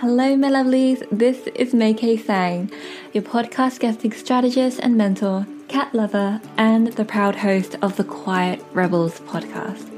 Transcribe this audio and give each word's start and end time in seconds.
Hello, 0.00 0.36
my 0.36 0.50
lovelies. 0.50 1.06
This 1.12 1.46
is 1.54 1.70
K 1.70 2.16
Tsang, 2.16 2.68
your 3.12 3.22
podcast 3.22 3.78
guesting 3.78 4.10
strategist 4.10 4.80
and 4.80 4.98
mentor, 4.98 5.46
cat 5.68 5.94
lover, 5.94 6.40
and 6.58 6.88
the 6.88 7.04
proud 7.04 7.36
host 7.36 7.76
of 7.80 7.96
the 7.96 8.02
Quiet 8.02 8.60
Rebels 8.72 9.20
podcast. 9.20 9.88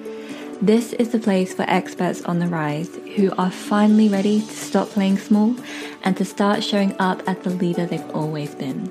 This 0.61 0.93
is 0.93 1.09
the 1.09 1.19
place 1.19 1.55
for 1.55 1.63
experts 1.63 2.23
on 2.25 2.41
the 2.41 2.47
rise 2.47 2.95
who 3.17 3.33
are 3.39 3.51
finally 3.51 4.11
ready 4.11 4.41
to 4.43 4.55
stop 4.55 4.89
playing 4.91 5.17
small 5.17 5.57
and 6.03 6.15
to 6.19 6.27
start 6.27 6.63
showing 6.63 6.95
up 6.99 7.27
as 7.27 7.39
the 7.39 7.51
leader 7.51 7.87
they've 7.87 8.11
always 8.11 8.55
been. 8.55 8.91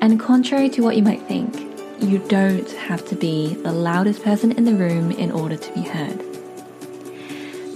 And 0.00 0.18
contrary 0.18 0.70
to 0.70 0.82
what 0.82 0.96
you 0.96 1.02
might 1.02 1.22
think, 1.22 1.54
you 2.02 2.20
don't 2.26 2.70
have 2.72 3.06
to 3.08 3.14
be 3.16 3.54
the 3.56 3.72
loudest 3.72 4.24
person 4.24 4.52
in 4.52 4.64
the 4.64 4.74
room 4.74 5.10
in 5.10 5.30
order 5.30 5.58
to 5.58 5.72
be 5.74 5.82
heard. 5.82 6.35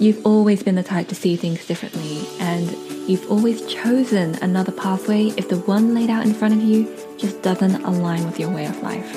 You've 0.00 0.24
always 0.24 0.62
been 0.62 0.76
the 0.76 0.82
type 0.82 1.08
to 1.08 1.14
see 1.14 1.36
things 1.36 1.66
differently, 1.66 2.26
and 2.40 2.70
you've 3.06 3.30
always 3.30 3.66
chosen 3.66 4.34
another 4.36 4.72
pathway 4.72 5.26
if 5.36 5.50
the 5.50 5.58
one 5.58 5.94
laid 5.94 6.08
out 6.08 6.24
in 6.24 6.32
front 6.32 6.54
of 6.54 6.62
you 6.62 6.88
just 7.18 7.42
doesn't 7.42 7.84
align 7.84 8.24
with 8.24 8.40
your 8.40 8.48
way 8.48 8.64
of 8.64 8.82
life. 8.82 9.14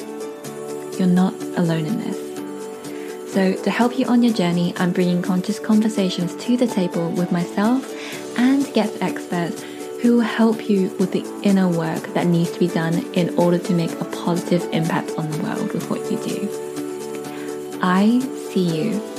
You're 1.00 1.08
not 1.08 1.34
alone 1.56 1.86
in 1.86 2.00
this. 2.00 3.32
So, 3.32 3.54
to 3.64 3.72
help 3.72 3.98
you 3.98 4.08
on 4.08 4.24
your 4.24 4.34
journey, 4.34 4.74
I'm 4.76 4.92
bringing 4.92 5.22
conscious 5.22 5.58
conversations 5.58 6.36
to 6.44 6.58
the 6.58 6.68
table 6.68 7.10
with 7.12 7.32
myself 7.32 7.90
and 8.38 8.66
guest 8.74 8.98
experts 9.00 9.64
who 10.02 10.18
will 10.18 10.22
help 10.22 10.70
you 10.70 10.90
with 11.00 11.14
the 11.14 11.24
inner 11.44 11.70
work 11.70 12.14
that 12.14 12.28
needs 12.28 12.52
to 12.52 12.60
be 12.60 12.68
done 12.68 13.06
in 13.14 13.34
order 13.40 13.58
to 13.58 13.74
make 13.74 13.94
a 14.02 14.06
positive 14.06 14.62
impact 14.74 15.12
on 15.18 15.32
the 15.32 15.44
world 15.44 15.72
with 15.74 15.90
what 15.90 16.12
you 16.12 16.18
do. 16.18 17.80
I 17.82 18.20
see 18.52 18.82
you 18.82 19.13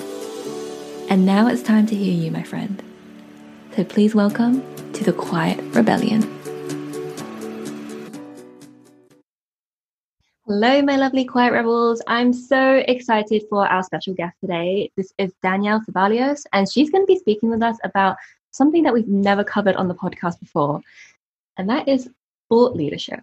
and 1.09 1.27
now 1.27 1.47
it's 1.49 1.63
time 1.63 1.87
to 1.87 1.95
hear 1.95 2.13
you, 2.13 2.31
my 2.31 2.43
friend. 2.43 2.83
So 3.77 3.85
please 3.85 4.15
welcome 4.15 4.63
to 4.93 5.05
the 5.05 5.13
Quiet 5.13 5.59
Rebellion. 5.75 6.23
Hello, 10.46 10.83
my 10.83 10.96
lovely 10.96 11.24
Quiet 11.24 11.52
Rebels. 11.52 12.02
I'm 12.07 12.33
so 12.33 12.83
excited 12.87 13.45
for 13.49 13.66
our 13.66 13.83
special 13.83 14.15
guest 14.15 14.37
today. 14.41 14.91
This 14.96 15.13
is 15.19 15.33
Danielle 15.43 15.80
Cevallos, 15.80 16.45
and 16.52 16.71
she's 16.71 16.91
going 16.91 17.02
to 17.02 17.13
be 17.13 17.18
speaking 17.18 17.51
with 17.51 17.63
us 17.63 17.79
about 17.83 18.16
something 18.51 18.83
that 18.85 18.95
we've 18.95 19.09
never 19.09 19.43
covered 19.43 19.77
on 19.77 19.89
the 19.89 19.95
podcast 19.95 20.39
before, 20.39 20.80
and 21.57 21.68
that 21.68 21.89
is 21.89 22.09
thought 22.49 22.77
leadership. 22.77 23.21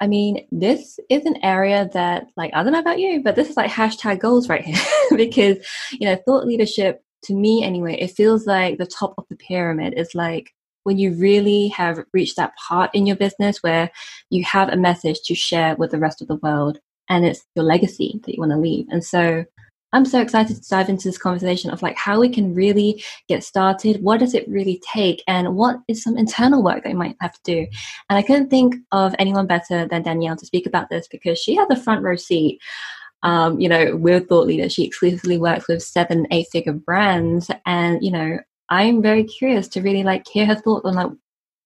I 0.00 0.06
mean, 0.06 0.46
this 0.52 1.00
is 1.10 1.24
an 1.26 1.42
area 1.42 1.90
that, 1.92 2.28
like, 2.36 2.52
I 2.54 2.62
don't 2.62 2.72
know 2.72 2.78
about 2.78 3.00
you, 3.00 3.22
but 3.22 3.34
this 3.34 3.50
is 3.50 3.56
like 3.56 3.70
hashtag 3.70 4.20
goals 4.20 4.48
right 4.48 4.64
here 4.64 4.80
because, 5.16 5.58
you 5.92 6.06
know, 6.06 6.16
thought 6.16 6.46
leadership 6.46 7.02
to 7.24 7.34
me 7.34 7.64
anyway, 7.64 7.94
it 7.94 8.12
feels 8.12 8.46
like 8.46 8.78
the 8.78 8.86
top 8.86 9.14
of 9.18 9.24
the 9.28 9.36
pyramid 9.36 9.94
is 9.96 10.14
like 10.14 10.54
when 10.84 10.98
you 10.98 11.12
really 11.14 11.68
have 11.68 12.04
reached 12.12 12.36
that 12.36 12.56
part 12.56 12.90
in 12.94 13.06
your 13.06 13.16
business 13.16 13.62
where 13.62 13.90
you 14.30 14.44
have 14.44 14.68
a 14.68 14.76
message 14.76 15.20
to 15.24 15.34
share 15.34 15.74
with 15.76 15.90
the 15.90 15.98
rest 15.98 16.22
of 16.22 16.28
the 16.28 16.36
world 16.36 16.78
and 17.08 17.24
it's 17.24 17.44
your 17.54 17.64
legacy 17.64 18.20
that 18.24 18.34
you 18.34 18.40
want 18.40 18.52
to 18.52 18.58
leave. 18.58 18.86
And 18.90 19.04
so 19.04 19.44
I'm 19.92 20.04
so 20.04 20.20
excited 20.20 20.62
to 20.62 20.68
dive 20.68 20.88
into 20.88 21.08
this 21.08 21.18
conversation 21.18 21.70
of 21.70 21.80
like 21.80 21.96
how 21.96 22.20
we 22.20 22.28
can 22.28 22.54
really 22.54 23.02
get 23.26 23.42
started. 23.42 24.02
What 24.02 24.20
does 24.20 24.34
it 24.34 24.48
really 24.48 24.82
take? 24.92 25.22
And 25.26 25.56
what 25.56 25.80
is 25.88 26.02
some 26.02 26.18
internal 26.18 26.62
work 26.62 26.82
that 26.82 26.90
you 26.90 26.96
might 26.96 27.16
have 27.20 27.32
to 27.32 27.40
do? 27.44 27.66
And 28.10 28.18
I 28.18 28.22
couldn't 28.22 28.50
think 28.50 28.76
of 28.92 29.14
anyone 29.18 29.46
better 29.46 29.86
than 29.88 30.02
Danielle 30.02 30.36
to 30.36 30.46
speak 30.46 30.66
about 30.66 30.90
this 30.90 31.08
because 31.08 31.38
she 31.38 31.56
has 31.56 31.68
a 31.70 31.76
front 31.76 32.02
row 32.02 32.16
seat. 32.16 32.60
Um, 33.22 33.58
you 33.58 33.68
know, 33.68 33.96
with 33.96 34.28
thought 34.28 34.46
leader, 34.46 34.68
she 34.68 34.84
exclusively 34.84 35.38
works 35.38 35.66
with 35.66 35.82
seven, 35.82 36.26
eight 36.30 36.46
figure 36.52 36.74
brands. 36.74 37.50
And, 37.66 38.04
you 38.04 38.12
know, 38.12 38.38
I'm 38.68 39.02
very 39.02 39.24
curious 39.24 39.66
to 39.68 39.82
really 39.82 40.04
like 40.04 40.28
hear 40.28 40.46
her 40.46 40.54
thoughts 40.54 40.84
on 40.84 40.94
like 40.94 41.10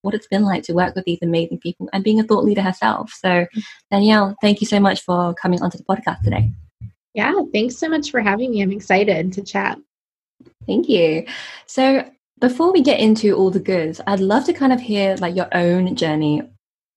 what 0.03 0.15
it's 0.15 0.28
been 0.28 0.45
like 0.45 0.62
to 0.65 0.73
work 0.73 0.95
with 0.95 1.05
these 1.05 1.19
amazing 1.23 1.59
people 1.59 1.89
and 1.93 2.05
being 2.05 2.20
a 2.20 2.25
thought 2.25 2.45
leader 2.45 2.62
herself. 2.62 3.12
So, 3.12 3.47
Danielle, 3.91 4.37
thank 4.41 4.61
you 4.61 4.66
so 4.66 4.81
much 4.81 5.03
for 5.03 5.34
coming 5.34 5.61
onto 5.61 5.77
the 5.77 5.84
podcast 5.84 6.22
today. 6.22 6.53
Yeah, 7.15 7.34
thanks 7.53 7.77
so 7.77 7.89
much 7.89 8.11
for 8.11 8.21
having 8.21 8.53
me. 8.53 8.62
I'm 8.62 8.73
excited 8.73 9.33
to 9.34 9.43
chat. 9.43 9.78
Thank 10.67 10.89
you. 10.89 11.27
So, 11.67 12.09
before 12.41 12.73
we 12.73 12.83
get 12.83 12.99
into 12.99 13.34
all 13.34 13.50
the 13.50 13.61
goods, 13.61 14.00
I'd 14.06 14.21
love 14.21 14.45
to 14.47 14.53
kind 14.53 14.73
of 14.73 14.81
hear 14.81 15.17
like 15.17 15.37
your 15.37 15.49
own 15.53 15.95
journey 15.95 16.43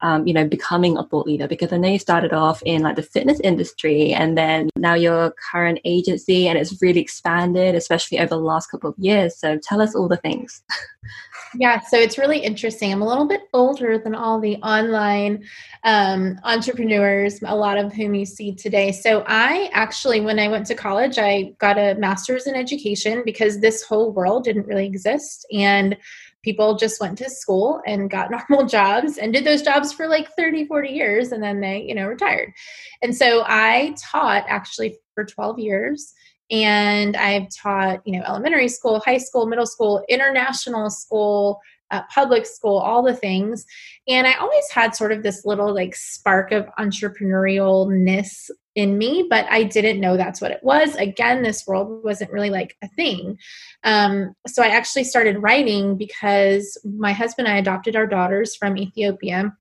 um, 0.02 0.28
you 0.28 0.34
know, 0.34 0.48
becoming 0.48 0.98
a 0.98 1.03
thought 1.03 1.26
leader? 1.26 1.48
Because 1.48 1.72
I 1.72 1.78
know 1.78 1.90
you 1.90 2.00
started 2.00 2.34
off 2.34 2.62
in 2.64 2.84
like 2.84 2.96
the 2.96 3.02
fitness 3.02 3.40
industry 3.40 4.14
and 4.14 4.38
then 4.38 4.70
now 4.76 4.94
your 4.94 5.34
current 5.52 5.80
agency 5.86 6.47
and 6.47 6.58
it's 6.59 6.80
really 6.82 7.00
expanded, 7.00 7.76
especially 7.76 8.20
over 8.20 8.30
the 8.30 8.38
last 8.38 8.68
couple 8.68 8.90
of 8.90 8.96
years. 9.00 9.38
So 9.38 9.58
tell 9.58 9.82
us 9.82 9.96
all 9.96 10.08
the 10.08 10.18
things. 10.18 10.64
Yeah, 11.57 11.79
so 11.81 11.97
it's 11.97 12.17
really 12.17 12.39
interesting. 12.39 12.91
I'm 12.91 13.01
a 13.01 13.07
little 13.07 13.27
bit 13.27 13.43
older 13.53 13.97
than 13.97 14.13
all 14.13 14.39
the 14.41 14.57
online 14.57 15.45
um, 15.83 16.38
entrepreneurs, 16.43 17.39
a 17.43 17.55
lot 17.55 17.77
of 17.77 17.93
whom 17.93 18.13
you 18.13 18.25
see 18.25 18.53
today. 18.53 18.91
So 18.91 19.23
I 19.27 19.69
actually, 19.71 20.19
when 20.21 20.38
I 20.38 20.49
went 20.49 20.66
to 20.67 20.75
college, 20.75 21.17
I 21.17 21.53
got 21.59 21.77
a 21.77 21.95
master's 21.95 22.47
in 22.47 22.55
education 22.55 23.23
because 23.25 23.59
this 23.59 23.83
whole 23.83 24.11
world 24.11 24.43
didn't 24.43 24.67
really 24.67 24.85
exist. 24.85 25.45
And 25.53 25.95
people 26.43 26.75
just 26.75 26.99
went 26.99 27.17
to 27.19 27.29
school 27.29 27.81
and 27.87 28.09
got 28.09 28.31
normal 28.49 28.66
jobs 28.66 29.17
and 29.17 29.31
did 29.31 29.45
those 29.45 29.61
jobs 29.61 29.93
for 29.93 30.07
like 30.07 30.29
30 30.37 30.66
40 30.67 30.89
years 30.89 31.31
and 31.31 31.41
then 31.41 31.59
they 31.59 31.81
you 31.81 31.95
know 31.95 32.05
retired 32.05 32.53
and 33.01 33.16
so 33.17 33.43
i 33.47 33.95
taught 33.99 34.45
actually 34.47 34.95
for 35.16 35.25
12 35.25 35.57
years 35.57 36.13
and 36.51 37.16
i've 37.17 37.47
taught 37.50 38.01
you 38.06 38.17
know 38.17 38.25
elementary 38.25 38.67
school 38.67 39.01
high 39.06 39.17
school 39.17 39.45
middle 39.45 39.66
school 39.66 40.03
international 40.09 40.89
school 40.89 41.59
uh, 41.91 42.01
public 42.13 42.45
school 42.45 42.78
all 42.78 43.03
the 43.03 43.13
things 43.16 43.66
and 44.07 44.28
i 44.28 44.33
always 44.33 44.69
had 44.72 44.95
sort 44.95 45.11
of 45.11 45.23
this 45.23 45.45
little 45.45 45.73
like 45.73 45.95
spark 45.95 46.51
of 46.51 46.67
entrepreneurialness 46.79 48.50
in 48.75 48.97
me, 48.97 49.25
but 49.29 49.45
I 49.50 49.63
didn't 49.63 50.01
know 50.01 50.17
that's 50.17 50.41
what 50.41 50.51
it 50.51 50.59
was. 50.61 50.95
Again, 50.95 51.41
this 51.41 51.66
world 51.66 52.03
wasn't 52.03 52.31
really 52.31 52.50
like 52.50 52.75
a 52.84 52.89
thing. 52.89 53.38
Um, 53.84 54.35
so 54.45 54.61
I 54.61 54.67
actually 54.67 55.05
started 55.05 55.41
writing 55.41 55.97
because 55.97 56.78
my 56.84 57.13
husband 57.13 57.47
and 57.47 57.55
I 57.55 57.59
adopted 57.59 57.95
our 57.95 58.05
daughters 58.05 58.55
from 58.55 58.78
Ethiopia. 58.78 59.55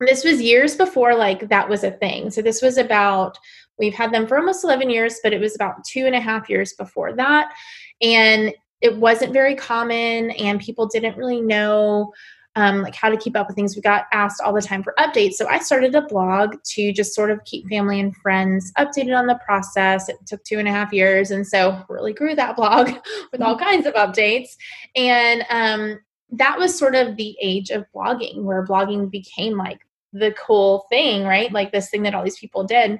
This 0.00 0.24
was 0.24 0.40
years 0.40 0.76
before 0.76 1.14
like 1.14 1.48
that 1.48 1.68
was 1.68 1.84
a 1.84 1.90
thing. 1.90 2.30
So 2.30 2.40
this 2.40 2.62
was 2.62 2.78
about 2.78 3.36
we've 3.82 3.94
had 3.94 4.12
them 4.12 4.26
for 4.26 4.38
almost 4.38 4.64
11 4.64 4.88
years, 4.90 5.18
but 5.22 5.32
it 5.32 5.40
was 5.40 5.54
about 5.54 5.84
two 5.84 6.06
and 6.06 6.14
a 6.14 6.20
half 6.20 6.48
years 6.48 6.72
before 6.74 7.12
that. 7.14 7.52
And 8.00 8.54
it 8.80 8.96
wasn't 8.96 9.32
very 9.32 9.54
common, 9.54 10.30
and 10.32 10.60
people 10.60 10.86
didn't 10.86 11.16
really 11.16 11.40
know 11.40 12.12
um, 12.54 12.82
like 12.82 12.94
how 12.94 13.08
to 13.08 13.16
keep 13.16 13.36
up 13.36 13.46
with 13.46 13.56
things. 13.56 13.74
We 13.74 13.82
got 13.82 14.04
asked 14.12 14.40
all 14.40 14.52
the 14.52 14.60
time 14.60 14.82
for 14.82 14.94
updates. 14.98 15.34
So 15.34 15.48
I 15.48 15.58
started 15.58 15.94
a 15.94 16.02
blog 16.02 16.56
to 16.74 16.92
just 16.92 17.14
sort 17.14 17.30
of 17.30 17.42
keep 17.44 17.66
family 17.68 17.98
and 17.98 18.14
friends 18.16 18.72
updated 18.78 19.18
on 19.18 19.26
the 19.26 19.40
process. 19.44 20.08
It 20.08 20.16
took 20.26 20.44
two 20.44 20.58
and 20.58 20.68
a 20.68 20.70
half 20.70 20.92
years. 20.92 21.30
And 21.30 21.46
so 21.46 21.82
really 21.88 22.12
grew 22.12 22.34
that 22.34 22.56
blog 22.56 22.90
with 23.32 23.40
all 23.40 23.56
mm-hmm. 23.56 23.64
kinds 23.64 23.86
of 23.86 23.94
updates. 23.94 24.50
And 24.94 25.44
um, 25.48 26.00
that 26.30 26.58
was 26.58 26.78
sort 26.78 26.94
of 26.94 27.16
the 27.16 27.36
age 27.40 27.70
of 27.70 27.86
blogging 27.94 28.42
where 28.42 28.66
blogging 28.66 29.10
became 29.10 29.56
like 29.56 29.80
the 30.12 30.32
cool 30.32 30.86
thing, 30.90 31.24
right? 31.24 31.50
Like 31.52 31.72
this 31.72 31.88
thing 31.88 32.02
that 32.02 32.14
all 32.14 32.24
these 32.24 32.38
people 32.38 32.64
did. 32.64 32.98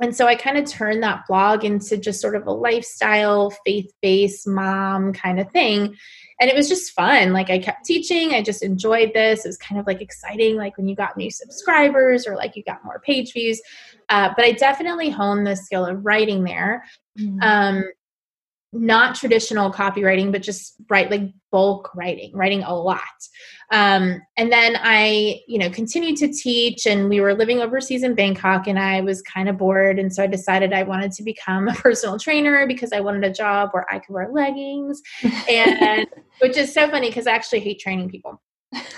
And 0.00 0.16
so 0.16 0.26
I 0.26 0.34
kind 0.34 0.56
of 0.56 0.64
turned 0.68 1.02
that 1.02 1.26
blog 1.28 1.64
into 1.64 1.96
just 1.96 2.20
sort 2.20 2.34
of 2.34 2.46
a 2.46 2.52
lifestyle, 2.52 3.50
faith 3.66 3.92
based 4.00 4.46
mom 4.46 5.12
kind 5.12 5.38
of 5.38 5.50
thing 5.50 5.96
and 6.40 6.48
it 6.48 6.56
was 6.56 6.68
just 6.68 6.92
fun. 6.92 7.34
Like 7.34 7.50
I 7.50 7.58
kept 7.58 7.84
teaching, 7.84 8.32
I 8.32 8.42
just 8.42 8.62
enjoyed 8.62 9.12
this. 9.12 9.44
It 9.44 9.48
was 9.48 9.58
kind 9.58 9.78
of 9.78 9.86
like 9.86 10.00
exciting, 10.00 10.56
like 10.56 10.76
when 10.78 10.88
you 10.88 10.96
got 10.96 11.18
new 11.18 11.30
subscribers 11.30 12.26
or 12.26 12.34
like 12.34 12.56
you 12.56 12.64
got 12.64 12.82
more 12.82 12.98
page 12.98 13.34
views. 13.34 13.60
Uh, 14.08 14.30
but 14.34 14.46
I 14.46 14.52
definitely 14.52 15.10
honed 15.10 15.46
the 15.46 15.54
skill 15.54 15.84
of 15.84 16.04
writing 16.04 16.44
there. 16.44 16.84
Mm-hmm. 17.18 17.42
Um, 17.42 17.84
not 18.72 19.16
traditional 19.16 19.72
copywriting, 19.72 20.30
but 20.30 20.42
just 20.42 20.74
write 20.88 21.10
like 21.10 21.22
bulk 21.50 21.90
writing, 21.94 22.30
writing 22.34 22.62
a 22.62 22.74
lot. 22.74 23.00
Um, 23.72 24.20
and 24.36 24.52
then 24.52 24.76
I, 24.78 25.40
you 25.48 25.58
know, 25.58 25.70
continued 25.70 26.16
to 26.18 26.32
teach, 26.32 26.86
and 26.86 27.08
we 27.08 27.20
were 27.20 27.34
living 27.34 27.60
overseas 27.60 28.02
in 28.04 28.14
Bangkok, 28.14 28.68
and 28.68 28.78
I 28.78 29.00
was 29.00 29.22
kind 29.22 29.48
of 29.48 29.58
bored, 29.58 29.98
and 29.98 30.12
so 30.14 30.22
I 30.22 30.28
decided 30.28 30.72
I 30.72 30.84
wanted 30.84 31.12
to 31.12 31.22
become 31.22 31.68
a 31.68 31.74
personal 31.74 32.18
trainer 32.18 32.66
because 32.66 32.92
I 32.92 33.00
wanted 33.00 33.24
a 33.24 33.32
job 33.32 33.70
where 33.72 33.86
I 33.92 33.98
could 33.98 34.12
wear 34.12 34.30
leggings, 34.32 35.00
and 35.48 36.06
which 36.38 36.56
is 36.56 36.72
so 36.72 36.88
funny 36.88 37.08
because 37.08 37.26
I 37.26 37.32
actually 37.32 37.60
hate 37.60 37.80
training 37.80 38.08
people. 38.08 38.40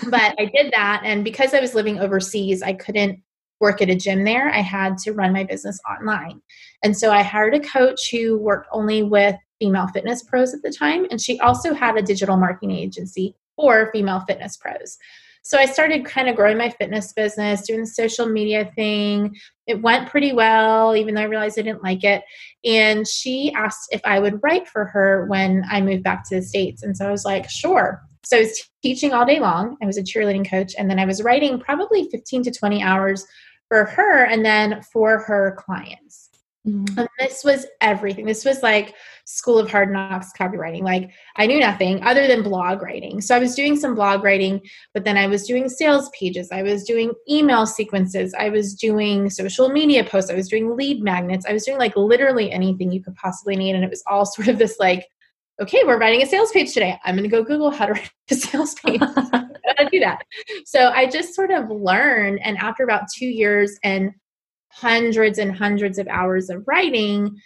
But 0.09 0.35
I 0.39 0.51
did 0.53 0.71
that, 0.73 1.01
and 1.03 1.23
because 1.23 1.53
I 1.55 1.59
was 1.59 1.73
living 1.73 1.99
overseas, 1.99 2.61
I 2.61 2.73
couldn't 2.73 3.21
work 3.59 3.81
at 3.81 3.89
a 3.89 3.95
gym 3.95 4.23
there. 4.23 4.49
I 4.49 4.59
had 4.59 4.97
to 4.99 5.13
run 5.13 5.31
my 5.31 5.45
business 5.45 5.79
online. 5.89 6.41
And 6.83 6.97
so 6.97 7.11
I 7.11 7.23
hired 7.23 7.55
a 7.55 7.61
coach 7.61 8.11
who 8.11 8.37
worked 8.37 8.67
only 8.73 9.03
with 9.03 9.35
female 9.63 9.87
fitness 9.87 10.23
pros 10.23 10.53
at 10.53 10.61
the 10.61 10.71
time. 10.71 11.07
And 11.09 11.21
she 11.21 11.39
also 11.39 11.73
had 11.73 11.95
a 11.95 12.01
digital 12.01 12.35
marketing 12.35 12.75
agency 12.75 13.33
for 13.55 13.89
female 13.93 14.19
fitness 14.27 14.57
pros. 14.57 14.97
So 15.41 15.57
I 15.57 15.65
started 15.65 16.05
kind 16.05 16.27
of 16.27 16.35
growing 16.35 16.57
my 16.57 16.69
fitness 16.69 17.13
business, 17.13 17.65
doing 17.65 17.81
the 17.81 17.87
social 17.87 18.27
media 18.27 18.69
thing. 18.75 19.35
It 19.65 19.81
went 19.81 20.09
pretty 20.09 20.33
well, 20.33 20.95
even 20.97 21.15
though 21.15 21.21
I 21.21 21.25
realized 21.25 21.57
I 21.57 21.61
didn't 21.61 21.83
like 21.83 22.03
it. 22.03 22.23
And 22.65 23.07
she 23.07 23.53
asked 23.53 23.87
if 23.91 24.01
I 24.03 24.19
would 24.19 24.41
write 24.43 24.67
for 24.67 24.85
her 24.85 25.25
when 25.27 25.63
I 25.69 25.79
moved 25.79 26.03
back 26.03 26.27
to 26.29 26.35
the 26.35 26.41
States. 26.41 26.83
And 26.83 26.95
so 26.95 27.07
I 27.07 27.11
was 27.11 27.23
like, 27.23 27.49
sure. 27.49 28.01
So 28.25 28.37
I 28.37 28.41
was 28.41 28.69
teaching 28.81 29.13
all 29.13 29.25
day 29.25 29.39
long. 29.39 29.77
I 29.81 29.85
was 29.85 29.97
a 29.97 30.03
cheerleading 30.03 30.49
coach. 30.49 30.73
And 30.77 30.89
then 30.89 30.99
I 30.99 31.05
was 31.05 31.23
writing 31.23 31.59
probably 31.59 32.09
15 32.09 32.43
to 32.43 32.51
20 32.51 32.81
hours 32.81 33.25
for 33.69 33.85
her 33.85 34.25
and 34.25 34.45
then 34.45 34.81
for 34.91 35.19
her 35.19 35.57
clients. 35.57 36.29
Mm-hmm. 36.65 36.97
And 36.97 37.09
this 37.19 37.43
was 37.43 37.65
everything. 37.81 38.25
This 38.25 38.45
was 38.45 38.63
like 38.63 38.95
School 39.25 39.59
of 39.59 39.69
Hard 39.69 39.91
Knocks 39.91 40.31
copywriting. 40.37 40.81
Like 40.81 41.11
I 41.35 41.45
knew 41.45 41.59
nothing 41.59 42.01
other 42.03 42.25
than 42.25 42.41
blog 42.41 42.81
writing. 42.81 43.19
So 43.19 43.35
I 43.35 43.39
was 43.39 43.53
doing 43.53 43.75
some 43.75 43.95
blog 43.95 44.23
writing, 44.23 44.61
but 44.93 45.03
then 45.03 45.17
I 45.17 45.27
was 45.27 45.45
doing 45.45 45.67
sales 45.67 46.09
pages. 46.17 46.49
I 46.51 46.63
was 46.63 46.85
doing 46.85 47.11
email 47.29 47.65
sequences. 47.65 48.33
I 48.37 48.49
was 48.49 48.75
doing 48.75 49.29
social 49.29 49.69
media 49.69 50.05
posts. 50.05 50.31
I 50.31 50.35
was 50.35 50.47
doing 50.47 50.77
lead 50.77 51.03
magnets. 51.03 51.45
I 51.45 51.53
was 51.53 51.65
doing 51.65 51.77
like 51.77 51.97
literally 51.97 52.51
anything 52.51 52.91
you 52.91 53.03
could 53.03 53.15
possibly 53.15 53.57
need. 53.57 53.75
And 53.75 53.83
it 53.83 53.89
was 53.89 54.03
all 54.07 54.25
sort 54.25 54.47
of 54.47 54.57
this 54.57 54.77
like, 54.79 55.05
okay, 55.61 55.83
we're 55.83 55.99
writing 55.99 56.23
a 56.23 56.25
sales 56.25 56.51
page 56.51 56.73
today. 56.73 56.97
I'm 57.03 57.15
going 57.15 57.29
to 57.29 57.35
go 57.35 57.43
Google 57.43 57.71
how 57.71 57.87
to 57.87 57.93
write 57.93 58.11
a 58.31 58.35
sales 58.35 58.73
page. 58.85 59.01
how 59.01 59.83
to 59.83 59.89
do 59.91 59.99
that. 59.99 60.23
So 60.65 60.91
I 60.91 61.07
just 61.07 61.35
sort 61.35 61.51
of 61.51 61.69
learned. 61.69 62.39
And 62.41 62.57
after 62.57 62.83
about 62.83 63.03
two 63.13 63.27
years 63.27 63.77
and 63.83 64.11
hundreds 64.73 65.37
and 65.37 65.55
hundreds 65.55 65.97
of 65.97 66.07
hours 66.07 66.49
of 66.49 66.63
writing 66.67 67.39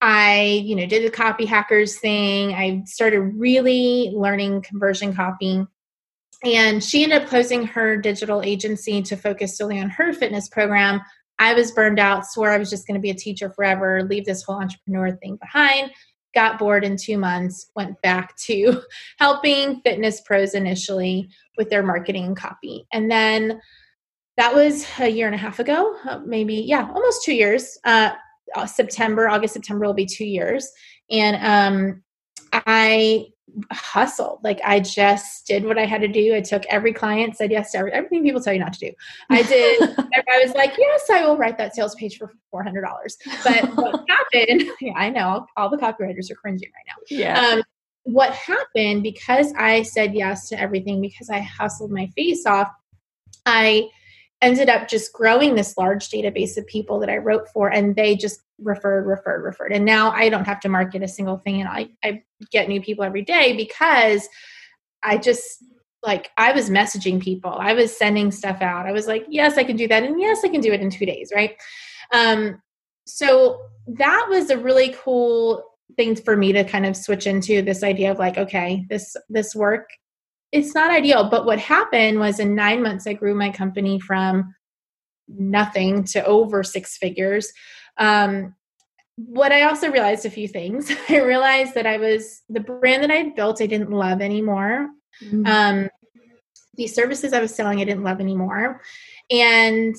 i 0.00 0.62
you 0.64 0.76
know 0.76 0.86
did 0.86 1.04
the 1.04 1.16
Copyhackers 1.16 1.98
thing. 1.98 2.54
I 2.54 2.82
started 2.86 3.20
really 3.20 4.12
learning 4.14 4.62
conversion 4.62 5.14
copy 5.14 5.64
and 6.44 6.82
she 6.82 7.02
ended 7.02 7.22
up 7.22 7.28
closing 7.28 7.66
her 7.66 7.96
digital 7.96 8.42
agency 8.42 9.02
to 9.02 9.16
focus 9.16 9.58
solely 9.58 9.78
on 9.78 9.90
her 9.90 10.14
fitness 10.14 10.48
program. 10.48 11.02
I 11.38 11.52
was 11.54 11.72
burned 11.72 11.98
out 11.98 12.26
swore 12.26 12.50
i 12.50 12.58
was 12.58 12.70
just 12.70 12.86
going 12.86 12.96
to 12.96 13.00
be 13.00 13.10
a 13.10 13.14
teacher 13.14 13.50
forever 13.50 14.02
leave 14.04 14.26
this 14.26 14.42
whole 14.42 14.60
entrepreneur 14.60 15.12
thing 15.16 15.36
behind 15.36 15.90
got 16.34 16.58
bored 16.58 16.84
in 16.84 16.96
two 16.96 17.18
months 17.18 17.70
went 17.76 18.00
back 18.02 18.36
to 18.46 18.82
helping 19.18 19.80
fitness 19.82 20.20
pros 20.20 20.54
initially 20.54 21.28
with 21.56 21.70
their 21.70 21.82
marketing 21.82 22.34
copy. 22.34 22.86
And 22.92 23.10
then 23.10 23.60
that 24.40 24.54
was 24.54 24.86
a 24.98 25.08
year 25.08 25.26
and 25.26 25.34
a 25.34 25.38
half 25.38 25.58
ago, 25.58 25.94
uh, 26.08 26.18
maybe, 26.24 26.54
yeah, 26.54 26.90
almost 26.94 27.22
two 27.22 27.34
years. 27.34 27.76
Uh, 27.84 28.12
uh, 28.56 28.64
September, 28.64 29.28
August, 29.28 29.52
September 29.52 29.84
will 29.84 29.92
be 29.92 30.06
two 30.06 30.24
years. 30.24 30.66
And 31.10 31.36
um, 31.44 32.02
I 32.52 33.26
hustled. 33.70 34.40
Like 34.42 34.58
I 34.64 34.80
just 34.80 35.46
did 35.46 35.64
what 35.66 35.76
I 35.78 35.84
had 35.84 36.00
to 36.00 36.08
do. 36.08 36.34
I 36.34 36.40
took 36.40 36.64
every 36.70 36.94
client, 36.94 37.36
said 37.36 37.50
yes 37.50 37.72
to 37.72 37.78
every, 37.78 37.92
everything 37.92 38.22
people 38.22 38.40
tell 38.40 38.54
you 38.54 38.60
not 38.60 38.72
to 38.72 38.78
do. 38.80 38.92
I 39.28 39.42
did. 39.42 39.82
I 39.98 40.42
was 40.42 40.54
like, 40.54 40.72
yes, 40.78 41.10
I 41.10 41.26
will 41.26 41.36
write 41.36 41.58
that 41.58 41.74
sales 41.74 41.94
page 41.96 42.16
for 42.16 42.32
four 42.50 42.62
hundred 42.62 42.82
dollars. 42.82 43.18
But 43.44 43.76
what 43.76 44.04
happened? 44.32 44.70
Yeah, 44.80 44.92
I 44.96 45.10
know 45.10 45.46
all 45.58 45.68
the 45.68 45.76
copywriters 45.76 46.30
are 46.30 46.36
cringing 46.36 46.70
right 46.74 46.86
now. 46.86 46.94
Yeah. 47.10 47.56
Um, 47.56 47.62
what 48.04 48.32
happened 48.32 49.02
because 49.02 49.52
I 49.58 49.82
said 49.82 50.14
yes 50.14 50.48
to 50.48 50.58
everything 50.58 51.02
because 51.02 51.28
I 51.28 51.40
hustled 51.40 51.90
my 51.90 52.06
face 52.16 52.46
off. 52.46 52.70
I 53.44 53.90
ended 54.42 54.68
up 54.68 54.88
just 54.88 55.12
growing 55.12 55.54
this 55.54 55.76
large 55.76 56.08
database 56.08 56.56
of 56.56 56.66
people 56.66 56.98
that 57.00 57.10
I 57.10 57.18
wrote 57.18 57.48
for, 57.48 57.68
and 57.68 57.94
they 57.94 58.16
just 58.16 58.40
referred, 58.58 59.06
referred, 59.06 59.42
referred. 59.42 59.72
And 59.72 59.84
now 59.84 60.10
I 60.10 60.28
don't 60.28 60.46
have 60.46 60.60
to 60.60 60.68
market 60.68 61.02
a 61.02 61.08
single 61.08 61.38
thing, 61.38 61.60
and 61.60 61.68
I, 61.68 61.90
I 62.02 62.22
get 62.50 62.68
new 62.68 62.80
people 62.80 63.04
every 63.04 63.22
day 63.22 63.56
because 63.56 64.28
I 65.02 65.18
just 65.18 65.64
like 66.02 66.30
I 66.36 66.52
was 66.52 66.70
messaging 66.70 67.20
people, 67.20 67.52
I 67.52 67.74
was 67.74 67.96
sending 67.96 68.30
stuff 68.30 68.62
out. 68.62 68.86
I 68.86 68.92
was 68.92 69.06
like, 69.06 69.26
yes, 69.28 69.58
I 69.58 69.64
can 69.64 69.76
do 69.76 69.88
that, 69.88 70.02
and 70.02 70.18
yes, 70.20 70.40
I 70.44 70.48
can 70.48 70.60
do 70.60 70.72
it 70.72 70.80
in 70.80 70.90
two 70.90 71.06
days, 71.06 71.32
right? 71.34 71.56
Um, 72.12 72.60
so 73.06 73.60
that 73.86 74.26
was 74.28 74.50
a 74.50 74.58
really 74.58 74.94
cool 75.02 75.64
thing 75.96 76.16
for 76.16 76.36
me 76.36 76.52
to 76.52 76.64
kind 76.64 76.86
of 76.86 76.96
switch 76.96 77.26
into 77.26 77.62
this 77.62 77.82
idea 77.82 78.10
of 78.10 78.18
like, 78.18 78.38
okay, 78.38 78.86
this 78.88 79.16
this 79.28 79.54
work 79.54 79.90
it's 80.52 80.74
not 80.74 80.90
ideal. 80.90 81.28
But 81.28 81.46
what 81.46 81.58
happened 81.58 82.18
was 82.18 82.40
in 82.40 82.54
nine 82.54 82.82
months, 82.82 83.06
I 83.06 83.12
grew 83.12 83.34
my 83.34 83.50
company 83.50 84.00
from 84.00 84.54
nothing 85.28 86.04
to 86.04 86.24
over 86.24 86.62
six 86.62 86.96
figures. 86.96 87.52
Um, 87.98 88.54
what 89.16 89.52
I 89.52 89.62
also 89.62 89.90
realized 89.90 90.26
a 90.26 90.30
few 90.30 90.48
things. 90.48 90.90
I 91.08 91.20
realized 91.20 91.74
that 91.74 91.86
I 91.86 91.98
was 91.98 92.42
the 92.48 92.60
brand 92.60 93.02
that 93.02 93.10
I 93.10 93.16
had 93.16 93.34
built, 93.34 93.62
I 93.62 93.66
didn't 93.66 93.90
love 93.90 94.20
anymore. 94.20 94.88
Mm-hmm. 95.22 95.46
Um, 95.46 95.88
the 96.74 96.86
services 96.86 97.32
I 97.32 97.40
was 97.40 97.54
selling, 97.54 97.80
I 97.80 97.84
didn't 97.84 98.04
love 98.04 98.20
anymore. 98.20 98.80
And 99.30 99.94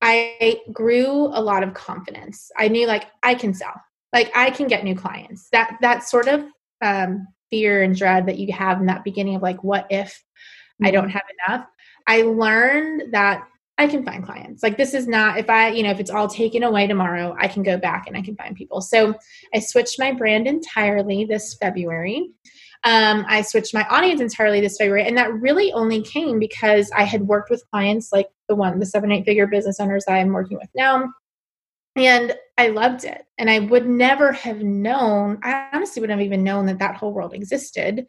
I 0.00 0.60
grew 0.72 1.26
a 1.26 1.40
lot 1.40 1.62
of 1.62 1.74
confidence. 1.74 2.50
I 2.56 2.68
knew 2.68 2.86
like 2.86 3.06
I 3.22 3.34
can 3.34 3.54
sell, 3.54 3.74
like 4.12 4.30
I 4.34 4.50
can 4.50 4.66
get 4.66 4.84
new 4.84 4.94
clients. 4.94 5.48
That 5.52 5.76
that 5.80 6.04
sort 6.04 6.28
of 6.28 6.44
um, 6.82 7.26
fear 7.50 7.82
and 7.82 7.96
dread 7.96 8.26
that 8.26 8.38
you 8.38 8.52
have 8.52 8.80
in 8.80 8.86
that 8.86 9.04
beginning 9.04 9.36
of 9.36 9.42
like, 9.42 9.62
what 9.62 9.86
if 9.90 10.08
mm-hmm. 10.10 10.86
I 10.86 10.90
don't 10.90 11.08
mm-hmm. 11.08 11.12
have 11.12 11.22
enough? 11.48 11.66
I 12.06 12.22
learned 12.22 13.12
that 13.12 13.46
I 13.78 13.86
can 13.86 14.04
find 14.04 14.24
clients. 14.24 14.62
Like 14.62 14.76
this 14.76 14.94
is 14.94 15.06
not 15.06 15.38
if 15.38 15.50
I, 15.50 15.68
you 15.68 15.82
know, 15.82 15.90
if 15.90 16.00
it's 16.00 16.10
all 16.10 16.28
taken 16.28 16.62
away 16.62 16.86
tomorrow, 16.86 17.36
I 17.38 17.48
can 17.48 17.62
go 17.62 17.76
back 17.76 18.06
and 18.06 18.16
I 18.16 18.22
can 18.22 18.36
find 18.36 18.56
people. 18.56 18.80
So 18.80 19.14
I 19.54 19.58
switched 19.58 19.98
my 19.98 20.12
brand 20.12 20.46
entirely 20.46 21.26
this 21.26 21.54
February. 21.60 22.30
Um, 22.84 23.26
I 23.28 23.42
switched 23.42 23.74
my 23.74 23.84
audience 23.88 24.20
entirely 24.20 24.60
this 24.60 24.76
February, 24.76 25.06
and 25.06 25.16
that 25.18 25.32
really 25.32 25.72
only 25.72 26.02
came 26.02 26.38
because 26.38 26.90
I 26.96 27.02
had 27.02 27.22
worked 27.22 27.50
with 27.50 27.68
clients 27.70 28.12
like 28.12 28.28
the 28.48 28.54
one, 28.54 28.78
the 28.78 28.86
seven, 28.86 29.10
eight 29.10 29.24
figure 29.24 29.46
business 29.46 29.80
owners 29.80 30.04
I'm 30.08 30.32
working 30.32 30.56
with 30.56 30.68
now, 30.74 31.10
and 31.96 32.34
I 32.58 32.68
loved 32.68 33.04
it. 33.04 33.24
And 33.38 33.50
I 33.50 33.58
would 33.58 33.88
never 33.88 34.32
have 34.32 34.62
known, 34.62 35.38
I 35.42 35.68
honestly 35.72 36.00
wouldn't 36.00 36.18
have 36.18 36.26
even 36.26 36.44
known 36.44 36.66
that 36.66 36.78
that 36.78 36.96
whole 36.96 37.12
world 37.12 37.34
existed 37.34 38.06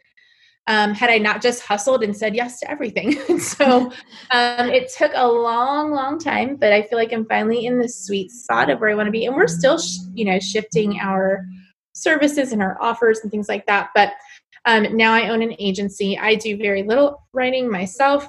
um, 0.68 0.94
had 0.94 1.10
I 1.10 1.18
not 1.18 1.42
just 1.42 1.64
hustled 1.64 2.04
and 2.04 2.16
said 2.16 2.36
yes 2.36 2.60
to 2.60 2.70
everything. 2.70 3.40
so 3.40 3.90
um, 4.32 4.70
it 4.70 4.92
took 4.96 5.14
a 5.16 5.28
long, 5.28 5.92
long 5.92 6.20
time, 6.20 6.58
but 6.58 6.74
I 6.74 6.82
feel 6.82 7.00
like 7.00 7.14
I'm 7.14 7.26
finally 7.26 7.66
in 7.66 7.80
the 7.80 7.88
sweet 7.88 8.32
spot 8.32 8.70
of 8.70 8.82
where 8.82 8.90
I 8.90 8.94
want 8.94 9.08
to 9.08 9.12
be. 9.12 9.26
And 9.26 9.36
we're 9.36 9.48
still, 9.48 9.80
sh- 9.80 10.00
you 10.14 10.26
know, 10.26 10.40
shifting 10.40 11.00
our 11.00 11.46
services 11.94 12.52
and 12.52 12.62
our 12.62 12.78
offers 12.82 13.22
and 13.22 13.32
things 13.32 13.48
like 13.48 13.66
that. 13.68 13.92
But 13.96 14.14
um, 14.66 14.98
now 14.98 15.14
I 15.14 15.30
own 15.30 15.42
an 15.42 15.56
agency. 15.58 16.18
I 16.18 16.36
do 16.36 16.58
very 16.58 16.84
little 16.84 17.26
writing 17.32 17.72
myself. 17.72 18.28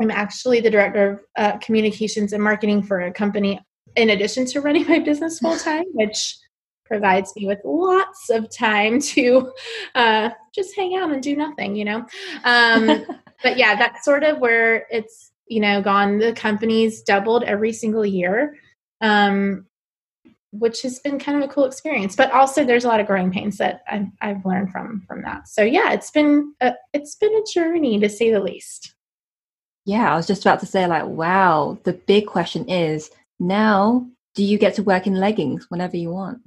I'm 0.00 0.10
actually 0.10 0.60
the 0.60 0.70
director 0.70 1.10
of 1.10 1.20
uh, 1.36 1.58
communications 1.58 2.32
and 2.32 2.42
marketing 2.42 2.82
for 2.82 3.02
a 3.02 3.12
company 3.12 3.60
in 3.96 4.10
addition 4.10 4.46
to 4.46 4.60
running 4.60 4.86
my 4.88 4.98
business 4.98 5.38
full 5.38 5.56
time, 5.56 5.84
which 5.92 6.36
provides 6.84 7.34
me 7.36 7.46
with 7.46 7.58
lots 7.64 8.28
of 8.28 8.54
time 8.54 9.00
to 9.00 9.50
uh, 9.94 10.30
just 10.54 10.76
hang 10.76 10.96
out 10.96 11.10
and 11.10 11.22
do 11.22 11.34
nothing, 11.34 11.74
you 11.74 11.84
know. 11.84 12.04
Um, 12.44 13.06
but 13.42 13.56
yeah, 13.56 13.74
that's 13.74 14.04
sort 14.04 14.24
of 14.24 14.38
where 14.38 14.86
it's 14.90 15.32
you 15.46 15.60
know 15.60 15.80
gone. 15.80 16.18
The 16.18 16.32
company's 16.32 17.02
doubled 17.02 17.44
every 17.44 17.72
single 17.72 18.04
year, 18.04 18.56
um, 19.00 19.66
which 20.52 20.82
has 20.82 20.98
been 20.98 21.18
kind 21.18 21.42
of 21.42 21.48
a 21.48 21.52
cool 21.52 21.64
experience. 21.64 22.14
But 22.14 22.30
also, 22.32 22.64
there's 22.64 22.84
a 22.84 22.88
lot 22.88 23.00
of 23.00 23.06
growing 23.06 23.32
pains 23.32 23.56
that 23.58 23.82
I've, 23.90 24.06
I've 24.20 24.44
learned 24.44 24.70
from 24.70 25.02
from 25.06 25.22
that. 25.22 25.48
So 25.48 25.62
yeah, 25.62 25.92
it's 25.92 26.10
been 26.10 26.54
a, 26.60 26.74
it's 26.92 27.16
been 27.16 27.34
a 27.34 27.44
journey 27.52 27.98
to 28.00 28.08
say 28.08 28.30
the 28.30 28.40
least. 28.40 28.94
Yeah, 29.84 30.12
I 30.12 30.16
was 30.16 30.26
just 30.26 30.42
about 30.42 30.60
to 30.60 30.66
say 30.66 30.86
like, 30.86 31.06
wow. 31.06 31.78
The 31.82 31.94
big 31.94 32.26
question 32.26 32.68
is 32.68 33.10
now 33.38 34.06
do 34.34 34.42
you 34.42 34.56
get 34.56 34.74
to 34.74 34.82
work 34.82 35.06
in 35.06 35.14
leggings 35.16 35.66
whenever 35.68 35.96
you 35.96 36.10
want? 36.10 36.40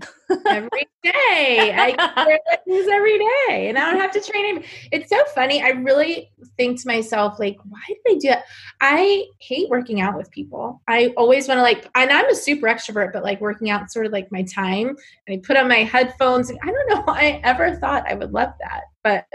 every 0.47 0.87
day. 1.03 1.71
I 1.75 2.13
wear 2.25 2.39
leggings 2.49 2.87
every 2.91 3.19
day 3.19 3.69
and 3.69 3.77
I 3.77 3.91
don't 3.91 3.99
have 3.99 4.11
to 4.13 4.21
train 4.21 4.57
him. 4.57 4.63
It's 4.91 5.09
so 5.09 5.23
funny. 5.35 5.61
I 5.61 5.69
really 5.69 6.31
think 6.57 6.81
to 6.81 6.87
myself, 6.87 7.37
like, 7.37 7.57
why 7.63 7.81
did 7.87 7.97
I 8.07 8.13
do 8.17 8.27
that? 8.29 8.45
I 8.81 9.25
hate 9.39 9.69
working 9.69 10.01
out 10.01 10.17
with 10.17 10.31
people. 10.31 10.81
I 10.87 11.13
always 11.15 11.47
want 11.47 11.59
to 11.59 11.61
like, 11.61 11.87
and 11.93 12.11
I'm 12.11 12.27
a 12.27 12.35
super 12.35 12.67
extrovert, 12.67 13.13
but 13.13 13.23
like 13.23 13.39
working 13.39 13.69
out 13.69 13.91
sort 13.91 14.07
of 14.07 14.11
like 14.11 14.31
my 14.31 14.43
time. 14.43 14.95
And 15.27 15.37
I 15.37 15.41
put 15.45 15.57
on 15.57 15.67
my 15.67 15.83
headphones. 15.83 16.51
I 16.51 16.65
don't 16.65 16.89
know 16.89 17.01
why 17.05 17.19
I 17.19 17.41
ever 17.43 17.75
thought 17.75 18.09
I 18.09 18.15
would 18.15 18.33
love 18.33 18.53
that, 18.61 18.85
but 19.03 19.25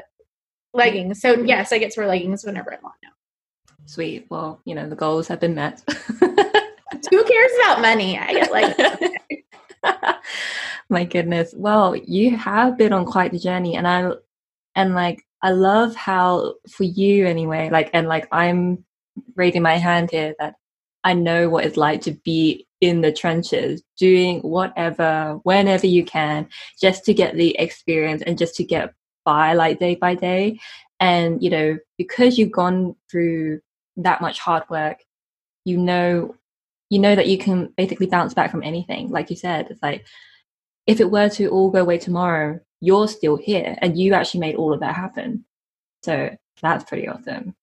leggings. 0.75 1.21
So 1.21 1.35
yes, 1.35 1.73
I 1.73 1.79
get 1.79 1.93
to 1.93 2.01
wear 2.01 2.09
leggings 2.09 2.45
whenever 2.45 2.73
I 2.73 2.79
want 2.83 2.97
now. 3.03 3.11
Sweet. 3.87 4.27
Well, 4.29 4.61
you 4.65 4.75
know, 4.75 4.89
the 4.89 4.97
goals 4.97 5.29
have 5.29 5.41
been 5.41 5.55
met. 5.55 5.83
Who 7.11 7.25
cares 7.25 7.51
about 7.61 7.81
money? 7.81 8.19
I 8.19 8.33
get 8.33 8.53
like 8.53 8.77
My 10.91 11.05
goodness. 11.05 11.55
Well, 11.57 11.97
you 11.97 12.37
have 12.37 12.77
been 12.77 12.93
on 12.93 13.05
quite 13.07 13.33
the 13.33 13.39
journey 13.39 13.77
and 13.77 13.87
I 13.87 14.13
and 14.75 14.95
like 14.95 15.23
I 15.43 15.51
love 15.51 15.95
how 15.97 16.55
for 16.69 16.85
you 16.85 17.27
anyway, 17.27 17.71
like 17.71 17.91
and 17.93 18.09
like 18.09 18.29
I'm 18.33 18.85
raising 19.37 19.63
my 19.63 19.77
hand 19.77 20.11
here 20.11 20.35
that 20.39 20.55
I 21.05 21.15
know 21.15 21.49
what 21.49 21.65
it's 21.65 21.77
like 21.77 22.03
to 22.03 22.13
be 22.25 22.67
in 22.81 23.01
the 23.01 23.13
trenches, 23.13 23.83
doing 23.99 24.41
whatever, 24.41 25.39
whenever 25.43 25.87
you 25.87 26.05
can, 26.05 26.49
just 26.81 27.05
to 27.05 27.15
get 27.15 27.35
the 27.35 27.59
experience 27.59 28.23
and 28.23 28.39
just 28.39 28.55
to 28.57 28.65
get 28.65 28.95
by 29.25 29.53
like 29.55 29.79
day 29.79 29.95
by 29.95 30.15
day. 30.15 30.59
And, 30.99 31.43
you 31.43 31.51
know, 31.51 31.79
because 31.99 32.39
you've 32.39 32.53
gone 32.53 32.95
through 33.11 33.61
that 33.97 34.21
much 34.21 34.39
hard 34.39 34.65
work, 34.71 34.99
you 35.65 35.79
know, 35.79 36.35
you 36.91 36.99
know 36.99 37.15
that 37.15 37.29
you 37.29 37.39
can 37.39 37.73
basically 37.77 38.07
bounce 38.07 38.35
back 38.35 38.51
from 38.51 38.63
anything. 38.63 39.09
Like 39.09 39.31
you 39.31 39.37
said, 39.37 39.69
it's 39.71 39.83
like, 39.83 40.07
if 40.87 41.01
it 41.01 41.11
were 41.11 41.29
to 41.31 41.49
all 41.49 41.71
go 41.71 41.81
away 41.81 41.99
tomorrow, 41.99 42.61
you're 42.81 43.09
still 43.09 43.37
here 43.37 43.77
and 43.81 43.99
you 43.99 44.13
actually 44.13 44.41
made 44.41 44.57
all 44.57 44.75
of 44.75 44.81
that 44.81 44.97
happen. 44.97 45.45
So 46.03 46.31
that's 46.61 46.85
pretty 46.85 47.09
awesome. 47.09 47.55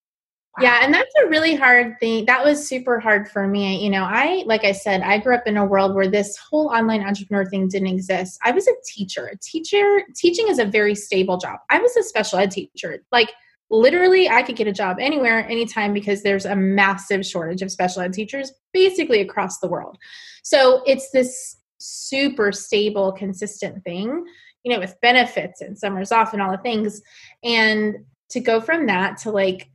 Yeah, 0.59 0.79
and 0.81 0.91
that's 0.91 1.13
a 1.23 1.27
really 1.27 1.53
hard 1.53 1.99
thing. 1.99 2.25
That 2.25 2.43
was 2.43 2.67
super 2.67 2.99
hard 2.99 3.29
for 3.29 3.47
me. 3.47 3.83
You 3.83 3.91
know, 3.91 4.03
I, 4.03 4.43
like 4.47 4.63
I 4.63 4.71
said, 4.71 5.01
I 5.01 5.19
grew 5.19 5.35
up 5.35 5.45
in 5.45 5.55
a 5.55 5.65
world 5.65 5.93
where 5.93 6.07
this 6.07 6.35
whole 6.37 6.69
online 6.69 7.03
entrepreneur 7.03 7.45
thing 7.45 7.67
didn't 7.67 7.89
exist. 7.89 8.39
I 8.43 8.49
was 8.49 8.67
a 8.67 8.71
teacher. 8.83 9.27
A 9.27 9.37
teacher, 9.37 10.01
teaching 10.15 10.47
is 10.47 10.57
a 10.57 10.65
very 10.65 10.95
stable 10.95 11.37
job. 11.37 11.59
I 11.69 11.77
was 11.77 11.95
a 11.95 12.01
special 12.01 12.39
ed 12.39 12.49
teacher. 12.49 13.03
Like, 13.11 13.33
literally, 13.69 14.29
I 14.29 14.43
could 14.43 14.55
get 14.55 14.67
a 14.67 14.73
job 14.73 14.97
anywhere, 14.99 15.47
anytime, 15.47 15.93
because 15.93 16.23
there's 16.23 16.45
a 16.45 16.55
massive 16.55 17.25
shortage 17.25 17.61
of 17.61 17.71
special 17.71 18.01
ed 18.01 18.13
teachers 18.13 18.51
basically 18.73 19.21
across 19.21 19.59
the 19.59 19.67
world. 19.67 19.97
So 20.43 20.83
it's 20.85 21.11
this 21.11 21.57
super 21.79 22.51
stable, 22.51 23.11
consistent 23.11 23.83
thing, 23.83 24.25
you 24.63 24.73
know, 24.73 24.79
with 24.79 24.99
benefits 25.01 25.61
and 25.61 25.77
summers 25.77 26.11
off 26.11 26.33
and 26.33 26.41
all 26.41 26.51
the 26.51 26.57
things. 26.57 27.01
And 27.43 27.97
to 28.29 28.39
go 28.39 28.61
from 28.61 28.87
that 28.87 29.17
to 29.19 29.31
like 29.31 29.69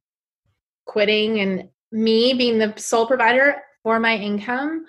quitting 0.86 1.40
and 1.40 1.68
me 1.90 2.34
being 2.34 2.58
the 2.58 2.74
sole 2.76 3.06
provider 3.06 3.56
for 3.82 4.00
my 4.00 4.16
income 4.16 4.86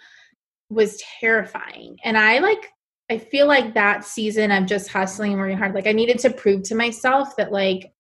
was 0.69 1.01
terrifying. 1.19 1.98
And 2.03 2.17
I 2.17 2.39
like, 2.39 2.69
I 3.10 3.17
feel 3.17 3.48
like 3.48 3.74
that 3.74 4.05
season 4.05 4.51
of 4.51 4.65
just 4.65 4.89
hustling 4.89 5.38
really 5.38 5.53
hard, 5.53 5.75
like 5.75 5.88
I 5.88 5.91
needed 5.91 6.19
to 6.19 6.29
prove 6.29 6.63
to 6.63 6.75
myself 6.75 7.36
that 7.36 7.51
like 7.51 7.91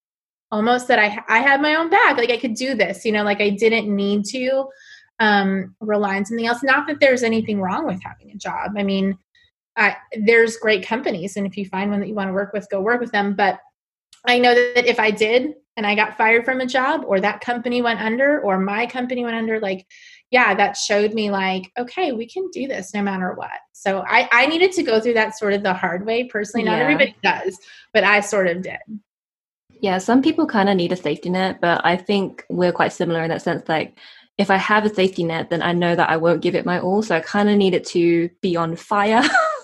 almost 0.53 0.87
that 0.87 0.99
I 0.99 1.07
I 1.27 1.39
had 1.39 1.61
my 1.61 1.75
own 1.75 1.89
bag, 1.89 2.17
like 2.17 2.29
I 2.29 2.37
could 2.37 2.53
do 2.53 2.75
this, 2.75 3.03
you 3.05 3.11
know, 3.11 3.23
like 3.23 3.41
I 3.41 3.49
didn't 3.49 3.93
need 3.93 4.23
to 4.25 4.65
um 5.19 5.75
rely 5.81 6.15
on 6.17 6.25
something 6.25 6.47
else. 6.47 6.63
Not 6.63 6.87
that 6.87 6.99
there's 6.99 7.23
anything 7.23 7.59
wrong 7.59 7.85
with 7.87 8.01
having 8.03 8.31
a 8.31 8.37
job. 8.37 8.71
I 8.77 8.83
mean, 8.83 9.17
I, 9.75 9.95
there's 10.25 10.57
great 10.57 10.85
companies, 10.85 11.35
and 11.35 11.47
if 11.47 11.57
you 11.57 11.65
find 11.65 11.89
one 11.89 11.99
that 11.99 12.07
you 12.07 12.13
want 12.13 12.29
to 12.29 12.33
work 12.33 12.53
with, 12.53 12.69
go 12.69 12.79
work 12.79 13.01
with 13.01 13.11
them. 13.11 13.33
But 13.35 13.59
I 14.27 14.37
know 14.37 14.53
that 14.53 14.85
if 14.85 14.99
I 14.99 15.09
did 15.11 15.55
and 15.75 15.87
I 15.87 15.95
got 15.95 16.17
fired 16.17 16.45
from 16.45 16.61
a 16.61 16.67
job 16.67 17.03
or 17.07 17.19
that 17.19 17.41
company 17.41 17.81
went 17.81 17.99
under 17.99 18.39
or 18.41 18.59
my 18.59 18.85
company 18.85 19.23
went 19.23 19.35
under, 19.35 19.59
like, 19.59 19.87
yeah, 20.29 20.53
that 20.53 20.77
showed 20.77 21.13
me 21.13 21.31
like, 21.31 21.71
okay, 21.79 22.11
we 22.11 22.27
can 22.27 22.47
do 22.51 22.67
this 22.67 22.93
no 22.93 23.01
matter 23.01 23.33
what. 23.33 23.59
So 23.71 24.03
I, 24.07 24.29
I 24.31 24.45
needed 24.45 24.71
to 24.73 24.83
go 24.83 24.99
through 24.99 25.15
that 25.15 25.37
sort 25.37 25.53
of 25.53 25.63
the 25.63 25.73
hard 25.73 26.05
way 26.05 26.25
personally. 26.25 26.63
Not 26.63 26.77
yeah. 26.77 26.83
everybody 26.83 27.15
does, 27.23 27.57
but 27.91 28.03
I 28.03 28.19
sort 28.19 28.47
of 28.47 28.61
did. 28.61 28.77
Yeah, 29.83 29.97
some 29.97 30.21
people 30.21 30.47
kind 30.47 30.69
of 30.69 30.77
need 30.77 30.93
a 30.93 30.95
safety 30.95 31.29
net, 31.29 31.59
but 31.59 31.81
I 31.83 31.97
think 31.97 32.45
we're 32.49 32.71
quite 32.71 32.93
similar 32.93 33.21
in 33.21 33.27
that 33.31 33.41
sense. 33.41 33.67
Like, 33.67 33.99
if 34.37 34.49
I 34.49 34.55
have 34.55 34.85
a 34.85 34.93
safety 34.93 35.25
net, 35.25 35.49
then 35.49 35.61
I 35.61 35.73
know 35.73 35.93
that 35.93 36.09
I 36.09 36.15
won't 36.15 36.41
give 36.41 36.55
it 36.55 36.65
my 36.65 36.79
all. 36.79 37.03
So 37.03 37.17
I 37.17 37.19
kind 37.19 37.49
of 37.49 37.57
need 37.57 37.73
it 37.73 37.85
to 37.87 38.29
be 38.41 38.55
on 38.55 38.77
fire 38.77 39.21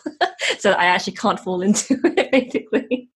so 0.59 0.71
I 0.71 0.87
actually 0.87 1.13
can't 1.13 1.39
fall 1.39 1.61
into 1.61 1.97
it, 2.03 2.31
basically. 2.33 3.09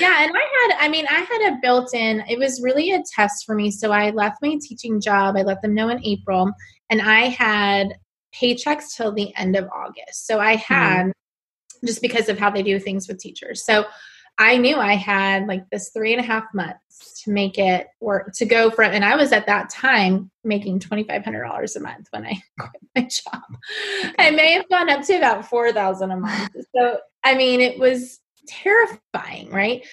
Yeah, 0.00 0.24
and 0.24 0.32
I 0.34 0.72
had, 0.74 0.84
I 0.84 0.88
mean, 0.88 1.06
I 1.08 1.20
had 1.20 1.52
a 1.52 1.58
built 1.62 1.94
in, 1.94 2.24
it 2.28 2.36
was 2.36 2.60
really 2.60 2.90
a 2.90 3.02
test 3.14 3.46
for 3.46 3.54
me. 3.54 3.70
So 3.70 3.92
I 3.92 4.10
left 4.10 4.38
my 4.42 4.58
teaching 4.60 5.00
job, 5.00 5.36
I 5.36 5.42
let 5.42 5.62
them 5.62 5.72
know 5.72 5.88
in 5.88 6.04
April, 6.04 6.50
and 6.90 7.00
I 7.00 7.28
had 7.28 7.94
paychecks 8.34 8.96
till 8.96 9.12
the 9.12 9.32
end 9.36 9.54
of 9.54 9.68
August. 9.72 10.26
So 10.26 10.40
I 10.40 10.56
hmm. 10.56 10.62
had, 10.74 11.06
mm-hmm. 11.06 11.86
just 11.86 12.02
because 12.02 12.28
of 12.28 12.40
how 12.40 12.50
they 12.50 12.64
do 12.64 12.80
things 12.80 13.06
with 13.06 13.20
teachers. 13.20 13.64
So 13.64 13.84
I 14.38 14.56
knew 14.56 14.76
I 14.76 14.94
had 14.94 15.46
like 15.46 15.68
this 15.70 15.90
three 15.90 16.12
and 16.12 16.20
a 16.20 16.26
half 16.26 16.44
months 16.54 17.22
to 17.22 17.30
make 17.30 17.58
it 17.58 17.88
work 18.00 18.32
to 18.34 18.44
go 18.44 18.70
from, 18.70 18.92
and 18.92 19.04
I 19.04 19.16
was 19.16 19.32
at 19.32 19.46
that 19.46 19.70
time 19.70 20.30
making 20.44 20.80
twenty 20.80 21.04
five 21.04 21.24
hundred 21.24 21.44
dollars 21.44 21.76
a 21.76 21.80
month 21.80 22.08
when 22.10 22.26
I 22.26 22.40
quit 22.58 22.82
my 22.94 23.02
job. 23.02 23.42
I 24.18 24.30
may 24.30 24.52
have 24.52 24.68
gone 24.68 24.88
up 24.90 25.02
to 25.06 25.16
about 25.16 25.46
four 25.46 25.72
thousand 25.72 26.10
a 26.10 26.16
month. 26.16 26.50
So 26.74 26.98
I 27.24 27.34
mean, 27.34 27.60
it 27.60 27.78
was 27.78 28.20
terrifying, 28.46 29.50
right? 29.50 29.86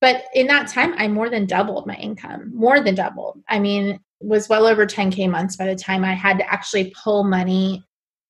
But 0.00 0.24
in 0.34 0.46
that 0.48 0.68
time, 0.68 0.94
I 0.98 1.08
more 1.08 1.30
than 1.30 1.46
doubled 1.46 1.86
my 1.86 1.94
income, 1.94 2.52
more 2.54 2.80
than 2.80 2.94
doubled. 2.94 3.42
I 3.48 3.58
mean, 3.58 4.00
was 4.20 4.48
well 4.48 4.66
over 4.66 4.86
10k 4.86 5.30
months 5.30 5.56
by 5.56 5.66
the 5.66 5.76
time 5.76 6.04
I 6.04 6.14
had 6.14 6.38
to 6.38 6.52
actually 6.52 6.92
pull 7.02 7.24
money 7.24 7.84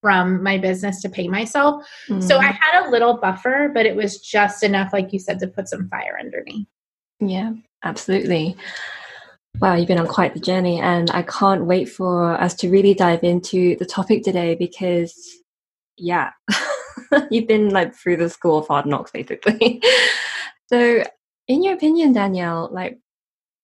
from 0.04 0.42
my 0.42 0.58
business 0.58 1.00
to 1.00 1.08
pay 1.08 1.28
myself. 1.28 1.82
Mm-hmm. 2.10 2.20
So 2.20 2.36
I 2.36 2.48
mm-hmm. 2.48 2.56
had 2.60 2.86
a 2.86 2.90
little 2.90 3.16
buffer, 3.16 3.70
but 3.72 3.86
it 3.86 3.96
was 3.96 4.20
just 4.20 4.62
enough, 4.62 4.92
like 4.92 5.14
you 5.14 5.18
said, 5.18 5.38
to 5.38 5.46
put 5.46 5.66
some 5.66 5.88
fire 5.88 6.18
under 6.20 6.42
me. 6.44 6.68
Yeah, 7.20 7.52
absolutely. 7.82 8.54
Wow, 9.60 9.76
you've 9.76 9.88
been 9.88 9.98
on 9.98 10.06
quite 10.06 10.34
the 10.34 10.40
journey, 10.40 10.78
and 10.78 11.10
I 11.12 11.22
can't 11.22 11.64
wait 11.64 11.88
for 11.88 12.38
us 12.38 12.52
to 12.56 12.68
really 12.68 12.92
dive 12.92 13.24
into 13.24 13.76
the 13.76 13.86
topic 13.86 14.24
today 14.24 14.54
because, 14.56 15.38
yeah, 15.96 16.32
you've 17.30 17.48
been 17.48 17.70
like 17.70 17.94
through 17.94 18.18
the 18.18 18.28
school 18.28 18.58
of 18.58 18.68
hard 18.68 18.84
knocks, 18.84 19.10
basically. 19.10 19.82
so, 20.68 21.02
in 21.48 21.62
your 21.62 21.72
opinion, 21.72 22.12
Danielle, 22.12 22.68
like, 22.70 22.98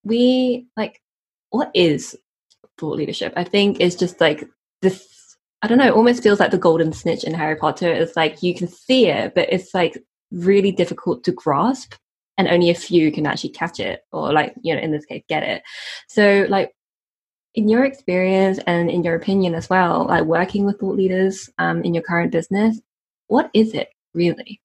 we 0.05 0.69
like, 0.75 1.03
what 1.51 1.71
is 1.75 2.17
thought 2.79 2.97
leadership? 2.97 3.35
I 3.37 3.45
think 3.45 3.77
it's 3.79 3.97
just 3.97 4.23
like 4.23 4.49
this. 4.81 5.07
I 5.63 5.67
don't 5.67 5.79
know. 5.79 5.87
It 5.87 5.95
almost 5.95 6.23
feels 6.23 6.41
like 6.41 6.51
the 6.51 6.59
golden 6.59 6.93
snitch 6.93 7.25
in 7.25 7.35
Harry 7.35 7.57
Potter. 7.57 7.93
It's 7.93 8.17
like 8.17 8.43
you 8.43 8.55
can 8.55 8.69
see 8.69 9.09
it, 9.09 9.35
but 9.35 9.53
it's 9.53 9.75
like 9.75 10.03
really 10.31 10.73
difficult 10.73 11.25
to 11.25 11.33
grasp 11.33 11.95
and 12.39 12.49
only 12.49 12.71
a 12.71 12.75
few 12.75 13.13
can 13.13 13.27
actually 13.27 13.51
catch 13.51 13.81
it 13.81 14.03
or 14.13 14.33
like 14.33 14.55
you 14.63 14.75
know 14.75 14.81
in 14.81 14.93
this 14.93 15.05
case 15.05 15.23
get 15.29 15.43
it 15.43 15.63
so 16.09 16.47
like 16.49 16.73
in 17.55 17.69
your 17.69 17.85
experience 17.85 18.59
and 18.67 18.91
in 18.91 19.03
your 19.03 19.15
opinion 19.15 19.55
as 19.55 19.69
well 19.69 20.07
like 20.07 20.25
working 20.25 20.65
with 20.65 20.79
thought 20.81 20.97
leaders 20.97 21.51
um, 21.59 21.83
in 21.83 21.93
your 21.93 22.03
current 22.03 22.33
business 22.33 22.81
what 23.27 23.51
is 23.53 23.75
it 23.75 23.89
really 24.15 24.61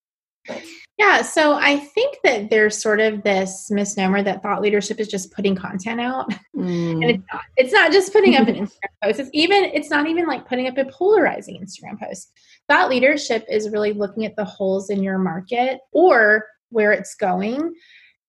yeah 0.98 1.22
so 1.22 1.54
i 1.54 1.76
think 1.76 2.16
that 2.24 2.50
there's 2.50 2.80
sort 2.80 3.00
of 3.00 3.22
this 3.22 3.70
misnomer 3.70 4.22
that 4.22 4.42
thought 4.42 4.62
leadership 4.62 4.98
is 5.00 5.08
just 5.08 5.32
putting 5.32 5.54
content 5.54 6.00
out 6.00 6.30
mm. 6.56 6.92
and 6.92 7.04
it's 7.04 7.24
not 7.32 7.42
it's 7.56 7.72
not 7.72 7.92
just 7.92 8.12
putting 8.12 8.36
up 8.36 8.48
an 8.48 8.54
instagram 8.66 9.02
post 9.02 9.20
it's 9.20 9.30
even 9.32 9.64
it's 9.64 9.90
not 9.90 10.06
even 10.06 10.26
like 10.26 10.48
putting 10.48 10.66
up 10.66 10.78
a 10.78 10.84
polarizing 10.86 11.60
instagram 11.62 11.98
post 11.98 12.32
thought 12.68 12.88
leadership 12.88 13.44
is 13.48 13.70
really 13.70 13.92
looking 13.92 14.24
at 14.24 14.36
the 14.36 14.44
holes 14.44 14.90
in 14.90 15.02
your 15.02 15.18
market 15.18 15.80
or 15.92 16.46
where 16.70 16.92
it's 16.92 17.14
going 17.14 17.74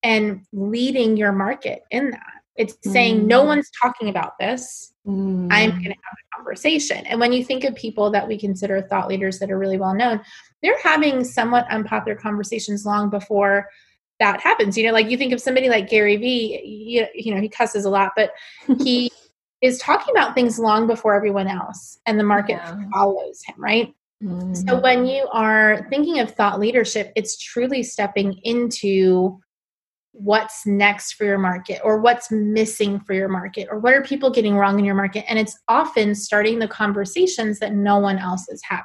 and 0.02 0.44
leading 0.52 1.16
your 1.16 1.32
market 1.32 1.82
in 1.90 2.10
that. 2.10 2.37
It's 2.58 2.76
saying, 2.82 3.20
mm. 3.20 3.24
no 3.26 3.44
one's 3.44 3.70
talking 3.80 4.08
about 4.08 4.32
this. 4.38 4.92
Mm. 5.06 5.46
I'm 5.50 5.70
going 5.70 5.84
to 5.84 5.88
have 5.88 5.94
a 5.94 6.36
conversation. 6.36 7.06
And 7.06 7.20
when 7.20 7.32
you 7.32 7.44
think 7.44 7.64
of 7.64 7.74
people 7.76 8.10
that 8.10 8.26
we 8.26 8.36
consider 8.36 8.82
thought 8.82 9.08
leaders 9.08 9.38
that 9.38 9.50
are 9.50 9.58
really 9.58 9.78
well 9.78 9.94
known, 9.94 10.20
they're 10.62 10.80
having 10.82 11.24
somewhat 11.24 11.70
unpopular 11.70 12.18
conversations 12.18 12.84
long 12.84 13.10
before 13.10 13.68
that 14.18 14.40
happens. 14.40 14.76
You 14.76 14.88
know, 14.88 14.92
like 14.92 15.08
you 15.08 15.16
think 15.16 15.32
of 15.32 15.40
somebody 15.40 15.68
like 15.68 15.88
Gary 15.88 16.16
Vee, 16.16 16.60
you, 16.64 17.06
you 17.14 17.32
know, 17.32 17.40
he 17.40 17.48
cusses 17.48 17.84
a 17.84 17.90
lot, 17.90 18.12
but 18.16 18.32
he 18.82 19.10
is 19.62 19.78
talking 19.78 20.14
about 20.14 20.34
things 20.34 20.58
long 20.58 20.86
before 20.86 21.14
everyone 21.14 21.46
else 21.46 21.98
and 22.06 22.18
the 22.18 22.24
market 22.24 22.54
yeah. 22.54 22.76
follows 22.92 23.40
him, 23.46 23.54
right? 23.58 23.94
Mm-hmm. 24.22 24.54
So 24.54 24.80
when 24.80 25.06
you 25.06 25.28
are 25.32 25.86
thinking 25.90 26.18
of 26.18 26.32
thought 26.32 26.58
leadership, 26.58 27.12
it's 27.14 27.38
truly 27.38 27.84
stepping 27.84 28.32
into 28.42 29.38
what's 30.12 30.66
next 30.66 31.12
for 31.12 31.24
your 31.24 31.38
market 31.38 31.80
or 31.84 31.98
what's 31.98 32.30
missing 32.30 32.98
for 33.00 33.12
your 33.12 33.28
market 33.28 33.68
or 33.70 33.78
what 33.78 33.92
are 33.94 34.02
people 34.02 34.30
getting 34.30 34.56
wrong 34.56 34.78
in 34.78 34.84
your 34.84 34.94
market 34.94 35.24
and 35.28 35.38
it's 35.38 35.58
often 35.68 36.14
starting 36.14 36.58
the 36.58 36.68
conversations 36.68 37.58
that 37.58 37.72
no 37.72 37.98
one 37.98 38.18
else 38.18 38.48
is 38.48 38.60
having 38.68 38.84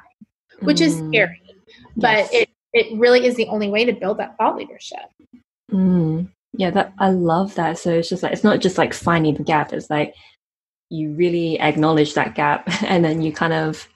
which 0.60 0.78
mm. 0.78 0.86
is 0.86 0.98
scary 0.98 1.42
but 1.96 2.18
yes. 2.18 2.28
it 2.32 2.50
it 2.72 2.98
really 2.98 3.26
is 3.26 3.36
the 3.36 3.46
only 3.48 3.68
way 3.68 3.84
to 3.84 3.92
build 3.92 4.18
that 4.18 4.36
thought 4.36 4.56
leadership 4.56 4.98
mm. 5.72 6.28
yeah 6.52 6.70
that 6.70 6.92
i 6.98 7.10
love 7.10 7.54
that 7.54 7.78
so 7.78 7.90
it's 7.90 8.08
just 8.08 8.22
like 8.22 8.32
it's 8.32 8.44
not 8.44 8.60
just 8.60 8.78
like 8.78 8.94
finding 8.94 9.34
the 9.34 9.42
gap 9.42 9.72
it's 9.72 9.90
like 9.90 10.14
you 10.90 11.12
really 11.14 11.58
acknowledge 11.60 12.14
that 12.14 12.34
gap 12.34 12.68
and 12.84 13.04
then 13.04 13.22
you 13.22 13.32
kind 13.32 13.52
of 13.52 13.88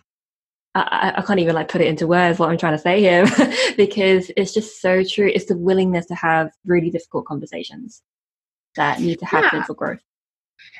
I, 0.79 1.15
I, 1.17 1.23
can't 1.23 1.41
even 1.41 1.55
like 1.55 1.69
put 1.69 1.81
it 1.81 1.87
into 1.87 2.07
words 2.07 2.39
what 2.39 2.51
I'm 2.51 2.59
trying 2.59 2.75
to 2.75 2.79
say 2.79 3.01
here 3.01 3.27
because 3.77 4.31
it's 4.37 4.53
just 4.53 4.81
so 4.81 5.03
true. 5.05 5.31
It's 5.35 5.47
the 5.47 5.57
willingness 5.57 6.07
to 6.07 6.15
have 6.15 6.51
really 6.67 6.91
difficult 6.91 7.27
conversations 7.27 8.03
that 8.77 9.01
need 9.01 9.19
to 9.21 9.27
happen 9.27 9.61
yeah. 9.61 9.65
for 9.65 9.75
growth. 9.75 10.03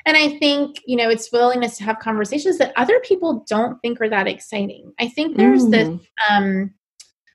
And 0.05 0.17
I 0.17 0.37
think, 0.39 0.81
you 0.85 0.95
know, 0.95 1.09
it's 1.09 1.31
willingness 1.31 1.77
to 1.77 1.83
have 1.83 1.99
conversations 1.99 2.57
that 2.57 2.73
other 2.75 2.99
people 2.99 3.45
don't 3.47 3.79
think 3.81 3.99
are 4.01 4.09
that 4.09 4.27
exciting. 4.27 4.93
I 4.99 5.07
think 5.07 5.37
there's 5.37 5.63
mm. 5.63 5.71
this 5.71 6.07
um 6.29 6.73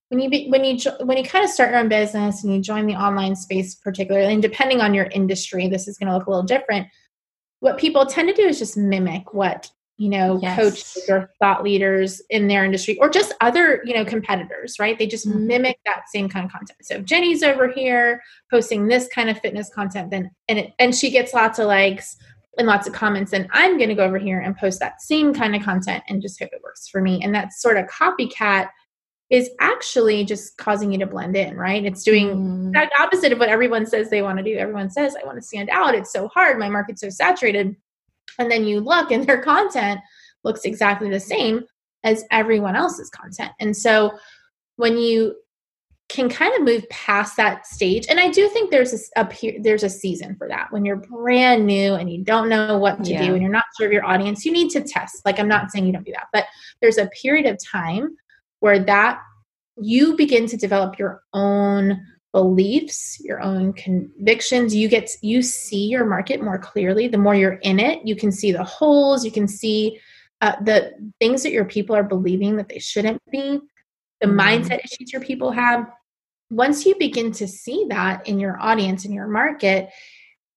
when 0.09 0.21
you 0.21 0.30
be, 0.30 0.49
when 0.49 0.64
you 0.64 0.78
when 1.00 1.16
you 1.16 1.25
kind 1.25 1.44
of 1.44 1.50
start 1.50 1.71
your 1.71 1.80
own 1.80 1.88
business 1.88 2.44
and 2.44 2.54
you 2.54 2.61
join 2.61 2.87
the 2.87 2.94
online 2.94 3.35
space 3.35 3.75
particularly 3.75 4.33
and 4.33 4.42
depending 4.42 4.80
on 4.80 4.94
your 4.94 5.06
industry 5.06 5.66
this 5.66 5.88
is 5.88 5.99
going 5.99 6.09
to 6.09 6.16
look 6.16 6.26
a 6.26 6.30
little 6.30 6.44
different 6.44 6.87
what 7.61 7.78
people 7.78 8.06
tend 8.06 8.28
to 8.28 8.35
do 8.35 8.47
is 8.47 8.59
just 8.59 8.76
mimic 8.76 9.33
what 9.35 9.71
you 9.96 10.08
know 10.08 10.38
yes. 10.42 10.58
coaches 10.58 11.04
or 11.08 11.30
thought 11.38 11.62
leaders 11.62 12.20
in 12.30 12.48
their 12.48 12.64
industry 12.64 12.98
or 12.98 13.08
just 13.08 13.32
other 13.40 13.80
you 13.84 13.94
know 13.94 14.04
competitors 14.04 14.76
right? 14.78 14.98
They 14.98 15.06
just 15.06 15.28
mm-hmm. 15.28 15.46
mimic 15.46 15.78
that 15.84 16.08
same 16.12 16.28
kind 16.28 16.44
of 16.44 16.52
content. 16.52 16.78
So 16.82 16.96
if 16.96 17.04
jenny's 17.04 17.42
over 17.42 17.68
here 17.68 18.22
posting 18.50 18.88
this 18.88 19.08
kind 19.08 19.30
of 19.30 19.38
fitness 19.38 19.70
content 19.72 20.10
then 20.10 20.30
and 20.48 20.58
it, 20.58 20.72
and 20.78 20.94
she 20.94 21.10
gets 21.10 21.32
lots 21.32 21.58
of 21.58 21.66
likes 21.66 22.16
and 22.56 22.66
lots 22.66 22.86
of 22.86 22.92
comments 22.92 23.32
and 23.32 23.48
i'm 23.52 23.76
going 23.78 23.88
to 23.88 23.94
go 23.96 24.04
over 24.04 24.18
here 24.18 24.40
and 24.40 24.56
post 24.56 24.78
that 24.80 25.02
same 25.02 25.34
kind 25.34 25.56
of 25.56 25.62
content 25.62 26.02
and 26.08 26.22
just 26.22 26.40
hope 26.40 26.50
it 26.52 26.62
works 26.62 26.88
for 26.88 27.00
me. 27.00 27.22
And 27.22 27.34
that 27.34 27.52
sort 27.52 27.76
of 27.76 27.86
copycat 27.86 28.68
is 29.30 29.50
actually 29.58 30.24
just 30.24 30.56
causing 30.58 30.92
you 30.92 30.98
to 30.98 31.06
blend 31.06 31.34
in 31.34 31.56
right? 31.56 31.84
It's 31.84 32.02
doing 32.02 32.36
mm. 32.36 32.72
that 32.72 32.90
opposite 33.00 33.32
of 33.32 33.38
what 33.38 33.48
everyone 33.48 33.86
says 33.86 34.10
they 34.10 34.22
want 34.22 34.38
to 34.38 34.44
do. 34.44 34.56
Everyone 34.56 34.90
says 34.90 35.16
i 35.20 35.24
want 35.26 35.38
to 35.38 35.42
stand 35.42 35.70
out. 35.70 35.94
It's 35.94 36.12
so 36.12 36.28
hard. 36.28 36.58
My 36.58 36.68
market's 36.68 37.00
so 37.00 37.08
saturated 37.08 37.74
and 38.38 38.50
then 38.50 38.64
you 38.64 38.80
look 38.80 39.10
and 39.10 39.26
their 39.26 39.42
content 39.42 40.00
looks 40.42 40.64
exactly 40.64 41.10
the 41.10 41.20
same 41.20 41.64
as 42.04 42.24
everyone 42.30 42.76
else's 42.76 43.10
content. 43.10 43.52
And 43.60 43.76
so 43.76 44.12
when 44.76 44.98
you 44.98 45.34
can 46.10 46.28
kind 46.28 46.54
of 46.54 46.62
move 46.62 46.86
past 46.90 47.36
that 47.38 47.66
stage 47.66 48.06
and 48.10 48.20
i 48.20 48.28
do 48.28 48.46
think 48.50 48.70
there's 48.70 49.10
a, 49.16 49.20
a, 49.22 49.58
there's 49.62 49.82
a 49.82 49.88
season 49.88 50.36
for 50.36 50.46
that 50.46 50.70
when 50.70 50.84
you're 50.84 50.96
brand 50.96 51.64
new 51.64 51.94
and 51.94 52.12
you 52.12 52.22
don't 52.22 52.50
know 52.50 52.78
what 52.78 53.02
to 53.02 53.12
yeah. 53.12 53.26
do 53.26 53.32
and 53.32 53.42
you're 53.42 53.50
not 53.50 53.64
sure 53.78 53.86
of 53.86 53.92
your 53.92 54.04
audience 54.04 54.44
you 54.44 54.52
need 54.52 54.68
to 54.68 54.82
test 54.82 55.24
like 55.24 55.38
i'm 55.38 55.48
not 55.48 55.70
saying 55.70 55.86
you 55.86 55.92
don't 55.92 56.04
do 56.04 56.12
that 56.12 56.26
but 56.30 56.44
there's 56.82 56.98
a 56.98 57.08
period 57.22 57.46
of 57.46 57.58
time 57.64 58.14
where 58.60 58.78
that 58.78 59.18
you 59.78 60.14
begin 60.14 60.46
to 60.46 60.58
develop 60.58 60.98
your 60.98 61.22
own 61.32 61.98
beliefs 62.34 63.20
your 63.20 63.40
own 63.40 63.72
convictions 63.72 64.74
you 64.74 64.88
get 64.88 65.08
you 65.22 65.40
see 65.40 65.86
your 65.86 66.04
market 66.04 66.42
more 66.42 66.58
clearly. 66.58 67.06
The 67.06 67.16
more 67.16 67.36
you're 67.36 67.60
in 67.62 67.78
it 67.78 68.04
you 68.04 68.16
can 68.16 68.32
see 68.32 68.50
the 68.50 68.64
holes 68.64 69.24
you 69.24 69.30
can 69.30 69.46
see 69.46 70.00
uh, 70.40 70.56
the 70.62 70.92
things 71.20 71.44
that 71.44 71.52
your 71.52 71.64
people 71.64 71.94
are 71.94 72.02
believing 72.02 72.56
that 72.56 72.68
they 72.68 72.80
shouldn't 72.80 73.22
be 73.30 73.60
the 74.20 74.26
mm-hmm. 74.26 74.40
mindset 74.40 74.84
issues 74.84 75.12
your 75.12 75.22
people 75.22 75.52
have. 75.52 75.88
Once 76.50 76.84
you 76.84 76.96
begin 76.98 77.30
to 77.30 77.46
see 77.46 77.86
that 77.88 78.26
in 78.26 78.40
your 78.40 78.60
audience 78.60 79.04
in 79.04 79.12
your 79.12 79.28
market 79.28 79.90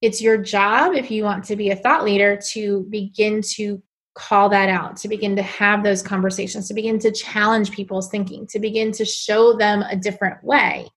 it's 0.01 0.19
your 0.19 0.37
job 0.37 0.95
if 0.95 1.11
you 1.11 1.23
want 1.23 1.43
to 1.43 1.55
be 1.55 1.69
a 1.69 1.75
thought 1.75 2.03
leader 2.03 2.39
to 2.53 2.87
begin 2.89 3.39
to 3.41 3.81
call 4.15 4.49
that 4.49 4.67
out 4.67 4.97
to 4.97 5.07
begin 5.07 5.35
to 5.35 5.43
have 5.43 5.83
those 5.83 6.01
conversations 6.01 6.67
to 6.67 6.73
begin 6.73 6.97
to 6.97 7.11
challenge 7.11 7.69
people's 7.69 8.09
thinking 8.09 8.47
to 8.47 8.57
begin 8.57 8.91
to 8.91 9.05
show 9.05 9.55
them 9.55 9.83
a 9.83 9.95
different 9.95 10.43
way 10.43 10.87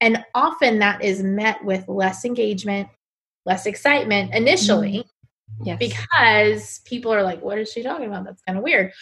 and 0.00 0.24
often 0.34 0.78
that 0.78 1.02
is 1.02 1.22
met 1.22 1.64
with 1.64 1.88
less 1.88 2.24
engagement, 2.24 2.88
less 3.46 3.66
excitement 3.66 4.34
initially. 4.34 4.98
Mm-hmm. 4.98 5.64
Yes. 5.64 5.78
Because 5.78 6.80
people 6.84 7.12
are 7.12 7.22
like, 7.22 7.42
what 7.42 7.58
is 7.58 7.72
she 7.72 7.82
talking 7.82 8.06
about? 8.06 8.24
That's 8.24 8.42
kind 8.42 8.58
of 8.58 8.64
weird. 8.64 8.92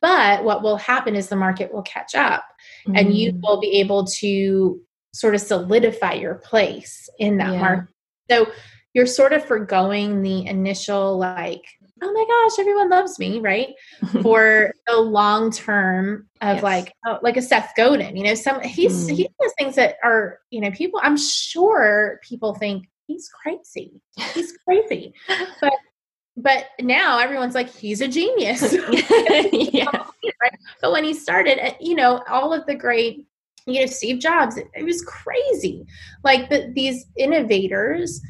But 0.00 0.44
what 0.44 0.62
will 0.62 0.76
happen 0.76 1.16
is 1.16 1.28
the 1.28 1.36
market 1.36 1.72
will 1.72 1.82
catch 1.82 2.14
up 2.14 2.44
mm-hmm. 2.86 2.96
and 2.96 3.14
you 3.14 3.32
mm. 3.32 3.40
will 3.42 3.60
be 3.60 3.80
able 3.80 4.06
to 4.06 4.80
sort 5.12 5.34
of 5.34 5.40
solidify 5.40 6.14
your 6.14 6.36
place 6.36 7.08
in 7.18 7.36
that 7.38 7.52
yeah. 7.52 7.60
market. 7.60 7.88
So 8.30 8.46
you're 8.94 9.06
sort 9.06 9.32
of 9.32 9.44
foregoing 9.44 10.22
the 10.22 10.46
initial 10.46 11.18
like 11.18 11.64
oh 12.02 12.12
my 12.12 12.24
gosh, 12.28 12.58
everyone 12.58 12.90
loves 12.90 13.18
me, 13.18 13.38
right? 13.38 13.74
For 14.22 14.72
the 14.86 14.96
long 14.96 15.50
term 15.50 16.28
of 16.40 16.56
yes. 16.56 16.62
like, 16.62 16.94
oh, 17.06 17.18
like 17.22 17.36
a 17.36 17.42
Seth 17.42 17.72
Godin, 17.76 18.16
you 18.16 18.24
know, 18.24 18.34
some 18.34 18.60
he's 18.62 19.06
mm. 19.06 19.16
he 19.16 19.28
does 19.40 19.54
things 19.58 19.76
that 19.76 19.96
are, 20.02 20.40
you 20.50 20.60
know, 20.60 20.70
people. 20.70 21.00
I'm 21.02 21.16
sure 21.16 22.20
people 22.22 22.54
think 22.54 22.88
he's 23.06 23.28
crazy. 23.28 24.00
He's 24.34 24.52
crazy, 24.66 25.14
but 25.60 25.72
but 26.36 26.66
now 26.80 27.18
everyone's 27.18 27.54
like 27.54 27.70
he's 27.70 28.00
a 28.00 28.08
genius. 28.08 28.62
yeah. 29.72 29.84
right? 30.40 30.58
But 30.80 30.92
when 30.92 31.04
he 31.04 31.14
started, 31.14 31.64
uh, 31.64 31.74
you 31.80 31.94
know, 31.94 32.22
all 32.28 32.52
of 32.52 32.66
the 32.66 32.74
great 32.74 33.26
you 33.64 33.78
know 33.78 33.86
steve 33.86 34.18
jobs 34.18 34.56
it, 34.56 34.66
it 34.74 34.84
was 34.84 35.02
crazy 35.02 35.86
like 36.24 36.48
the, 36.50 36.72
these 36.74 37.06
innovators 37.16 38.20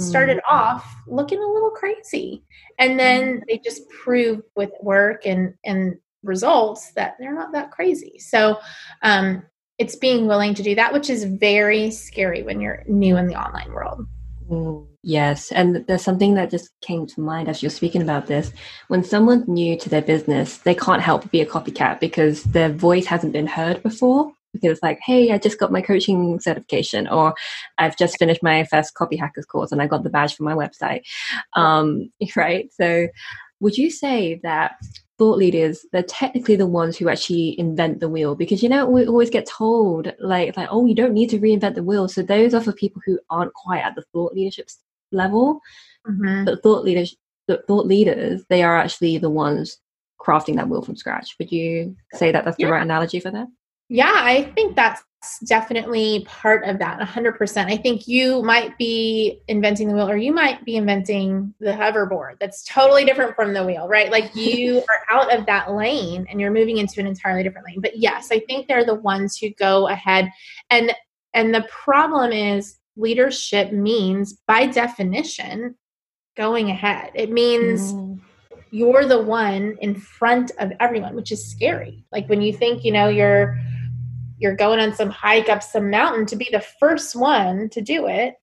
started 0.00 0.38
mm. 0.38 0.50
off 0.50 0.96
looking 1.06 1.38
a 1.38 1.52
little 1.52 1.70
crazy. 1.70 2.42
And 2.78 2.98
then 2.98 3.38
mm. 3.38 3.42
they 3.46 3.58
just 3.58 3.88
prove 3.88 4.42
with 4.56 4.70
work 4.82 5.26
and 5.26 5.54
and 5.64 5.96
results 6.22 6.92
that 6.92 7.14
they're 7.18 7.34
not 7.34 7.52
that 7.52 7.70
crazy. 7.70 8.18
So 8.18 8.58
um 9.02 9.42
it's 9.78 9.94
being 9.94 10.26
willing 10.26 10.54
to 10.54 10.62
do 10.62 10.74
that 10.74 10.92
which 10.92 11.08
is 11.08 11.24
very 11.24 11.90
scary 11.90 12.42
when 12.42 12.60
you're 12.60 12.82
new 12.86 13.16
in 13.16 13.26
the 13.26 13.36
online 13.36 13.72
world. 13.72 14.06
Mm, 14.50 14.86
yes. 15.02 15.52
And 15.52 15.86
there's 15.86 16.02
something 16.02 16.34
that 16.34 16.50
just 16.50 16.70
came 16.80 17.06
to 17.06 17.20
mind 17.20 17.48
as 17.48 17.62
you're 17.62 17.70
speaking 17.70 18.00
about 18.00 18.26
this. 18.26 18.50
When 18.88 19.04
someone's 19.04 19.46
new 19.46 19.78
to 19.78 19.88
their 19.88 20.02
business 20.02 20.58
they 20.58 20.74
can't 20.74 21.02
help 21.02 21.22
but 21.22 21.30
be 21.30 21.40
a 21.40 21.46
copycat 21.46 22.00
because 22.00 22.42
their 22.44 22.70
voice 22.70 23.06
hasn't 23.06 23.32
been 23.32 23.46
heard 23.46 23.82
before 23.82 24.32
because 24.52 24.78
like 24.82 24.98
hey 25.04 25.30
i 25.32 25.38
just 25.38 25.58
got 25.58 25.72
my 25.72 25.80
coaching 25.80 26.40
certification 26.40 27.06
or 27.08 27.34
i've 27.78 27.96
just 27.96 28.18
finished 28.18 28.42
my 28.42 28.64
first 28.64 28.94
Copyhackers 28.94 29.46
course 29.46 29.72
and 29.72 29.82
i 29.82 29.86
got 29.86 30.02
the 30.02 30.10
badge 30.10 30.34
for 30.34 30.42
my 30.42 30.54
website. 30.54 31.02
Um, 31.54 32.10
right? 32.36 32.70
So 32.72 33.08
would 33.60 33.76
you 33.76 33.90
say 33.90 34.40
that 34.42 34.76
thought 35.18 35.36
leaders 35.36 35.84
they're 35.92 36.04
technically 36.04 36.54
the 36.54 36.66
ones 36.66 36.96
who 36.96 37.08
actually 37.08 37.58
invent 37.58 38.00
the 38.00 38.08
wheel? 38.08 38.34
Because 38.34 38.62
you 38.62 38.68
know 38.68 38.86
we 38.86 39.06
always 39.06 39.30
get 39.30 39.46
told 39.46 40.12
like 40.20 40.56
like 40.56 40.68
oh 40.70 40.86
you 40.86 40.94
don't 40.94 41.12
need 41.12 41.30
to 41.30 41.38
reinvent 41.38 41.74
the 41.74 41.82
wheel. 41.82 42.08
So 42.08 42.22
those 42.22 42.54
are 42.54 42.60
for 42.60 42.72
people 42.72 43.02
who 43.04 43.18
aren't 43.30 43.54
quite 43.54 43.82
at 43.82 43.94
the 43.94 44.04
thought 44.12 44.34
leadership 44.34 44.68
level. 45.10 45.60
Mm-hmm. 46.06 46.44
but 46.44 46.62
thought 46.62 46.84
leaders 46.84 47.16
the 47.48 47.62
thought 47.66 47.84
leaders 47.84 48.42
they 48.48 48.62
are 48.62 48.78
actually 48.78 49.18
the 49.18 49.28
ones 49.28 49.78
crafting 50.20 50.56
that 50.56 50.68
wheel 50.68 50.82
from 50.82 50.96
scratch. 50.96 51.34
Would 51.38 51.52
you 51.52 51.96
say 52.14 52.32
that 52.32 52.44
that's 52.44 52.56
yeah. 52.58 52.66
the 52.66 52.72
right 52.72 52.82
analogy 52.82 53.20
for 53.20 53.30
that 53.30 53.46
yeah, 53.88 54.12
I 54.14 54.44
think 54.54 54.76
that's 54.76 55.02
definitely 55.44 56.24
part 56.28 56.64
of 56.64 56.78
that 56.78 57.00
100%. 57.00 57.66
I 57.66 57.76
think 57.76 58.06
you 58.06 58.42
might 58.42 58.76
be 58.78 59.40
inventing 59.48 59.88
the 59.88 59.94
wheel 59.94 60.08
or 60.08 60.16
you 60.16 60.32
might 60.32 60.64
be 60.64 60.76
inventing 60.76 61.54
the 61.58 61.72
hoverboard 61.72 62.38
that's 62.38 62.64
totally 62.64 63.04
different 63.04 63.34
from 63.34 63.52
the 63.52 63.64
wheel, 63.64 63.88
right? 63.88 64.10
Like 64.10 64.36
you 64.36 64.78
are 64.88 65.16
out 65.16 65.36
of 65.36 65.46
that 65.46 65.72
lane 65.72 66.26
and 66.30 66.40
you're 66.40 66.52
moving 66.52 66.76
into 66.76 67.00
an 67.00 67.06
entirely 67.06 67.42
different 67.42 67.66
lane. 67.66 67.80
But 67.80 67.98
yes, 67.98 68.28
I 68.30 68.40
think 68.40 68.68
they're 68.68 68.84
the 68.86 68.94
ones 68.94 69.36
who 69.36 69.50
go 69.54 69.88
ahead 69.88 70.30
and 70.70 70.94
and 71.34 71.54
the 71.54 71.66
problem 71.70 72.32
is 72.32 72.76
leadership 72.96 73.72
means 73.72 74.40
by 74.46 74.66
definition 74.66 75.74
going 76.36 76.70
ahead. 76.70 77.10
It 77.14 77.30
means 77.30 77.92
mm 77.92 78.20
you're 78.70 79.06
the 79.06 79.22
one 79.22 79.76
in 79.80 79.94
front 79.94 80.50
of 80.58 80.72
everyone, 80.80 81.14
which 81.14 81.32
is 81.32 81.50
scary. 81.50 82.04
Like 82.12 82.28
when 82.28 82.42
you 82.42 82.52
think, 82.52 82.84
you 82.84 82.92
know, 82.92 83.08
you're 83.08 83.58
you're 84.38 84.56
going 84.56 84.80
on 84.80 84.94
some 84.94 85.10
hike 85.10 85.48
up 85.48 85.62
some 85.62 85.90
mountain 85.90 86.24
to 86.26 86.36
be 86.36 86.48
the 86.52 86.64
first 86.80 87.14
one 87.16 87.68
to 87.68 87.80
do 87.80 88.06
it 88.06 88.34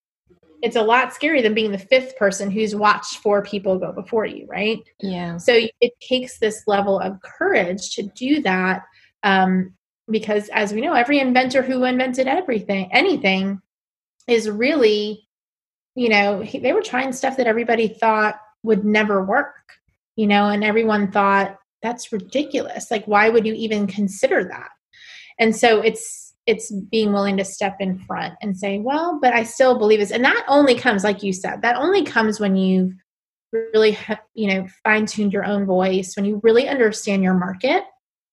it's 0.62 0.76
a 0.76 0.82
lot 0.82 1.14
scarier 1.14 1.44
than 1.44 1.54
being 1.54 1.72
the 1.72 1.78
fifth 1.78 2.18
person 2.18 2.50
who's 2.50 2.76
watched 2.76 3.18
four 3.18 3.44
people 3.44 3.78
go 3.78 3.92
before 3.92 4.26
you 4.26 4.48
right? 4.48 4.80
Yeah. 5.00 5.38
So 5.38 5.68
it 5.80 5.94
takes 6.02 6.40
this 6.40 6.64
level 6.66 7.00
of 7.00 7.22
courage 7.22 7.96
to 7.96 8.04
do 8.16 8.42
that 8.42 8.84
um, 9.24 9.74
because 10.10 10.50
as 10.50 10.74
we 10.74 10.82
know 10.82 10.94
every 10.94 11.20
inventor 11.20 11.62
who 11.62 11.84
invented 11.84 12.28
everything 12.28 12.92
anything 12.92 13.62
is 14.28 14.50
really 14.50 15.28
you 15.94 16.10
know 16.10 16.42
he, 16.42 16.60
they 16.60 16.74
were 16.74 16.82
trying 16.82 17.14
stuff 17.14 17.38
that 17.38 17.48
everybody 17.48 17.88
thought 17.88 18.36
would 18.64 18.84
never 18.84 19.24
work 19.24 19.56
you 20.16 20.26
know 20.26 20.50
and 20.50 20.64
everyone 20.64 21.12
thought 21.12 21.58
that's 21.82 22.12
ridiculous. 22.12 22.90
Like 22.90 23.06
why 23.06 23.30
would 23.30 23.46
you 23.46 23.54
even 23.54 23.86
consider 23.86 24.44
that 24.46 24.70
and 25.40 25.56
so 25.56 25.82
it's 25.82 26.34
it's 26.46 26.72
being 26.72 27.12
willing 27.12 27.38
to 27.38 27.46
step 27.46 27.78
in 27.80 27.98
front 28.00 28.36
and 28.42 28.58
say 28.58 28.80
well 28.80 29.20
but 29.22 29.34
i 29.34 29.44
still 29.44 29.78
believe 29.78 30.00
this. 30.00 30.12
And 30.12 30.24
that 30.24 30.46
only 30.48 30.76
comes 30.76 31.04
like 31.04 31.24
you 31.24 31.34
said 31.34 31.62
that 31.62 31.78
only 31.78 32.04
comes 32.04 32.40
when 32.40 32.56
you've 32.56 32.94
really 33.52 33.98
you 34.34 34.48
know 34.48 34.68
fine 34.84 35.06
tuned 35.06 35.34
your 35.34 35.46
own 35.46 35.66
voice 35.66 36.16
when 36.16 36.26
you 36.26 36.40
really 36.44 36.68
understand 36.68 37.24
your 37.24 37.36
market 37.36 37.84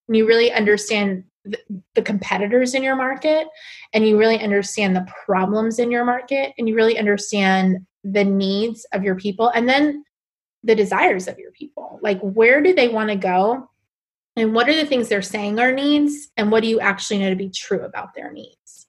when 0.06 0.16
you 0.16 0.26
really 0.26 0.52
understand 0.52 1.24
the, 1.44 1.58
the 1.94 2.02
competitors 2.02 2.74
in 2.74 2.82
your 2.82 2.96
market 2.96 3.46
and 3.92 4.06
you 4.06 4.16
really 4.16 4.40
understand 4.40 4.94
the 4.94 5.06
problems 5.24 5.78
in 5.78 5.90
your 5.90 6.04
market 6.04 6.52
and 6.58 6.68
you 6.68 6.74
really 6.74 6.98
understand 6.98 7.78
the 8.04 8.24
needs 8.24 8.86
of 8.92 9.02
your 9.02 9.16
people 9.16 9.48
and 9.48 9.68
then 9.68 10.04
the 10.64 10.74
desires 10.74 11.26
of 11.28 11.38
your 11.38 11.50
people. 11.52 11.98
Like 12.02 12.20
where 12.20 12.62
do 12.62 12.74
they 12.74 12.88
want 12.88 13.10
to 13.10 13.16
go 13.16 13.68
and 14.36 14.54
what 14.54 14.68
are 14.68 14.74
the 14.74 14.86
things 14.86 15.08
they're 15.08 15.22
saying 15.22 15.58
are 15.60 15.72
needs? 15.72 16.30
And 16.36 16.50
what 16.50 16.62
do 16.62 16.68
you 16.68 16.80
actually 16.80 17.18
know 17.18 17.30
to 17.30 17.36
be 17.36 17.50
true 17.50 17.82
about 17.82 18.14
their 18.14 18.32
needs? 18.32 18.86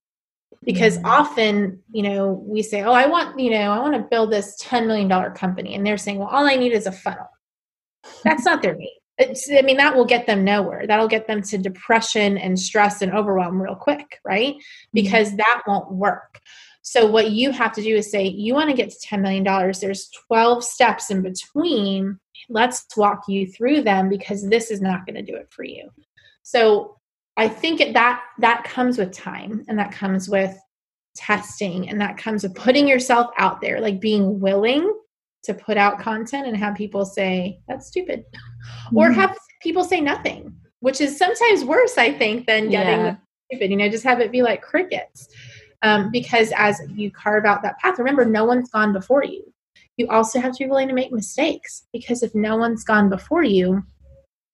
Because 0.64 0.98
mm-hmm. 0.98 1.08
often 1.08 1.84
you 1.92 2.04
know 2.04 2.44
we 2.48 2.64
say 2.64 2.84
oh 2.84 2.94
i 2.94 3.06
want 3.06 3.38
you 3.38 3.52
know 3.52 3.72
i 3.72 3.80
want 3.80 3.96
to 3.96 4.08
build 4.10 4.32
this 4.32 4.56
10 4.60 4.88
million 4.88 5.10
dollar 5.10 5.32
company. 5.32 5.76
And 5.76 5.86
they're 5.86 5.98
saying 5.98 6.20
well 6.20 6.30
all 6.30 6.48
i 6.48 6.56
need 6.56 6.72
is 6.72 6.88
a 6.88 6.92
funnel. 6.92 7.28
That's 8.24 8.46
not 8.46 8.62
their 8.62 8.76
need. 8.76 9.00
It's, 9.18 9.50
i 9.52 9.62
mean 9.62 9.78
that 9.78 9.96
will 9.96 10.06
get 10.06 10.26
them 10.26 10.46
nowhere. 10.46 10.88
That'll 10.88 11.10
get 11.10 11.28
them 11.28 11.42
to 11.44 11.58
depression 11.58 12.38
and 12.38 12.58
stress 12.58 13.02
and 13.02 13.14
overwhelm 13.14 13.62
real 13.62 13.76
quick 13.76 14.20
right? 14.24 14.56
Mm-hmm. 14.56 14.90
because 14.94 15.36
that 15.36 15.64
won't 15.68 15.92
work 15.92 16.40
So 16.84 17.06
what 17.06 17.32
you 17.32 17.52
have 17.52 17.72
to 17.74 17.82
do 17.82 17.96
is 17.96 18.12
say, 18.12 18.28
you 18.28 18.54
want 18.54 18.70
to 18.70 18.76
get 18.76 18.90
to 18.90 19.08
$10 19.08 19.22
million. 19.22 19.44
There's 19.44 20.10
12 20.28 20.64
steps 20.64 21.10
in 21.10 21.22
between. 21.22 22.20
Let's 22.50 22.86
walk 22.98 23.24
you 23.30 23.48
through 23.48 23.84
them 23.84 24.10
because 24.10 24.48
this 24.48 24.70
is 24.70 24.82
not 24.82 25.06
going 25.06 25.16
to 25.16 25.22
do 25.22 25.36
it 25.36 25.48
for 25.50 25.64
you. 25.64 25.90
So 26.44 26.98
I 27.38 27.48
think 27.48 27.80
that 27.94 28.22
that 28.40 28.64
comes 28.66 28.98
with 28.98 29.12
time 29.12 29.64
and 29.70 29.80
that 29.80 29.94
comes 29.94 30.28
with 30.28 30.58
testing 31.16 31.90
and 31.90 32.02
that 32.02 32.18
comes 32.18 32.44
with 32.44 32.54
putting 32.54 32.88
yourself 32.88 33.32
out 33.38 33.62
there, 33.62 33.80
like 33.80 34.02
being 34.02 34.42
willing 34.42 34.94
to 35.44 35.54
put 35.54 35.78
out 35.78 36.00
content 36.00 36.48
and 36.48 36.58
have 36.58 36.76
people 36.76 37.06
say, 37.06 37.60
that's 37.68 37.88
stupid. 37.88 38.26
Mm-hmm. 38.88 38.98
Or 38.98 39.10
have 39.12 39.38
people 39.62 39.86
say 39.86 40.02
nothing, 40.02 40.54
which 40.82 41.00
is 41.00 41.18
sometimes 41.18 41.64
worse, 41.64 41.98
I 41.98 42.12
think, 42.12 42.46
than 42.46 42.70
getting 42.70 43.06
yeah. 43.06 43.16
stupid. 43.50 43.72
You 43.72 43.78
know, 43.78 43.90
just 43.90 44.04
have 44.04 44.20
it 44.20 44.34
be 44.34 44.42
like 44.42 44.62
crickets. 44.62 45.30
Um, 45.84 46.12
because 46.12 46.52
as 46.56 46.82
you 46.96 47.12
carve 47.12 47.46
out 47.46 47.62
that 47.62 47.78
path, 47.80 48.00
remember, 48.00 48.26
no 48.26 48.46
one's 48.46 48.70
gone 48.70 48.94
before 48.94 49.24
you. 49.24 49.54
You 49.98 50.08
also 50.08 50.40
have 50.40 50.54
to 50.54 50.64
be 50.64 50.70
willing 50.70 50.88
to 50.88 50.94
make 50.94 51.12
mistakes 51.12 51.86
because 51.94 52.24
if 52.24 52.34
no 52.34 52.58
one's 52.58 52.84
gone 52.84 53.10
before 53.10 53.44
you, 53.44 53.84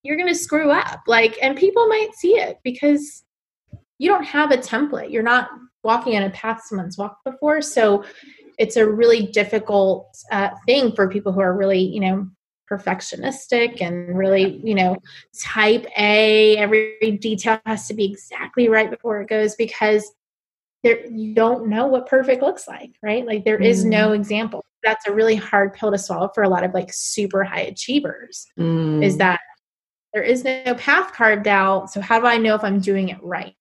you're 0.03 0.17
going 0.17 0.27
to 0.27 0.35
screw 0.35 0.71
up. 0.71 1.01
Like, 1.07 1.37
and 1.41 1.57
people 1.57 1.87
might 1.87 2.13
see 2.15 2.33
it 2.33 2.59
because 2.63 3.23
you 3.99 4.09
don't 4.09 4.23
have 4.23 4.51
a 4.51 4.57
template. 4.57 5.11
You're 5.11 5.23
not 5.23 5.49
walking 5.83 6.17
on 6.17 6.23
a 6.23 6.29
path 6.31 6.63
someone's 6.65 6.97
walked 6.97 7.23
before. 7.23 7.61
So 7.61 8.03
it's 8.57 8.75
a 8.75 8.89
really 8.89 9.27
difficult 9.27 10.07
uh, 10.31 10.49
thing 10.65 10.93
for 10.93 11.09
people 11.09 11.31
who 11.31 11.41
are 11.41 11.55
really, 11.55 11.81
you 11.81 12.01
know, 12.01 12.27
perfectionistic 12.69 13.81
and 13.81 14.17
really, 14.17 14.61
you 14.63 14.75
know, 14.75 14.97
type 15.39 15.85
A. 15.97 16.57
Every 16.57 17.17
detail 17.21 17.59
has 17.65 17.87
to 17.87 17.93
be 17.93 18.05
exactly 18.05 18.67
right 18.67 18.89
before 18.89 19.21
it 19.21 19.29
goes 19.29 19.55
because 19.55 20.11
there 20.83 21.05
you 21.07 21.33
don't 21.33 21.67
know 21.67 21.87
what 21.87 22.07
perfect 22.07 22.41
looks 22.41 22.67
like, 22.67 22.91
right? 23.03 23.25
Like 23.25 23.43
there 23.45 23.61
is 23.61 23.83
mm. 23.83 23.89
no 23.89 24.13
example. 24.13 24.63
That's 24.83 25.07
a 25.07 25.13
really 25.13 25.35
hard 25.35 25.73
pill 25.73 25.91
to 25.91 25.97
swallow 25.97 26.29
for 26.33 26.43
a 26.43 26.49
lot 26.49 26.63
of 26.63 26.73
like 26.73 26.89
super 26.93 27.43
high 27.43 27.61
achievers. 27.61 28.45
Mm. 28.57 29.03
Is 29.03 29.17
that 29.17 29.41
there 30.13 30.23
is 30.23 30.43
no 30.43 30.75
path 30.75 31.13
carved 31.13 31.47
out. 31.47 31.91
So 31.91 32.01
how 32.01 32.19
do 32.19 32.25
I 32.25 32.37
know 32.37 32.55
if 32.55 32.63
I'm 32.63 32.79
doing 32.79 33.09
it 33.09 33.17
right? 33.21 33.55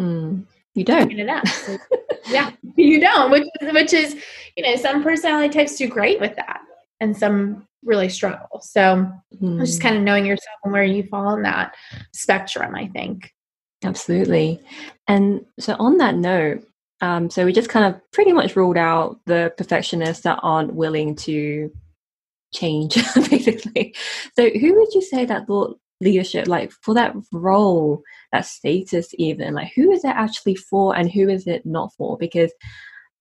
Mm. 0.00 0.46
You 0.74 0.84
don't. 0.84 1.12
It 1.12 1.28
up. 1.28 1.46
So, 1.46 1.76
yeah, 2.28 2.50
you 2.76 3.00
don't. 3.00 3.30
Which 3.30 3.44
is, 3.60 3.72
which 3.72 3.92
is, 3.92 4.16
you 4.56 4.64
know, 4.64 4.76
some 4.76 5.02
personality 5.02 5.52
types 5.52 5.76
do 5.76 5.86
great 5.86 6.18
with 6.18 6.34
that, 6.36 6.62
and 7.00 7.16
some 7.16 7.66
really 7.84 8.08
struggle. 8.08 8.60
So 8.62 9.10
just 9.58 9.82
kind 9.82 9.96
of 9.96 10.02
knowing 10.02 10.24
yourself 10.24 10.56
and 10.64 10.72
where 10.72 10.84
you 10.84 11.02
fall 11.04 11.34
in 11.34 11.42
that 11.42 11.74
spectrum, 12.14 12.74
I 12.74 12.88
think. 12.88 13.32
Absolutely. 13.84 14.60
And 15.08 15.44
so 15.58 15.74
on 15.78 15.98
that 15.98 16.16
note, 16.16 16.64
um, 17.00 17.30
so 17.30 17.44
we 17.44 17.52
just 17.52 17.68
kind 17.68 17.92
of 17.92 18.00
pretty 18.12 18.32
much 18.32 18.54
ruled 18.54 18.76
out 18.76 19.18
the 19.26 19.52
perfectionists 19.56 20.22
that 20.22 20.38
aren't 20.42 20.74
willing 20.74 21.16
to 21.16 21.70
change, 22.54 22.94
basically. 23.30 23.94
So 24.36 24.48
who 24.50 24.74
would 24.74 24.94
you 24.94 25.02
say 25.02 25.24
that 25.24 25.46
thought 25.46 25.78
leadership 26.00 26.48
like 26.48 26.72
for 26.82 26.94
that 26.94 27.14
role 27.32 28.02
that 28.32 28.44
status 28.44 29.10
even 29.18 29.54
like 29.54 29.70
who 29.76 29.92
is 29.92 30.04
it 30.04 30.08
actually 30.08 30.56
for 30.56 30.96
and 30.96 31.08
who 31.08 31.28
is 31.28 31.46
it 31.46 31.64
not 31.64 31.92
for 31.94 32.18
because 32.18 32.52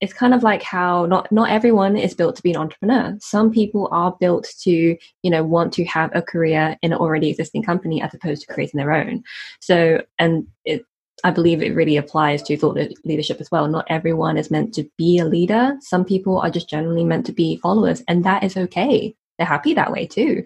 it's 0.01 0.13
kind 0.13 0.33
of 0.33 0.43
like 0.43 0.63
how 0.63 1.05
not 1.05 1.31
not 1.31 1.49
everyone 1.49 1.95
is 1.95 2.15
built 2.15 2.35
to 2.35 2.43
be 2.43 2.51
an 2.51 2.57
entrepreneur 2.57 3.15
some 3.21 3.51
people 3.51 3.87
are 3.91 4.15
built 4.19 4.47
to 4.59 4.97
you 5.23 5.31
know 5.31 5.43
want 5.43 5.71
to 5.71 5.85
have 5.85 6.09
a 6.13 6.21
career 6.21 6.75
in 6.81 6.91
an 6.91 6.99
already 6.99 7.29
existing 7.29 7.63
company 7.63 8.01
as 8.01 8.13
opposed 8.13 8.41
to 8.41 8.53
creating 8.53 8.77
their 8.77 8.91
own 8.91 9.23
so 9.59 10.01
and 10.19 10.47
it 10.65 10.83
I 11.23 11.31
believe 11.31 11.61
it 11.61 11.75
really 11.75 11.97
applies 11.97 12.41
to 12.43 12.57
thought 12.57 12.79
leadership 13.05 13.39
as 13.39 13.51
well. 13.51 13.67
Not 13.67 13.85
everyone 13.89 14.37
is 14.37 14.49
meant 14.49 14.73
to 14.73 14.89
be 14.97 15.19
a 15.19 15.25
leader. 15.25 15.77
Some 15.81 16.03
people 16.03 16.39
are 16.39 16.49
just 16.49 16.67
generally 16.69 17.03
meant 17.03 17.27
to 17.27 17.31
be 17.31 17.57
followers, 17.57 18.01
and 18.07 18.23
that 18.23 18.43
is 18.43 18.57
okay. 18.57 19.15
They're 19.37 19.45
happy 19.45 19.75
that 19.75 19.91
way 19.91 20.07
too. 20.07 20.45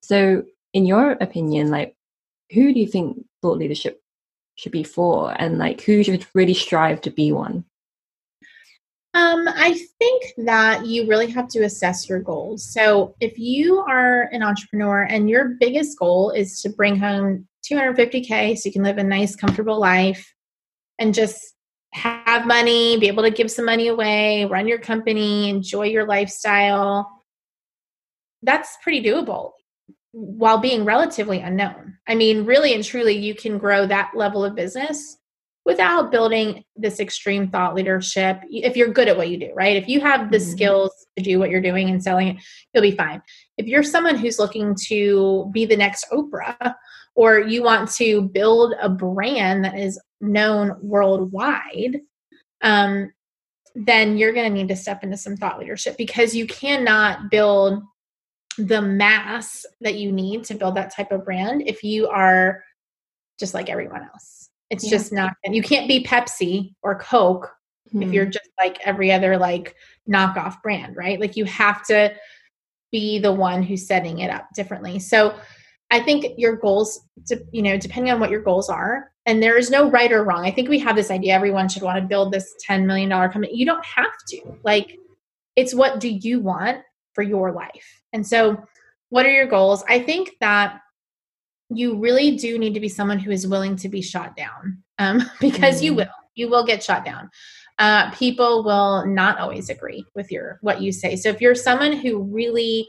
So 0.00 0.44
in 0.72 0.86
your 0.86 1.12
opinion, 1.12 1.70
like 1.70 1.96
who 2.52 2.72
do 2.72 2.80
you 2.80 2.86
think 2.86 3.26
thought 3.42 3.58
leadership 3.58 4.00
should 4.54 4.72
be 4.72 4.84
for, 4.84 5.34
and 5.38 5.58
like 5.58 5.82
who 5.82 6.02
should 6.02 6.26
really 6.34 6.54
strive 6.54 7.02
to 7.02 7.10
be 7.10 7.30
one? 7.32 7.64
Um, 9.16 9.48
I 9.48 9.72
think 9.98 10.34
that 10.44 10.84
you 10.84 11.08
really 11.08 11.30
have 11.30 11.48
to 11.48 11.60
assess 11.60 12.06
your 12.06 12.20
goals. 12.20 12.70
So, 12.70 13.14
if 13.18 13.38
you 13.38 13.78
are 13.78 14.24
an 14.24 14.42
entrepreneur 14.42 15.04
and 15.04 15.30
your 15.30 15.56
biggest 15.58 15.98
goal 15.98 16.32
is 16.32 16.60
to 16.60 16.68
bring 16.68 16.98
home 16.98 17.48
250K 17.64 18.58
so 18.58 18.66
you 18.66 18.74
can 18.74 18.82
live 18.82 18.98
a 18.98 19.04
nice, 19.04 19.34
comfortable 19.34 19.80
life 19.80 20.34
and 20.98 21.14
just 21.14 21.54
have 21.94 22.46
money, 22.46 22.98
be 22.98 23.08
able 23.08 23.22
to 23.22 23.30
give 23.30 23.50
some 23.50 23.64
money 23.64 23.88
away, 23.88 24.44
run 24.44 24.68
your 24.68 24.80
company, 24.80 25.48
enjoy 25.48 25.86
your 25.86 26.06
lifestyle, 26.06 27.10
that's 28.42 28.76
pretty 28.82 29.02
doable 29.02 29.52
while 30.12 30.58
being 30.58 30.84
relatively 30.84 31.40
unknown. 31.40 31.96
I 32.06 32.16
mean, 32.16 32.44
really 32.44 32.74
and 32.74 32.84
truly, 32.84 33.16
you 33.16 33.34
can 33.34 33.56
grow 33.56 33.86
that 33.86 34.12
level 34.14 34.44
of 34.44 34.54
business 34.54 35.16
without 35.66 36.12
building 36.12 36.64
this 36.76 37.00
extreme 37.00 37.50
thought 37.50 37.74
leadership. 37.74 38.40
If 38.48 38.76
you're 38.76 38.92
good 38.92 39.08
at 39.08 39.16
what 39.16 39.28
you 39.28 39.36
do, 39.36 39.52
right? 39.52 39.76
If 39.76 39.88
you 39.88 40.00
have 40.00 40.30
the 40.30 40.38
mm-hmm. 40.38 40.50
skills 40.50 41.06
to 41.18 41.24
do 41.24 41.40
what 41.40 41.50
you're 41.50 41.60
doing 41.60 41.90
and 41.90 42.02
selling 42.02 42.28
it, 42.28 42.36
you'll 42.72 42.82
be 42.82 42.92
fine. 42.92 43.20
If 43.58 43.66
you're 43.66 43.82
someone 43.82 44.16
who's 44.16 44.38
looking 44.38 44.76
to 44.86 45.50
be 45.52 45.66
the 45.66 45.76
next 45.76 46.06
Oprah, 46.12 46.74
or 47.16 47.40
you 47.40 47.64
want 47.64 47.90
to 47.92 48.22
build 48.22 48.74
a 48.80 48.88
brand 48.88 49.64
that 49.64 49.76
is 49.76 50.00
known 50.20 50.76
worldwide, 50.80 52.00
um, 52.62 53.12
then 53.74 54.16
you're 54.16 54.32
going 54.32 54.48
to 54.48 54.56
need 54.56 54.68
to 54.68 54.76
step 54.76 55.02
into 55.02 55.16
some 55.16 55.36
thought 55.36 55.58
leadership 55.58 55.96
because 55.96 56.34
you 56.34 56.46
cannot 56.46 57.30
build 57.30 57.82
the 58.56 58.80
mass 58.80 59.66
that 59.80 59.96
you 59.96 60.12
need 60.12 60.44
to 60.44 60.54
build 60.54 60.76
that 60.76 60.94
type 60.94 61.10
of 61.10 61.24
brand 61.24 61.62
if 61.66 61.82
you 61.82 62.08
are 62.08 62.62
just 63.38 63.52
like 63.52 63.68
everyone 63.68 64.02
else. 64.02 64.35
It's 64.70 64.84
yeah. 64.84 64.90
just 64.90 65.12
not, 65.12 65.34
you 65.44 65.62
can't 65.62 65.88
be 65.88 66.04
Pepsi 66.04 66.74
or 66.82 66.98
Coke 66.98 67.50
mm-hmm. 67.88 68.02
if 68.02 68.12
you're 68.12 68.24
hmm. 68.24 68.32
just 68.32 68.50
like 68.58 68.78
every 68.84 69.12
other 69.12 69.36
like 69.36 69.76
knockoff 70.08 70.60
brand, 70.62 70.96
right? 70.96 71.20
Like 71.20 71.36
you 71.36 71.44
have 71.44 71.84
to 71.86 72.14
be 72.92 73.18
the 73.18 73.32
one 73.32 73.62
who's 73.62 73.86
setting 73.86 74.20
it 74.20 74.30
up 74.30 74.48
differently. 74.54 74.98
So 74.98 75.36
I 75.90 76.00
think 76.00 76.26
your 76.36 76.56
goals, 76.56 77.00
you 77.52 77.62
know, 77.62 77.76
depending 77.76 78.12
on 78.12 78.20
what 78.20 78.30
your 78.30 78.42
goals 78.42 78.68
are, 78.68 79.10
and 79.24 79.42
there 79.42 79.58
is 79.58 79.70
no 79.70 79.90
right 79.90 80.12
or 80.12 80.24
wrong. 80.24 80.44
I 80.44 80.50
think 80.50 80.68
we 80.68 80.78
have 80.80 80.96
this 80.96 81.10
idea 81.10 81.34
everyone 81.34 81.68
should 81.68 81.82
want 81.82 82.00
to 82.00 82.06
build 82.06 82.32
this 82.32 82.54
$10 82.68 82.86
million 82.86 83.10
company. 83.10 83.50
You 83.52 83.66
don't 83.66 83.84
have 83.84 84.12
to. 84.28 84.56
Like, 84.62 84.98
it's 85.56 85.74
what 85.74 86.00
do 86.00 86.08
you 86.08 86.40
want 86.40 86.78
for 87.12 87.22
your 87.22 87.52
life? 87.52 88.02
And 88.12 88.26
so, 88.26 88.62
what 89.08 89.26
are 89.26 89.32
your 89.32 89.46
goals? 89.46 89.84
I 89.88 90.00
think 90.00 90.32
that 90.40 90.80
you 91.70 91.98
really 91.98 92.36
do 92.36 92.58
need 92.58 92.74
to 92.74 92.80
be 92.80 92.88
someone 92.88 93.18
who 93.18 93.30
is 93.30 93.46
willing 93.46 93.76
to 93.76 93.88
be 93.88 94.00
shot 94.00 94.36
down 94.36 94.82
um, 94.98 95.22
because 95.40 95.80
mm. 95.80 95.84
you 95.84 95.94
will. 95.94 96.06
You 96.34 96.50
will 96.50 96.66
get 96.66 96.82
shot 96.82 97.04
down. 97.04 97.30
Uh, 97.78 98.10
people 98.10 98.62
will 98.62 99.06
not 99.06 99.38
always 99.38 99.70
agree 99.70 100.04
with 100.14 100.30
your 100.30 100.58
what 100.60 100.82
you 100.82 100.92
say. 100.92 101.16
So 101.16 101.30
if 101.30 101.40
you're 101.40 101.54
someone 101.54 101.92
who 101.92 102.22
really 102.22 102.88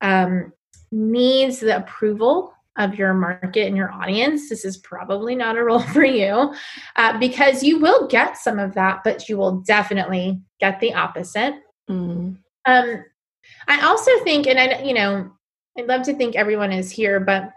um, 0.00 0.52
needs 0.92 1.60
the 1.60 1.76
approval 1.76 2.52
of 2.76 2.94
your 2.94 3.14
market 3.14 3.66
and 3.66 3.76
your 3.76 3.92
audience, 3.92 4.48
this 4.48 4.64
is 4.64 4.76
probably 4.76 5.34
not 5.34 5.56
a 5.56 5.64
role 5.64 5.82
for 5.82 6.04
you 6.04 6.54
uh, 6.96 7.18
because 7.18 7.62
you 7.62 7.80
will 7.80 8.06
get 8.06 8.38
some 8.38 8.58
of 8.58 8.74
that, 8.74 9.02
but 9.04 9.28
you 9.28 9.36
will 9.36 9.60
definitely 9.60 10.40
get 10.60 10.78
the 10.80 10.94
opposite. 10.94 11.54
Mm. 11.90 12.36
Um, 12.64 13.04
I 13.66 13.86
also 13.86 14.10
think, 14.24 14.46
and 14.46 14.58
I, 14.58 14.82
you 14.82 14.94
know, 14.94 15.30
I'd 15.76 15.86
love 15.86 16.02
to 16.02 16.14
think 16.14 16.36
everyone 16.36 16.72
is 16.72 16.90
here, 16.90 17.20
but 17.20 17.50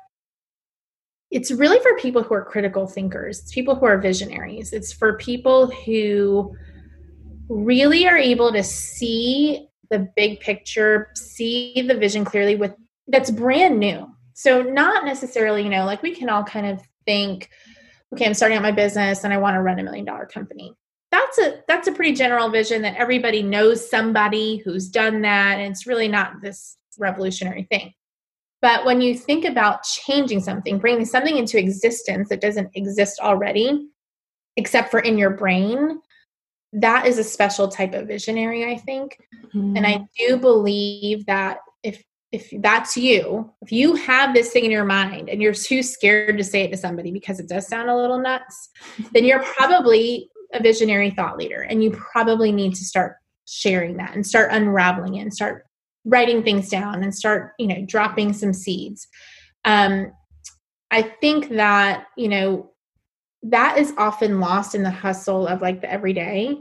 it's 1.32 1.52
really 1.52 1.80
for 1.80 1.98
people 1.98 2.24
who 2.24 2.34
are 2.34 2.44
critical 2.44 2.88
thinkers. 2.88 3.40
It's 3.40 3.54
people 3.54 3.76
who 3.76 3.86
are 3.86 3.98
visionaries. 3.98 4.74
It's 4.74 4.92
for 4.92 5.18
people 5.18 5.68
who 5.68 6.56
really 7.48 8.08
are 8.08 8.18
able 8.18 8.52
to 8.52 8.64
see 8.64 9.68
the 9.90 10.10
big 10.16 10.40
picture, 10.40 11.10
see 11.16 11.84
the 11.88 11.96
vision 11.96 12.26
clearly 12.26 12.56
with 12.56 12.74
that's 13.08 13.32
brand 13.32 13.80
new. 13.80 14.08
So 14.34 14.62
not 14.62 15.06
necessarily, 15.06 15.64
you 15.64 15.70
know, 15.70 15.86
like 15.86 16.02
we 16.02 16.16
can 16.16 16.30
all 16.30 16.44
kind 16.44 16.66
of 16.66 16.82
think, 17.06 17.50
okay, 18.14 18.26
I'm 18.26 18.34
starting 18.34 18.58
out 18.58 18.64
my 18.64 18.72
business 18.72 19.24
and 19.24 19.34
I 19.34 19.38
want 19.38 19.56
to 19.56 19.62
run 19.62 19.80
a 19.80 19.84
million 19.84 20.06
dollar 20.06 20.26
company 20.26 20.76
that's 21.12 21.38
a 21.38 21.62
that's 21.68 21.88
a 21.88 21.92
pretty 21.92 22.14
general 22.14 22.50
vision 22.50 22.82
that 22.82 22.96
everybody 22.96 23.44
knows 23.44 23.88
somebody 23.88 24.58
who's 24.58 24.90
done 24.90 25.22
that 25.22 25.60
and 25.60 25.72
it's 25.72 25.86
really 25.86 26.08
not 26.08 26.42
this 26.42 26.78
revolutionary 26.98 27.68
thing 27.70 27.94
but 28.62 28.86
when 28.86 29.02
you 29.02 29.16
think 29.16 29.46
about 29.46 29.84
changing 29.84 30.40
something 30.40 30.78
bringing 30.78 31.06
something 31.06 31.38
into 31.38 31.60
existence 31.60 32.30
that 32.30 32.42
doesn't 32.42 32.70
exist 32.76 33.20
already 33.20 33.88
except 34.58 34.92
for 34.92 35.00
in 35.00 35.18
your 35.18 35.32
brain 35.32 36.00
that 36.74 37.06
is 37.06 37.18
a 37.18 37.24
special 37.24 37.68
type 37.68 37.94
of 37.94 38.08
visionary 38.08 38.72
i 38.72 38.78
think 38.78 39.18
mm-hmm. 39.54 39.76
and 39.76 39.86
i 39.86 39.94
mm-hmm. 39.94 40.04
do 40.18 40.38
believe 40.38 41.26
that 41.26 41.60
if 41.84 42.04
if 42.32 42.50
that's 42.60 42.96
you 42.96 43.52
if 43.62 43.72
you 43.72 43.96
have 43.96 44.34
this 44.34 44.52
thing 44.52 44.64
in 44.64 44.72
your 44.72 44.86
mind 44.86 45.30
and 45.30 45.42
you're 45.42 45.54
too 45.54 45.84
scared 45.84 46.38
to 46.38 46.44
say 46.44 46.64
it 46.64 46.72
to 46.72 46.78
somebody 46.78 47.12
because 47.12 47.40
it 47.40 47.50
does 47.50 47.68
sound 47.68 47.90
a 47.90 47.96
little 47.96 48.20
nuts 48.20 48.70
then 49.14 49.26
you're 49.26 49.44
probably 49.58 50.30
a 50.54 50.62
visionary 50.62 51.10
thought 51.12 51.38
leader 51.38 51.62
and 51.62 51.84
you 51.84 51.92
probably 51.92 52.52
need 52.52 52.76
to 52.76 52.84
start 52.84 53.16
sharing 53.46 53.98
that 53.98 54.16
and 54.16 54.26
start 54.26 54.52
unraveling 54.52 55.16
it 55.16 55.22
and 55.22 55.34
start 55.34 55.66
writing 56.06 56.44
things 56.44 56.70
down 56.70 57.04
and 57.04 57.14
start 57.14 57.54
you 57.60 57.68
know 57.68 57.84
dropping 57.86 58.34
some 58.34 58.54
seeds. 58.54 59.08
Um 59.66 60.12
i 60.94 61.02
think 61.02 61.50
that 61.50 62.08
you 62.18 62.28
know 62.28 62.70
that 63.44 63.78
is 63.78 63.94
often 63.98 64.40
lost 64.40 64.76
in 64.76 64.84
the 64.84 64.92
hustle 64.92 65.48
of 65.48 65.62
like 65.62 65.80
the 65.80 65.90
everyday 65.90 66.56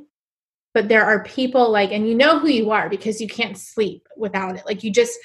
but 0.72 0.88
there 0.88 1.04
are 1.04 1.24
people 1.24 1.70
like 1.70 1.90
and 1.90 2.08
you 2.08 2.14
know 2.14 2.38
who 2.38 2.48
you 2.48 2.70
are 2.70 2.88
because 2.88 3.20
you 3.20 3.28
can't 3.28 3.58
sleep 3.58 4.06
without 4.16 4.56
it. 4.56 4.62
Like 4.66 4.84
you 4.84 4.92
just 4.92 5.18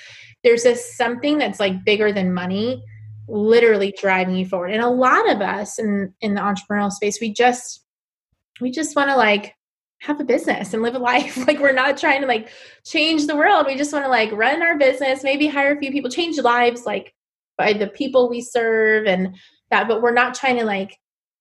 there's 0.43 0.63
this 0.63 0.95
something 0.97 1.37
that's 1.37 1.59
like 1.59 1.85
bigger 1.85 2.11
than 2.11 2.33
money 2.33 2.83
literally 3.27 3.93
driving 3.99 4.35
you 4.35 4.45
forward. 4.45 4.71
And 4.71 4.83
a 4.83 4.89
lot 4.89 5.29
of 5.29 5.41
us 5.41 5.79
in 5.79 6.13
in 6.21 6.33
the 6.33 6.41
entrepreneurial 6.41 6.91
space 6.91 7.19
we 7.21 7.33
just 7.33 7.83
we 8.61 8.71
just 8.71 8.95
want 8.95 9.09
to 9.09 9.15
like 9.15 9.53
have 10.01 10.19
a 10.19 10.25
business 10.25 10.73
and 10.73 10.83
live 10.83 10.95
a 10.95 10.99
life 10.99 11.37
like 11.47 11.59
we're 11.59 11.73
not 11.73 11.97
trying 11.97 12.21
to 12.21 12.27
like 12.27 12.49
change 12.83 13.27
the 13.27 13.35
world 13.35 13.65
we 13.65 13.75
just 13.75 13.93
want 13.93 14.05
to 14.05 14.09
like 14.09 14.31
run 14.31 14.61
our 14.61 14.77
business 14.77 15.23
maybe 15.23 15.47
hire 15.47 15.75
a 15.75 15.79
few 15.79 15.91
people 15.91 16.09
change 16.09 16.37
lives 16.39 16.85
like 16.85 17.13
by 17.57 17.73
the 17.73 17.87
people 17.87 18.29
we 18.29 18.41
serve 18.41 19.05
and 19.07 19.35
that 19.71 19.87
but 19.87 20.01
we're 20.01 20.11
not 20.11 20.35
trying 20.35 20.57
to 20.57 20.65
like 20.65 20.97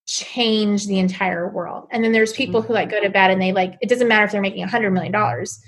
change 0.06 0.86
the 0.86 0.98
entire 0.98 1.48
world 1.50 1.88
and 1.90 2.04
then 2.04 2.12
there's 2.12 2.32
people 2.32 2.60
who 2.60 2.74
like 2.74 2.90
go 2.90 3.02
to 3.02 3.08
bed 3.08 3.30
and 3.30 3.40
they 3.40 3.52
like 3.52 3.74
it 3.80 3.88
doesn't 3.88 4.08
matter 4.08 4.24
if 4.24 4.32
they're 4.32 4.40
making 4.40 4.62
a 4.62 4.68
hundred 4.68 4.90
million 4.90 5.12
dollars 5.12 5.60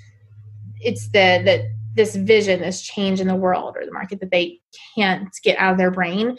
it's 0.79 1.07
the 1.07 1.41
that 1.43 1.61
this 1.97 2.15
vision, 2.15 2.61
this 2.61 2.81
change 2.81 3.19
in 3.19 3.27
the 3.27 3.35
world 3.35 3.75
or 3.75 3.85
the 3.85 3.91
market 3.91 4.21
that 4.21 4.31
they 4.31 4.61
can't 4.95 5.29
get 5.43 5.57
out 5.57 5.73
of 5.73 5.77
their 5.77 5.91
brain. 5.91 6.37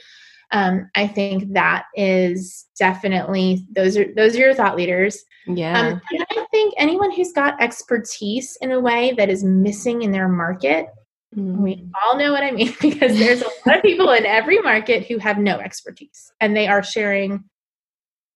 Um, 0.52 0.88
I 0.94 1.06
think 1.06 1.52
that 1.52 1.84
is 1.94 2.66
definitely 2.78 3.66
those 3.70 3.98
are 3.98 4.06
those 4.14 4.34
are 4.34 4.38
your 4.38 4.54
thought 4.54 4.76
leaders. 4.76 5.22
Yeah. 5.46 5.78
Um, 5.78 6.00
and 6.10 6.26
I 6.27 6.27
think 6.50 6.74
anyone 6.76 7.10
who's 7.10 7.32
got 7.32 7.60
expertise 7.60 8.56
in 8.60 8.72
a 8.72 8.80
way 8.80 9.12
that 9.16 9.28
is 9.28 9.44
missing 9.44 10.02
in 10.02 10.12
their 10.12 10.28
market, 10.28 10.88
mm. 11.36 11.56
we 11.58 11.86
all 12.02 12.18
know 12.18 12.32
what 12.32 12.42
I 12.42 12.50
mean 12.50 12.74
because 12.80 13.18
there's 13.18 13.42
a 13.42 13.50
lot 13.66 13.76
of 13.76 13.82
people 13.82 14.10
in 14.10 14.26
every 14.26 14.58
market 14.58 15.06
who 15.06 15.18
have 15.18 15.38
no 15.38 15.58
expertise 15.58 16.32
and 16.40 16.56
they 16.56 16.66
are 16.66 16.82
sharing 16.82 17.44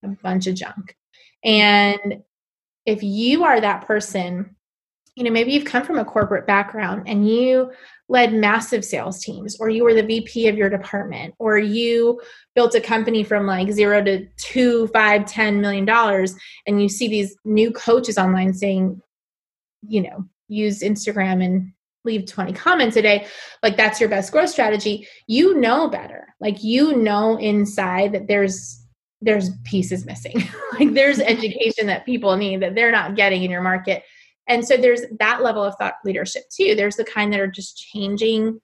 a 0.03 0.09
bunch 0.09 0.46
of 0.46 0.55
junk. 0.55 0.96
And 1.44 2.22
if 2.87 3.03
you 3.03 3.44
are 3.44 3.61
that 3.61 3.87
person 3.87 4.57
you 5.16 5.25
know, 5.25 5.31
maybe 5.31 5.53
you've 5.53 5.64
come 5.64 5.85
from 5.85 5.98
a 5.98 6.05
corporate 6.05 6.46
background 6.46 7.03
and 7.07 7.29
you 7.29 7.70
led 8.09 8.33
massive 8.33 8.85
sales 8.85 9.22
teams, 9.22 9.57
or 9.61 9.68
you 9.68 9.85
were 9.85 9.94
the 9.94 10.03
VP 10.03 10.48
of 10.48 10.57
your 10.57 10.68
department, 10.68 11.35
or 11.38 11.59
you 11.59 12.20
built 12.55 12.75
a 12.75 12.81
company 12.81 13.22
from 13.25 13.46
like 13.46 13.70
zero 13.70 14.03
to 14.03 14.27
two, 14.37 14.87
five, 14.88 15.27
ten 15.27 15.61
million 15.61 15.85
dollars, 15.85 16.35
and 16.66 16.83
you 16.83 16.88
see 16.88 17.09
these 17.09 17.37
new 17.44 17.70
coaches 17.72 18.18
online 18.18 18.53
saying, 18.53 19.01
you 19.87 20.03
know, 20.03 20.27
use 20.48 20.81
Instagram 20.81 21.44
and 21.44 21.72
leave 22.05 22.27
20 22.27 22.53
comments 22.53 22.96
a 22.96 23.03
day, 23.03 23.27
like 23.62 23.77
that's 23.77 24.01
your 24.01 24.09
best 24.09 24.33
growth 24.33 24.51
strategy. 24.51 25.07
You 25.27 25.59
know 25.59 25.88
better. 25.88 26.35
Like 26.40 26.62
you 26.62 26.96
know 26.96 27.37
inside 27.38 28.12
that 28.12 28.27
there's 28.29 28.79
there's 29.20 29.51
pieces 29.64 30.05
missing. 30.05 30.35
like 30.79 30.94
there's 30.94 31.20
education 31.20 31.87
that 31.87 32.05
people 32.05 32.37
need 32.37 32.61
that 32.61 32.75
they're 32.75 32.90
not 32.90 33.14
getting 33.14 33.44
in 33.44 33.51
your 33.51 33.62
market 33.62 34.03
and 34.48 34.66
so 34.66 34.76
there's 34.76 35.02
that 35.18 35.42
level 35.42 35.62
of 35.62 35.74
thought 35.76 35.94
leadership 36.05 36.44
too. 36.50 36.74
There's 36.74 36.96
the 36.96 37.05
kind 37.05 37.33
that 37.33 37.40
are 37.40 37.46
just 37.46 37.76
changing 37.76 38.61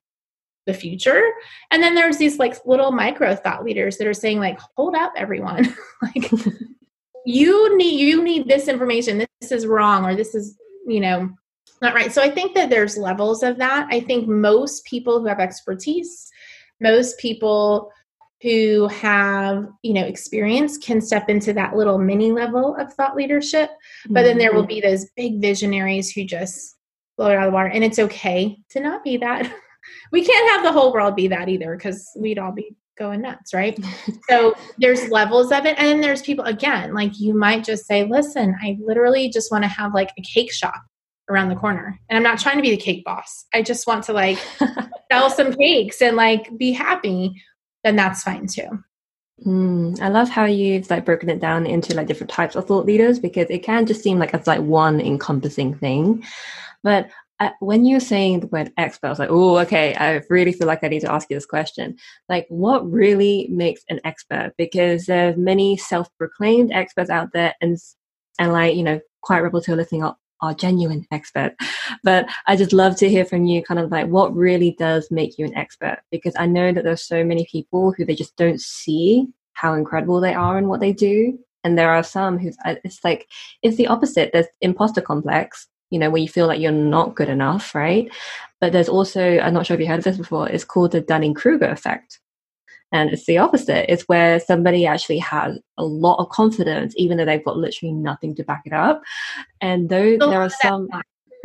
the 0.67 0.75
future. 0.75 1.23
And 1.71 1.83
then 1.83 1.95
there's 1.95 2.19
these 2.19 2.39
like 2.39 2.65
little 2.67 2.93
micro 2.93 3.35
thought 3.35 3.65
leaders 3.65 3.97
that 3.97 4.07
are 4.07 4.15
saying 4.15 4.39
like, 4.39 4.61
hold 4.77 4.95
up 4.95 5.13
everyone. 5.17 5.75
like 6.03 6.31
you 7.25 7.77
need 7.77 7.99
you 7.99 8.23
need 8.23 8.49
this 8.49 8.69
information. 8.69 9.27
This 9.41 9.53
is 9.53 9.67
wrong 9.67 10.05
or 10.05 10.15
this 10.15 10.35
is, 10.35 10.57
you 10.87 11.01
know, 11.01 11.31
not 11.81 11.95
right. 11.95 12.13
So 12.13 12.23
I 12.23 12.31
think 12.31 12.55
that 12.55 12.71
there's 12.71 12.97
levels 12.97 13.43
of 13.43 13.57
that. 13.59 13.89
I 13.91 14.01
think 14.01 14.29
most 14.29 14.85
people 14.85 15.21
who 15.21 15.27
have 15.27 15.41
expertise, 15.41 16.31
most 16.81 17.19
people 17.19 17.91
who 18.43 18.87
have 18.89 19.67
you 19.83 19.93
know 19.93 20.05
experience 20.05 20.79
can 20.79 21.01
step 21.01 21.29
into 21.29 21.53
that 21.53 21.75
little 21.75 21.99
mini 21.99 22.31
level 22.31 22.77
of 22.77 22.93
thought 22.95 23.17
leadership 23.17 23.71
but 24.11 24.23
then 24.23 24.39
there 24.39 24.53
will 24.53 24.63
mm-hmm. 24.63 24.69
be 24.69 24.81
those 24.81 25.07
big 25.17 25.41
visionaries 25.41 26.11
who 26.11 26.25
just 26.25 26.79
blow 27.19 27.31
it 27.31 27.37
out 27.37 27.47
of 27.47 27.51
the 27.51 27.55
water 27.55 27.69
and 27.69 27.85
it's 27.85 27.99
okay 27.99 28.57
to 28.71 28.81
not 28.81 29.05
be 29.05 29.19
that. 29.19 29.53
We 30.13 30.23
can't 30.23 30.51
have 30.51 30.63
the 30.63 30.73
whole 30.73 30.93
world 30.93 31.17
be 31.17 31.29
that 31.29 31.49
either 31.49 31.75
because 31.75 32.07
we'd 32.15 32.39
all 32.39 32.53
be 32.53 32.77
going 32.99 33.23
nuts 33.23 33.55
right? 33.55 33.79
So 34.29 34.55
there's 34.77 35.09
levels 35.09 35.51
of 35.51 35.65
it 35.65 35.79
and 35.79 35.87
then 35.87 36.03
there's 36.03 36.21
people 36.21 36.45
again 36.45 36.93
like 36.93 37.19
you 37.19 37.33
might 37.33 37.65
just 37.65 37.87
say 37.87 38.05
listen 38.05 38.55
i 38.61 38.77
literally 38.85 39.31
just 39.31 39.51
want 39.51 39.65
to 39.65 39.69
have 39.69 39.95
like 39.95 40.11
a 40.19 40.23
cake 40.23 40.53
shop 40.53 40.83
around 41.31 41.49
the 41.49 41.57
corner 41.57 41.99
and 42.11 42.19
i'm 42.19 42.23
not 42.23 42.39
trying 42.39 42.57
to 42.57 42.63
be 42.63 42.71
the 42.71 42.77
cake 42.77 43.03
boss. 43.03 43.47
I 43.55 43.63
just 43.63 43.87
want 43.87 44.05
to 44.05 44.13
like 44.13 44.39
sell 45.11 45.31
some 45.31 45.55
cakes 45.55 46.03
and 46.03 46.17
like 46.17 46.59
be 46.59 46.73
happy 46.73 47.43
then 47.85 47.97
that's 47.97 48.23
fine 48.23 48.47
too. 48.47 48.83
Mm, 49.47 50.01
I 50.01 50.09
love 50.09 50.29
how 50.29 50.45
you've 50.47 50.91
like 50.91 51.05
broken 51.05 51.31
it 51.31 51.41
down 51.41 51.65
into 51.65 51.95
like 51.95 52.09
different 52.09 52.31
types 52.31 52.57
of 52.57 52.67
thought 52.67 52.87
leaders 52.87 53.21
because 53.21 53.47
it 53.51 53.63
can 53.63 53.87
just 53.87 54.03
seem 54.03 54.19
like 54.19 54.35
it's 54.35 54.49
like 54.49 54.61
one 54.61 55.01
encompassing 55.01 55.75
thing. 55.75 56.25
But 56.83 57.09
uh, 57.41 57.51
when 57.61 57.85
you're 57.85 58.01
saying 58.01 58.41
the 58.41 58.49
word 58.49 58.73
expert, 58.77 59.07
I 59.07 59.11
was 59.11 59.19
like, 59.21 59.31
oh, 59.31 59.59
okay, 59.59 59.95
I 59.95 60.23
really 60.29 60.53
feel 60.53 60.67
like 60.67 60.83
I 60.83 60.89
need 60.89 61.01
to 61.01 61.13
ask 61.13 61.31
you 61.31 61.37
this 61.37 61.47
question. 61.47 61.97
Like, 62.29 62.47
what 62.49 62.91
really 62.91 63.47
makes 63.51 63.83
an 63.89 64.01
expert? 64.03 64.55
Because 64.59 65.07
there's 65.07 65.37
many 65.37 65.77
self-proclaimed 65.77 66.73
experts 66.73 67.11
out 67.11 67.29
there, 67.33 67.55
and 67.61 67.79
and 68.41 68.53
like 68.53 68.75
you 68.75 68.83
know, 68.83 69.01
Quiet 69.23 69.43
Rebels 69.43 69.67
who 69.67 69.75
are 69.75 69.77
listening 69.77 70.03
up 70.03 70.19
are 70.41 70.55
genuine 70.55 71.07
expert. 71.13 71.55
But 72.03 72.29
I 72.47 72.57
just 72.57 72.73
love 72.73 72.97
to 72.97 73.09
hear 73.09 73.25
from 73.25 73.45
you 73.45 73.63
kind 73.63 73.81
of 73.81 73.91
like 73.91 74.07
what 74.09 74.35
really 74.35 74.77
does 74.79 75.11
make 75.11 75.39
you 75.39 75.45
an 75.45 75.57
expert 75.57 75.99
because 76.11 76.35
I 76.39 76.47
know 76.47 76.73
that 76.73 76.85
there's 76.85 77.03
so 77.03 77.25
many 77.25 77.47
people 77.51 77.93
who 77.93 78.05
they 78.05 78.15
just 78.15 78.37
don't 78.37 78.61
see 78.61 79.27
how 79.55 79.75
incredible 79.75 80.21
they 80.21 80.35
are 80.35 80.59
in 80.59 80.69
what 80.69 80.81
they 80.81 80.93
do. 80.93 81.39
And 81.65 81.77
there 81.77 81.91
are 81.91 82.05
some 82.05 82.39
who 82.39 82.53
it's 82.85 83.05
like 83.05 83.27
it's 83.63 83.77
the 83.77 83.89
opposite. 83.89 84.31
There's 84.33 84.47
imposter 84.61 85.01
complex, 85.01 85.67
you 85.91 85.99
know, 85.99 86.11
where 86.11 86.23
you 86.23 86.29
feel 86.29 86.47
like 86.47 86.61
you're 86.61 86.73
not 86.73 87.17
good 87.17 87.29
enough, 87.29 87.75
right? 87.75 88.11
But 88.61 88.73
there's 88.73 88.89
also, 88.89 89.39
I'm 89.39 89.55
not 89.55 89.67
sure 89.67 89.75
if 89.75 89.81
you 89.81 89.89
heard 89.89 89.99
of 89.99 90.05
this 90.05 90.17
before, 90.17 90.49
it's 90.49 90.65
called 90.65 90.93
the 90.93 91.01
Dunning 91.01 91.35
Kruger 91.35 91.67
effect. 91.67 92.21
And 92.91 93.11
it's 93.11 93.27
the 93.27 93.39
opposite. 93.39 93.93
It's 93.93 94.05
where 94.05 94.41
somebody 94.41 94.87
actually 94.87 95.19
has 95.19 95.59
a 95.77 95.85
lot 95.85 96.17
of 96.19 96.31
confidence, 96.31 96.95
even 96.97 97.19
though 97.19 97.25
they've 97.25 97.45
got 97.45 97.59
literally 97.59 97.93
nothing 97.93 98.35
to 98.37 98.45
back 98.45 98.63
it 98.65 98.73
up. 98.73 99.03
And 99.61 99.89
though 99.91 100.17
there 100.17 100.41
are 100.41 100.51
some, 100.51 100.89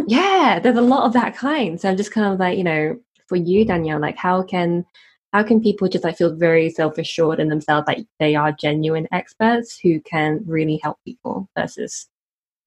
yeah, 0.07 0.59
there's 0.63 0.77
a 0.77 0.81
lot 0.81 1.05
of 1.05 1.13
that 1.13 1.35
kind. 1.35 1.79
So 1.79 1.89
I'm 1.89 1.97
just 1.97 2.13
kind 2.13 2.31
of 2.31 2.39
like, 2.39 2.57
you 2.57 2.63
know, 2.63 2.97
for 3.27 3.35
you, 3.35 3.65
Danielle, 3.65 3.99
like 3.99 4.17
how 4.17 4.43
can 4.43 4.85
how 5.33 5.41
can 5.43 5.59
people 5.59 5.87
just 5.87 6.03
like 6.03 6.17
feel 6.17 6.35
very 6.35 6.69
self 6.69 6.97
assured 6.97 7.39
in 7.39 7.49
themselves 7.49 7.87
like 7.87 8.05
they 8.19 8.35
are 8.35 8.51
genuine 8.51 9.07
experts 9.11 9.77
who 9.81 9.99
can 10.01 10.43
really 10.45 10.79
help 10.83 10.97
people 11.03 11.49
versus 11.57 12.07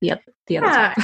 the 0.01 0.11
other 0.11 0.23
the 0.49 0.59
other 0.59 0.67
yeah. 0.67 0.95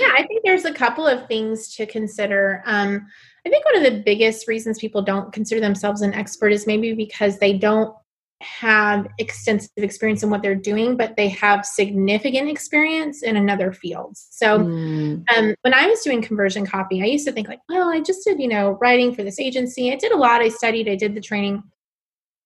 yeah, 0.00 0.12
I 0.16 0.26
think 0.26 0.42
there's 0.44 0.64
a 0.64 0.74
couple 0.74 1.06
of 1.06 1.26
things 1.26 1.74
to 1.76 1.86
consider. 1.86 2.62
Um, 2.66 3.06
I 3.48 3.50
think 3.50 3.64
one 3.64 3.78
of 3.78 3.82
the 3.82 4.02
biggest 4.02 4.46
reasons 4.46 4.78
people 4.78 5.00
don't 5.00 5.32
consider 5.32 5.58
themselves 5.58 6.02
an 6.02 6.12
expert 6.12 6.52
is 6.52 6.66
maybe 6.66 6.92
because 6.92 7.38
they 7.38 7.56
don't 7.56 7.96
have 8.42 9.08
extensive 9.16 9.70
experience 9.78 10.22
in 10.22 10.28
what 10.28 10.42
they're 10.42 10.54
doing, 10.54 10.98
but 10.98 11.16
they 11.16 11.30
have 11.30 11.64
significant 11.64 12.50
experience 12.50 13.22
in 13.22 13.38
another 13.38 13.72
field. 13.72 14.18
So, 14.18 14.58
mm. 14.58 15.24
um, 15.34 15.54
when 15.62 15.72
I 15.72 15.86
was 15.86 16.02
doing 16.02 16.20
conversion 16.20 16.66
copy, 16.66 17.02
I 17.02 17.06
used 17.06 17.26
to 17.26 17.32
think 17.32 17.48
like, 17.48 17.60
well, 17.70 17.88
I 17.88 18.00
just 18.02 18.22
did, 18.22 18.38
you 18.38 18.48
know, 18.48 18.72
writing 18.82 19.14
for 19.14 19.22
this 19.22 19.40
agency. 19.40 19.90
I 19.90 19.96
did 19.96 20.12
a 20.12 20.18
lot. 20.18 20.42
I 20.42 20.50
studied. 20.50 20.86
I 20.86 20.94
did 20.94 21.14
the 21.14 21.20
training, 21.22 21.62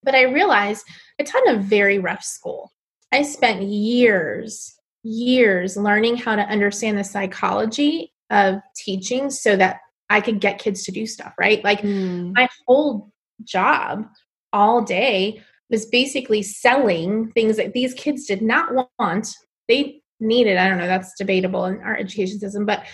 but 0.04 0.14
I 0.14 0.22
realized 0.22 0.86
I 1.18 1.24
taught 1.24 1.48
in 1.48 1.56
a 1.56 1.58
very 1.58 1.98
rough 1.98 2.22
school. 2.22 2.70
I 3.10 3.22
spent 3.22 3.64
years 3.64 4.72
years 5.02 5.76
learning 5.76 6.16
how 6.16 6.36
to 6.36 6.42
understand 6.42 6.96
the 6.96 7.02
psychology 7.02 8.12
of 8.30 8.60
teaching 8.76 9.30
so 9.30 9.56
that 9.56 9.80
I 10.12 10.20
could 10.20 10.40
get 10.40 10.58
kids 10.58 10.84
to 10.84 10.92
do 10.92 11.06
stuff, 11.06 11.32
right? 11.38 11.64
Like 11.64 11.80
mm. 11.80 12.34
my 12.34 12.48
whole 12.66 13.10
job 13.42 14.04
all 14.52 14.82
day 14.82 15.42
was 15.70 15.86
basically 15.86 16.42
selling 16.42 17.30
things 17.32 17.56
that 17.56 17.72
these 17.72 17.94
kids 17.94 18.26
did 18.26 18.42
not 18.42 18.86
want. 18.98 19.28
They 19.68 20.02
needed, 20.20 20.58
I 20.58 20.68
don't 20.68 20.76
know, 20.76 20.86
that's 20.86 21.14
debatable 21.18 21.64
in 21.64 21.80
our 21.80 21.96
education 21.96 22.38
system, 22.38 22.66
but 22.66 22.84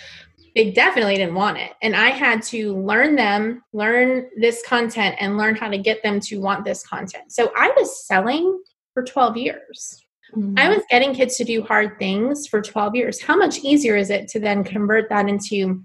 they 0.55 0.71
definitely 0.71 1.15
didn't 1.15 1.35
want 1.35 1.57
it. 1.57 1.73
And 1.81 1.93
I 1.93 2.09
had 2.09 2.41
to 2.43 2.75
learn 2.77 3.17
them, 3.17 3.63
learn 3.73 4.29
this 4.37 4.63
content, 4.65 5.17
and 5.19 5.37
learn 5.37 5.55
how 5.55 5.67
to 5.67 5.77
get 5.77 6.01
them 6.01 6.21
to 6.21 6.37
want 6.37 6.63
this 6.63 6.87
content. 6.87 7.33
So 7.33 7.51
I 7.55 7.71
was 7.75 8.07
selling 8.07 8.61
for 8.93 9.03
12 9.03 9.35
years. 9.35 10.05
Mm-hmm. 10.35 10.55
I 10.57 10.69
was 10.69 10.83
getting 10.89 11.13
kids 11.13 11.37
to 11.37 11.43
do 11.43 11.63
hard 11.63 11.99
things 11.99 12.47
for 12.47 12.61
12 12.61 12.95
years. 12.95 13.21
How 13.21 13.35
much 13.35 13.59
easier 13.59 13.97
is 13.97 14.09
it 14.09 14.27
to 14.29 14.39
then 14.39 14.63
convert 14.63 15.09
that 15.09 15.27
into 15.27 15.83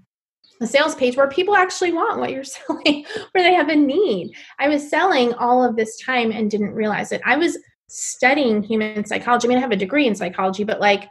a 0.61 0.67
sales 0.67 0.95
page 0.95 1.17
where 1.17 1.27
people 1.27 1.55
actually 1.55 1.91
want 1.91 2.19
what 2.19 2.31
you're 2.31 2.43
selling, 2.45 3.05
where 3.31 3.43
they 3.43 3.53
have 3.53 3.69
a 3.69 3.75
need? 3.75 4.33
I 4.59 4.67
was 4.67 4.89
selling 4.89 5.33
all 5.33 5.63
of 5.63 5.75
this 5.75 5.99
time 5.99 6.31
and 6.31 6.49
didn't 6.49 6.73
realize 6.73 7.11
it. 7.11 7.21
I 7.25 7.37
was 7.37 7.57
studying 7.87 8.63
human 8.63 9.05
psychology. 9.05 9.47
I 9.47 9.49
mean, 9.49 9.57
I 9.57 9.61
have 9.61 9.71
a 9.71 9.77
degree 9.77 10.07
in 10.07 10.15
psychology, 10.15 10.63
but 10.63 10.79
like 10.79 11.07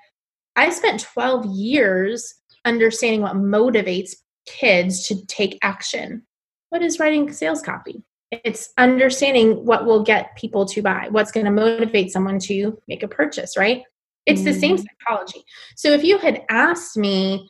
I 0.56 0.70
spent 0.70 1.00
12 1.00 1.46
years 1.46 2.34
understanding 2.64 3.22
what 3.22 3.34
motivates 3.34 4.16
kids 4.46 5.06
to 5.08 5.24
take 5.26 5.58
action. 5.62 6.22
What 6.70 6.82
is 6.82 6.98
writing 6.98 7.32
sales 7.32 7.62
copy? 7.62 8.02
It's 8.30 8.72
understanding 8.78 9.64
what 9.64 9.84
will 9.84 10.02
get 10.02 10.34
people 10.36 10.66
to 10.66 10.82
buy, 10.82 11.08
what's 11.10 11.30
going 11.30 11.46
to 11.46 11.52
motivate 11.52 12.10
someone 12.10 12.38
to 12.40 12.76
make 12.88 13.02
a 13.02 13.08
purchase, 13.08 13.56
right? 13.56 13.82
It's 14.26 14.40
mm. 14.40 14.44
the 14.44 14.54
same 14.54 14.76
mm. 14.76 14.84
psychology. 14.84 15.44
So 15.76 15.92
if 15.92 16.02
you 16.02 16.18
had 16.18 16.42
asked 16.48 16.96
me, 16.96 17.48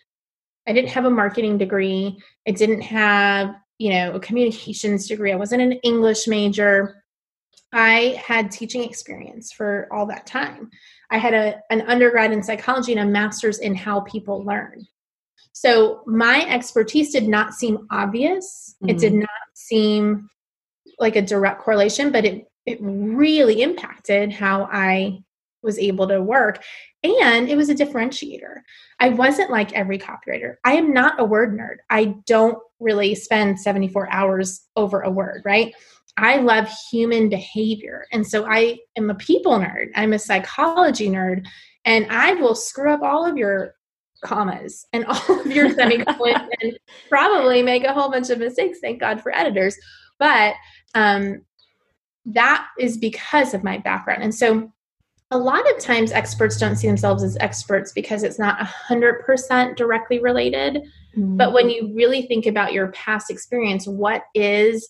I 0.66 0.72
didn't 0.72 0.90
have 0.90 1.04
a 1.04 1.10
marketing 1.10 1.58
degree, 1.58 2.18
I 2.48 2.52
didn't 2.52 2.82
have, 2.82 3.54
you 3.78 3.90
know, 3.90 4.12
a 4.14 4.20
communications 4.20 5.06
degree, 5.08 5.32
I 5.32 5.36
wasn't 5.36 5.62
an 5.62 5.72
English 5.84 6.26
major. 6.26 7.02
I 7.72 8.22
had 8.24 8.52
teaching 8.52 8.84
experience 8.84 9.52
for 9.52 9.88
all 9.90 10.06
that 10.06 10.26
time. 10.26 10.70
I 11.10 11.18
had 11.18 11.34
a, 11.34 11.60
an 11.70 11.82
undergrad 11.82 12.30
in 12.30 12.42
psychology 12.42 12.92
and 12.92 13.00
a 13.00 13.04
master's 13.04 13.58
in 13.58 13.74
how 13.74 14.00
people 14.02 14.44
learn. 14.44 14.86
So 15.52 16.02
my 16.06 16.46
expertise 16.48 17.12
did 17.12 17.26
not 17.26 17.54
seem 17.54 17.86
obvious. 17.90 18.76
Mm-hmm. 18.76 18.90
It 18.90 18.98
did 18.98 19.12
mm-hmm. 19.12 19.20
not 19.20 19.28
seem 19.54 20.28
like 20.98 21.16
a 21.16 21.22
direct 21.22 21.62
correlation, 21.62 22.12
but 22.12 22.24
it 22.24 22.46
it 22.66 22.78
really 22.80 23.62
impacted 23.62 24.32
how 24.32 24.68
I 24.72 25.22
was 25.64 25.78
able 25.78 26.06
to 26.08 26.22
work. 26.22 26.62
And 27.02 27.48
it 27.48 27.56
was 27.56 27.68
a 27.68 27.74
differentiator. 27.74 28.60
I 29.00 29.08
wasn't 29.08 29.50
like 29.50 29.72
every 29.72 29.98
copywriter. 29.98 30.56
I 30.64 30.74
am 30.74 30.92
not 30.92 31.18
a 31.18 31.24
word 31.24 31.58
nerd. 31.58 31.76
I 31.90 32.14
don't 32.26 32.58
really 32.80 33.14
spend 33.14 33.60
74 33.60 34.10
hours 34.10 34.66
over 34.76 35.00
a 35.00 35.10
word, 35.10 35.42
right? 35.44 35.74
I 36.16 36.36
love 36.36 36.68
human 36.90 37.28
behavior. 37.28 38.06
And 38.12 38.26
so 38.26 38.46
I 38.46 38.78
am 38.96 39.10
a 39.10 39.14
people 39.16 39.58
nerd. 39.58 39.88
I'm 39.96 40.12
a 40.12 40.18
psychology 40.18 41.08
nerd. 41.08 41.46
And 41.84 42.06
I 42.10 42.34
will 42.34 42.54
screw 42.54 42.92
up 42.92 43.02
all 43.02 43.26
of 43.26 43.36
your 43.36 43.74
commas 44.22 44.86
and 44.92 45.04
all 45.08 45.40
of 45.40 45.46
your 45.46 45.74
semicolons 45.74 46.48
and 46.62 46.78
probably 47.08 47.62
make 47.62 47.84
a 47.84 47.92
whole 47.92 48.10
bunch 48.10 48.30
of 48.30 48.38
mistakes. 48.38 48.78
Thank 48.80 49.00
God 49.00 49.20
for 49.20 49.34
editors. 49.34 49.76
But 50.18 50.54
um, 50.94 51.42
that 52.26 52.66
is 52.78 52.96
because 52.96 53.54
of 53.54 53.64
my 53.64 53.78
background. 53.78 54.22
And 54.22 54.34
so 54.34 54.72
a 55.30 55.38
lot 55.38 55.68
of 55.70 55.78
times 55.80 56.12
experts 56.12 56.56
don't 56.58 56.76
see 56.76 56.86
themselves 56.86 57.22
as 57.22 57.36
experts 57.40 57.92
because 57.92 58.22
it's 58.22 58.38
not 58.38 58.58
100% 58.58 59.76
directly 59.76 60.20
related. 60.20 60.82
Mm-hmm. 61.16 61.36
But 61.36 61.52
when 61.52 61.70
you 61.70 61.92
really 61.94 62.22
think 62.22 62.46
about 62.46 62.72
your 62.72 62.88
past 62.88 63.30
experience, 63.30 63.86
what 63.86 64.24
is 64.34 64.88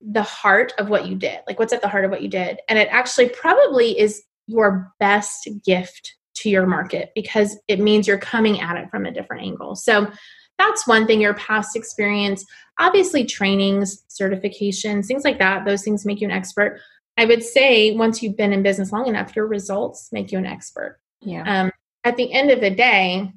the 0.00 0.22
heart 0.22 0.72
of 0.78 0.88
what 0.88 1.06
you 1.06 1.14
did? 1.14 1.40
Like, 1.46 1.58
what's 1.58 1.72
at 1.72 1.82
the 1.82 1.88
heart 1.88 2.04
of 2.04 2.10
what 2.10 2.22
you 2.22 2.28
did? 2.28 2.58
And 2.68 2.78
it 2.78 2.88
actually 2.90 3.28
probably 3.28 3.98
is 3.98 4.22
your 4.46 4.92
best 4.98 5.48
gift 5.64 6.14
to 6.36 6.48
your 6.48 6.66
market 6.66 7.10
because 7.14 7.58
it 7.68 7.80
means 7.80 8.06
you're 8.06 8.18
coming 8.18 8.60
at 8.60 8.76
it 8.76 8.90
from 8.90 9.04
a 9.04 9.12
different 9.12 9.42
angle. 9.42 9.76
So, 9.76 10.10
that's 10.58 10.86
one 10.86 11.06
thing 11.06 11.22
your 11.22 11.34
past 11.34 11.74
experience, 11.74 12.44
obviously, 12.78 13.24
trainings, 13.24 14.04
certifications, 14.10 15.06
things 15.06 15.24
like 15.24 15.38
that, 15.38 15.64
those 15.64 15.82
things 15.82 16.04
make 16.04 16.20
you 16.20 16.28
an 16.28 16.32
expert. 16.32 16.80
I 17.20 17.26
would 17.26 17.42
say 17.42 17.92
once 17.92 18.22
you've 18.22 18.38
been 18.38 18.54
in 18.54 18.62
business 18.62 18.92
long 18.92 19.06
enough, 19.06 19.36
your 19.36 19.46
results 19.46 20.08
make 20.10 20.32
you 20.32 20.38
an 20.38 20.46
expert. 20.46 20.98
Yeah. 21.20 21.64
Um, 21.64 21.70
at 22.02 22.16
the 22.16 22.32
end 22.32 22.50
of 22.50 22.62
the 22.62 22.70
day, 22.70 23.30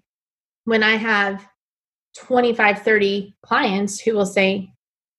when 0.63 0.83
I 0.83 0.95
have 0.95 1.45
25, 2.15 2.81
30 2.81 3.35
clients 3.41 3.99
who 3.99 4.13
will 4.13 4.25
say, 4.25 4.71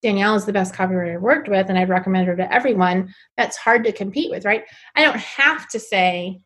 Danielle 0.02 0.34
is 0.34 0.46
the 0.46 0.52
best 0.54 0.74
copywriter 0.74 1.16
I've 1.16 1.20
worked 1.20 1.50
with, 1.50 1.68
and 1.68 1.78
I'd 1.78 1.90
recommend 1.90 2.26
her 2.26 2.36
to 2.36 2.50
everyone, 2.50 3.12
that's 3.36 3.58
hard 3.58 3.84
to 3.84 3.92
compete 3.92 4.30
with, 4.30 4.46
right? 4.46 4.64
I 4.94 5.02
don't 5.02 5.20
have 5.20 5.68
to 5.68 5.78
say, 5.78 6.40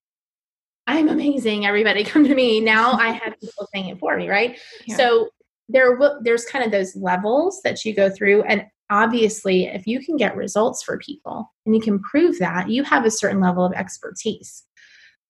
I'm 0.89 1.09
amazing, 1.09 1.67
everybody 1.67 2.03
come 2.13 2.25
to 2.25 2.35
me. 2.35 2.61
Now 2.61 2.93
I 2.99 3.11
have 3.11 3.39
people 3.41 3.69
saying 3.73 3.91
it 3.91 4.01
for 4.01 4.17
me, 4.17 4.29
right? 4.29 4.59
Yeah. 4.87 4.97
So 4.97 5.29
there 5.69 5.97
there's 6.23 6.47
kind 6.47 6.65
of 6.65 6.73
those 6.73 6.97
levels 6.97 7.61
that 7.63 7.85
you 7.85 7.95
go 7.95 8.11
through 8.11 8.43
and 8.43 8.67
obviously 8.91 9.67
if 9.67 9.87
you 9.87 10.01
can 10.01 10.17
get 10.17 10.37
results 10.37 10.83
for 10.83 10.99
people 10.99 11.53
and 11.67 11.75
you 11.75 11.81
can 11.81 11.99
prove 12.01 12.39
that 12.39 12.69
you 12.69 12.83
have 12.83 13.05
a 13.05 13.11
certain 13.11 13.41
level 13.41 13.65
of 13.65 13.73
expertise. 13.73 14.65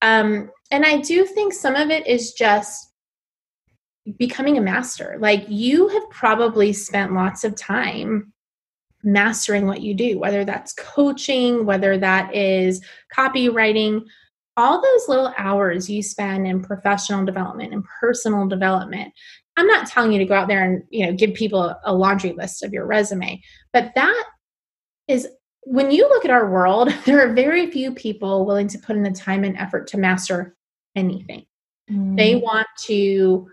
Um, 0.01 0.51
and 0.71 0.85
i 0.85 0.99
do 0.99 1.25
think 1.25 1.53
some 1.53 1.75
of 1.75 1.91
it 1.91 2.07
is 2.07 2.33
just 2.33 2.89
becoming 4.17 4.57
a 4.57 4.63
master. 4.63 5.17
Like 5.21 5.45
you 5.49 5.89
have 5.89 6.09
probably 6.11 6.73
spent 6.73 7.13
lots 7.13 7.45
of 7.45 7.55
time 7.55 8.33
mastering 9.05 9.65
what 9.65 9.81
you 9.81 9.95
do 9.95 10.19
whether 10.19 10.45
that's 10.45 10.73
coaching 10.73 11.65
whether 11.65 11.99
that 11.99 12.35
is 12.35 12.85
copywriting. 13.17 14.03
All 14.57 14.83
those 14.83 15.09
little 15.09 15.33
hours 15.39 15.89
you 15.89 16.03
spend 16.03 16.47
in 16.47 16.65
professional 16.65 17.25
development 17.25 17.73
and 17.73 17.85
personal 18.01 18.49
development 18.49 19.13
I'm 19.59 19.67
not 19.67 19.89
telling 19.89 20.13
you 20.13 20.19
to 20.21 20.25
go 20.25 20.35
out 20.35 20.47
there 20.47 20.65
and, 20.65 20.85
you 20.91 21.05
know, 21.05 21.13
give 21.13 21.35
people 21.35 21.75
a 21.85 21.93
laundry 21.93 22.33
list 22.33 22.63
of 22.63 22.73
your 22.73 22.87
resume, 22.87 23.43
but 23.73 23.91
that 23.97 24.25
is 25.09 25.27
when 25.63 25.91
you 25.91 26.09
look 26.09 26.25
at 26.25 26.31
our 26.31 26.49
world, 26.49 26.93
there 27.05 27.21
are 27.21 27.35
very 27.35 27.71
few 27.71 27.93
people 27.93 28.47
willing 28.47 28.69
to 28.69 28.79
put 28.79 28.97
in 28.97 29.03
the 29.03 29.11
time 29.11 29.45
and 29.45 29.57
effort 29.57 29.89
to 29.89 29.99
master 29.99 30.57
anything. 30.95 31.45
Mm. 31.91 32.17
They 32.17 32.37
want 32.37 32.69
to 32.85 33.49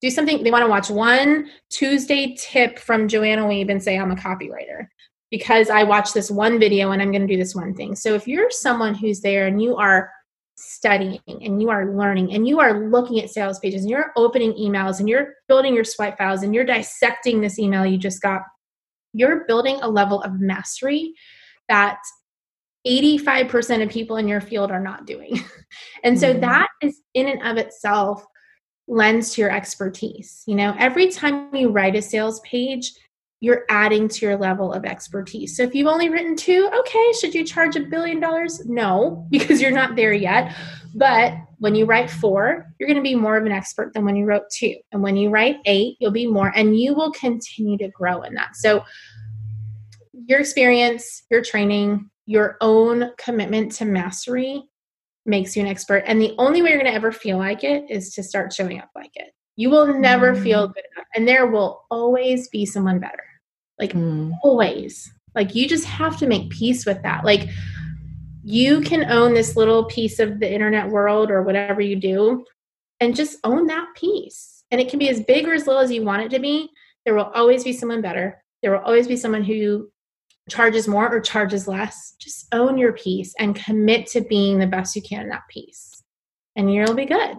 do 0.00 0.10
something, 0.10 0.44
they 0.44 0.52
want 0.52 0.62
to 0.62 0.70
watch 0.70 0.88
one 0.88 1.50
Tuesday 1.70 2.36
tip 2.38 2.78
from 2.78 3.08
Joanna 3.08 3.42
Wiebe 3.42 3.70
and 3.70 3.82
say, 3.82 3.98
I'm 3.98 4.12
a 4.12 4.16
copywriter 4.16 4.86
because 5.30 5.68
I 5.68 5.82
watched 5.82 6.14
this 6.14 6.30
one 6.30 6.60
video 6.60 6.92
and 6.92 7.02
I'm 7.02 7.10
going 7.10 7.26
to 7.26 7.32
do 7.32 7.36
this 7.36 7.54
one 7.56 7.74
thing. 7.74 7.96
So 7.96 8.14
if 8.14 8.28
you're 8.28 8.50
someone 8.50 8.94
who's 8.94 9.20
there 9.20 9.48
and 9.48 9.60
you 9.60 9.76
are 9.76 10.10
studying 10.58 11.20
and 11.26 11.62
you 11.62 11.70
are 11.70 11.94
learning 11.94 12.34
and 12.34 12.48
you 12.48 12.58
are 12.58 12.88
looking 12.88 13.20
at 13.20 13.30
sales 13.30 13.58
pages 13.60 13.82
and 13.82 13.90
you're 13.90 14.12
opening 14.16 14.52
emails 14.54 14.98
and 14.98 15.08
you're 15.08 15.34
building 15.46 15.72
your 15.72 15.84
swipe 15.84 16.18
files 16.18 16.42
and 16.42 16.54
you're 16.54 16.64
dissecting 16.64 17.40
this 17.40 17.58
email 17.58 17.86
you 17.86 17.96
just 17.96 18.20
got, 18.20 18.42
you're 19.12 19.44
building 19.46 19.78
a 19.82 19.88
level 19.88 20.20
of 20.22 20.40
mastery 20.40 21.14
that 21.68 21.98
85% 22.86 23.84
of 23.84 23.88
people 23.88 24.16
in 24.16 24.26
your 24.26 24.40
field 24.40 24.70
are 24.70 24.80
not 24.80 25.06
doing. 25.06 25.40
and 26.04 26.18
so 26.18 26.30
mm-hmm. 26.30 26.40
that 26.40 26.68
is 26.82 27.00
in 27.14 27.28
and 27.28 27.42
of 27.42 27.56
itself 27.56 28.24
lends 28.88 29.34
to 29.34 29.42
your 29.42 29.50
expertise. 29.50 30.42
You 30.46 30.56
know, 30.56 30.74
every 30.78 31.08
time 31.08 31.54
you 31.54 31.70
write 31.70 31.94
a 31.94 32.02
sales 32.02 32.40
page, 32.40 32.92
you're 33.40 33.64
adding 33.68 34.08
to 34.08 34.26
your 34.26 34.36
level 34.36 34.72
of 34.72 34.84
expertise. 34.84 35.56
So 35.56 35.62
if 35.62 35.74
you've 35.74 35.86
only 35.86 36.08
written 36.08 36.34
two, 36.34 36.68
okay, 36.80 37.12
should 37.20 37.34
you 37.34 37.44
charge 37.44 37.76
a 37.76 37.80
billion 37.80 38.18
dollars? 38.18 38.64
No, 38.66 39.26
because 39.30 39.60
you're 39.60 39.70
not 39.70 39.96
there 39.96 40.12
yet. 40.12 40.54
But 40.94 41.34
when 41.58 41.74
you 41.74 41.84
write 41.84 42.10
four, 42.10 42.66
you're 42.78 42.88
going 42.88 42.96
to 42.96 43.02
be 43.02 43.14
more 43.14 43.36
of 43.36 43.46
an 43.46 43.52
expert 43.52 43.92
than 43.92 44.04
when 44.04 44.16
you 44.16 44.24
wrote 44.24 44.50
two. 44.50 44.74
And 44.90 45.02
when 45.02 45.16
you 45.16 45.30
write 45.30 45.56
eight, 45.66 45.96
you'll 46.00 46.10
be 46.10 46.26
more, 46.26 46.52
and 46.54 46.78
you 46.78 46.94
will 46.94 47.12
continue 47.12 47.78
to 47.78 47.88
grow 47.88 48.22
in 48.22 48.34
that. 48.34 48.56
So 48.56 48.84
your 50.12 50.40
experience, 50.40 51.22
your 51.30 51.42
training, 51.42 52.10
your 52.26 52.56
own 52.60 53.12
commitment 53.18 53.72
to 53.72 53.84
mastery 53.84 54.64
makes 55.24 55.56
you 55.56 55.62
an 55.62 55.68
expert. 55.68 56.04
And 56.06 56.20
the 56.20 56.34
only 56.38 56.62
way 56.62 56.70
you're 56.70 56.78
going 56.78 56.90
to 56.90 56.96
ever 56.96 57.12
feel 57.12 57.38
like 57.38 57.64
it 57.64 57.84
is 57.90 58.12
to 58.14 58.22
start 58.22 58.52
showing 58.52 58.78
up 58.80 58.90
like 58.94 59.12
it. 59.14 59.32
You 59.56 59.70
will 59.70 59.98
never 59.98 60.34
mm. 60.34 60.42
feel 60.42 60.68
good 60.68 60.84
enough. 60.94 61.06
And 61.14 61.26
there 61.26 61.46
will 61.46 61.84
always 61.90 62.48
be 62.48 62.64
someone 62.64 62.98
better. 63.00 63.27
Like 63.78 63.92
mm. 63.92 64.32
always. 64.42 65.12
Like 65.34 65.54
you 65.54 65.68
just 65.68 65.84
have 65.84 66.16
to 66.18 66.26
make 66.26 66.50
peace 66.50 66.84
with 66.84 67.02
that. 67.02 67.24
Like 67.24 67.48
you 68.42 68.80
can 68.80 69.10
own 69.10 69.34
this 69.34 69.56
little 69.56 69.84
piece 69.84 70.18
of 70.18 70.40
the 70.40 70.52
internet 70.52 70.88
world 70.88 71.30
or 71.30 71.42
whatever 71.42 71.80
you 71.80 71.96
do 71.96 72.44
and 73.00 73.14
just 73.14 73.38
own 73.44 73.66
that 73.66 73.88
piece. 73.94 74.64
And 74.70 74.80
it 74.80 74.88
can 74.88 74.98
be 74.98 75.08
as 75.08 75.22
big 75.22 75.46
or 75.46 75.54
as 75.54 75.66
little 75.66 75.82
as 75.82 75.92
you 75.92 76.02
want 76.02 76.22
it 76.22 76.30
to 76.30 76.38
be. 76.38 76.70
There 77.04 77.14
will 77.14 77.30
always 77.34 77.64
be 77.64 77.72
someone 77.72 78.02
better. 78.02 78.42
There 78.62 78.72
will 78.72 78.84
always 78.84 79.06
be 79.06 79.16
someone 79.16 79.44
who 79.44 79.90
charges 80.48 80.88
more 80.88 81.14
or 81.14 81.20
charges 81.20 81.68
less. 81.68 82.14
Just 82.18 82.46
own 82.52 82.78
your 82.78 82.92
piece 82.92 83.34
and 83.38 83.54
commit 83.54 84.06
to 84.08 84.22
being 84.22 84.58
the 84.58 84.66
best 84.66 84.96
you 84.96 85.02
can 85.02 85.22
in 85.22 85.28
that 85.28 85.48
piece. 85.48 86.02
And 86.56 86.72
you'll 86.72 86.94
be 86.94 87.06
good. 87.06 87.36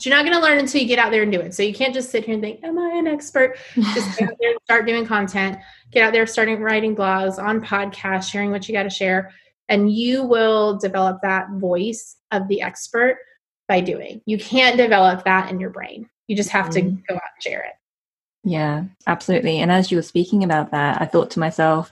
But 0.00 0.06
you're 0.06 0.16
not 0.16 0.24
going 0.24 0.34
to 0.34 0.42
learn 0.42 0.58
until 0.58 0.80
you 0.80 0.88
get 0.88 0.98
out 0.98 1.10
there 1.10 1.22
and 1.22 1.30
do 1.30 1.40
it. 1.40 1.52
So 1.52 1.62
you 1.62 1.74
can't 1.74 1.92
just 1.92 2.08
sit 2.08 2.24
here 2.24 2.32
and 2.32 2.42
think, 2.42 2.64
"Am 2.64 2.78
I 2.78 2.92
an 2.96 3.06
expert?" 3.06 3.58
Just 3.74 4.18
get 4.18 4.30
out 4.30 4.36
there 4.40 4.52
and 4.52 4.58
start 4.64 4.86
doing 4.86 5.04
content. 5.04 5.58
Get 5.90 6.02
out 6.02 6.14
there, 6.14 6.26
starting 6.26 6.58
writing 6.62 6.96
blogs 6.96 7.38
on 7.38 7.60
podcasts, 7.60 8.30
sharing 8.30 8.50
what 8.50 8.66
you 8.66 8.72
got 8.72 8.84
to 8.84 8.90
share, 8.90 9.30
and 9.68 9.92
you 9.92 10.22
will 10.22 10.78
develop 10.78 11.18
that 11.20 11.50
voice 11.50 12.16
of 12.30 12.48
the 12.48 12.62
expert 12.62 13.18
by 13.68 13.82
doing. 13.82 14.22
You 14.24 14.38
can't 14.38 14.78
develop 14.78 15.26
that 15.26 15.50
in 15.50 15.60
your 15.60 15.68
brain. 15.68 16.08
You 16.28 16.36
just 16.36 16.48
have 16.48 16.70
mm-hmm. 16.70 16.96
to 16.96 17.02
go 17.06 17.16
out 17.16 17.20
and 17.34 17.42
share 17.42 17.60
it. 17.60 17.74
Yeah, 18.42 18.84
absolutely. 19.06 19.58
And 19.58 19.70
as 19.70 19.90
you 19.90 19.98
were 19.98 20.02
speaking 20.02 20.44
about 20.44 20.70
that, 20.70 21.02
I 21.02 21.04
thought 21.04 21.30
to 21.32 21.40
myself, 21.40 21.90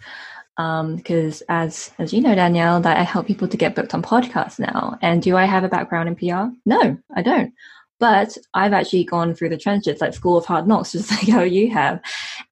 because 0.57 1.43
um, 1.43 1.47
as 1.51 1.93
as 1.99 2.15
you 2.15 2.23
know, 2.23 2.35
Danielle, 2.35 2.81
that 2.81 2.97
I 2.97 3.03
help 3.03 3.27
people 3.27 3.49
to 3.49 3.57
get 3.59 3.75
booked 3.75 3.93
on 3.93 4.03
podcasts 4.03 4.59
now. 4.59 4.97
And 5.03 5.21
do 5.21 5.37
I 5.37 5.45
have 5.45 5.63
a 5.63 5.69
background 5.69 6.09
in 6.09 6.17
PR? 6.17 6.51
No, 6.65 6.97
I 7.15 7.21
don't. 7.21 7.53
But 8.01 8.37
I've 8.55 8.73
actually 8.73 9.05
gone 9.05 9.35
through 9.35 9.49
the 9.49 9.57
trenches 9.57 10.01
like 10.01 10.15
School 10.15 10.37
of 10.37 10.47
Hard 10.47 10.67
Knocks, 10.69 10.93
just 10.93 11.11
like 11.11 11.29
how 11.29 11.43
you 11.43 11.71
have. 11.71 12.01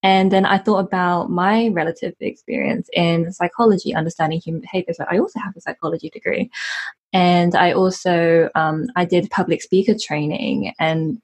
And 0.02 0.30
then 0.32 0.44
I 0.44 0.58
thought 0.58 0.78
about 0.78 1.30
my 1.30 1.68
relative 1.68 2.14
experience 2.20 2.88
in 2.92 3.32
psychology, 3.32 3.94
understanding 3.94 4.40
human 4.40 4.62
behavior. 4.62 4.94
So 4.94 5.04
I 5.10 5.18
also 5.18 5.38
have 5.40 5.56
a 5.56 5.60
psychology 5.60 6.10
degree. 6.10 6.50
And 7.12 7.54
I 7.54 7.72
also, 7.72 8.50
um, 8.54 8.86
I 8.96 9.04
did 9.04 9.30
public 9.30 9.62
speaker 9.62 9.94
training 9.98 10.74
and 10.78 11.20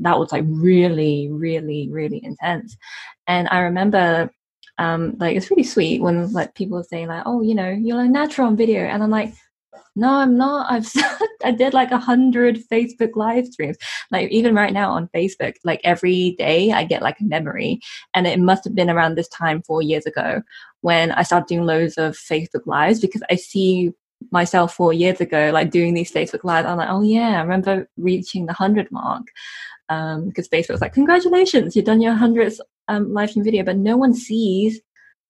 that 0.00 0.18
was 0.18 0.32
like 0.32 0.44
really, 0.46 1.28
really, 1.30 1.88
really 1.90 2.20
intense. 2.24 2.76
And 3.26 3.48
I 3.48 3.60
remember 3.60 4.30
um, 4.78 5.16
like 5.18 5.36
it's 5.36 5.50
really 5.50 5.62
sweet 5.62 6.02
when 6.02 6.32
like 6.32 6.54
people 6.54 6.82
say 6.82 7.06
like, 7.06 7.22
oh, 7.26 7.42
you 7.42 7.54
know, 7.54 7.70
you're 7.70 8.00
a 8.00 8.08
natural 8.08 8.48
on 8.48 8.56
video. 8.56 8.80
And 8.80 9.02
I'm 9.02 9.10
like, 9.10 9.32
no, 9.96 10.10
I'm 10.10 10.36
not. 10.36 10.70
I've 10.70 10.90
I 11.44 11.52
did 11.52 11.74
like 11.74 11.90
a 11.90 11.98
hundred 11.98 12.62
Facebook 12.70 13.14
live 13.14 13.46
streams. 13.46 13.76
Like 14.10 14.30
even 14.30 14.54
right 14.54 14.72
now 14.72 14.90
on 14.90 15.08
Facebook, 15.14 15.54
like 15.64 15.80
every 15.84 16.34
day 16.38 16.72
I 16.72 16.84
get 16.84 17.02
like 17.02 17.20
a 17.20 17.24
memory, 17.24 17.80
and 18.14 18.26
it 18.26 18.40
must 18.40 18.64
have 18.64 18.74
been 18.74 18.90
around 18.90 19.14
this 19.14 19.28
time 19.28 19.62
four 19.62 19.82
years 19.82 20.06
ago 20.06 20.42
when 20.80 21.12
I 21.12 21.22
started 21.22 21.46
doing 21.46 21.66
loads 21.66 21.96
of 21.96 22.16
Facebook 22.16 22.66
lives 22.66 23.00
because 23.00 23.22
I 23.30 23.36
see 23.36 23.92
myself 24.30 24.74
four 24.74 24.92
years 24.92 25.20
ago 25.20 25.50
like 25.52 25.70
doing 25.70 25.94
these 25.94 26.12
Facebook 26.12 26.44
lives. 26.44 26.66
I'm 26.66 26.78
like, 26.78 26.90
oh 26.90 27.02
yeah, 27.02 27.38
I 27.38 27.42
remember 27.42 27.88
reaching 27.96 28.46
the 28.46 28.52
hundred 28.52 28.90
mark 28.90 29.22
um 29.90 30.28
because 30.28 30.48
Facebook 30.48 30.72
was 30.72 30.80
like, 30.80 30.94
congratulations, 30.94 31.76
you've 31.76 31.84
done 31.84 32.00
your 32.00 32.14
hundredth 32.14 32.60
um, 32.88 33.12
live 33.12 33.30
stream 33.30 33.44
video, 33.44 33.62
but 33.62 33.76
no 33.76 33.96
one 33.96 34.14
sees 34.14 34.80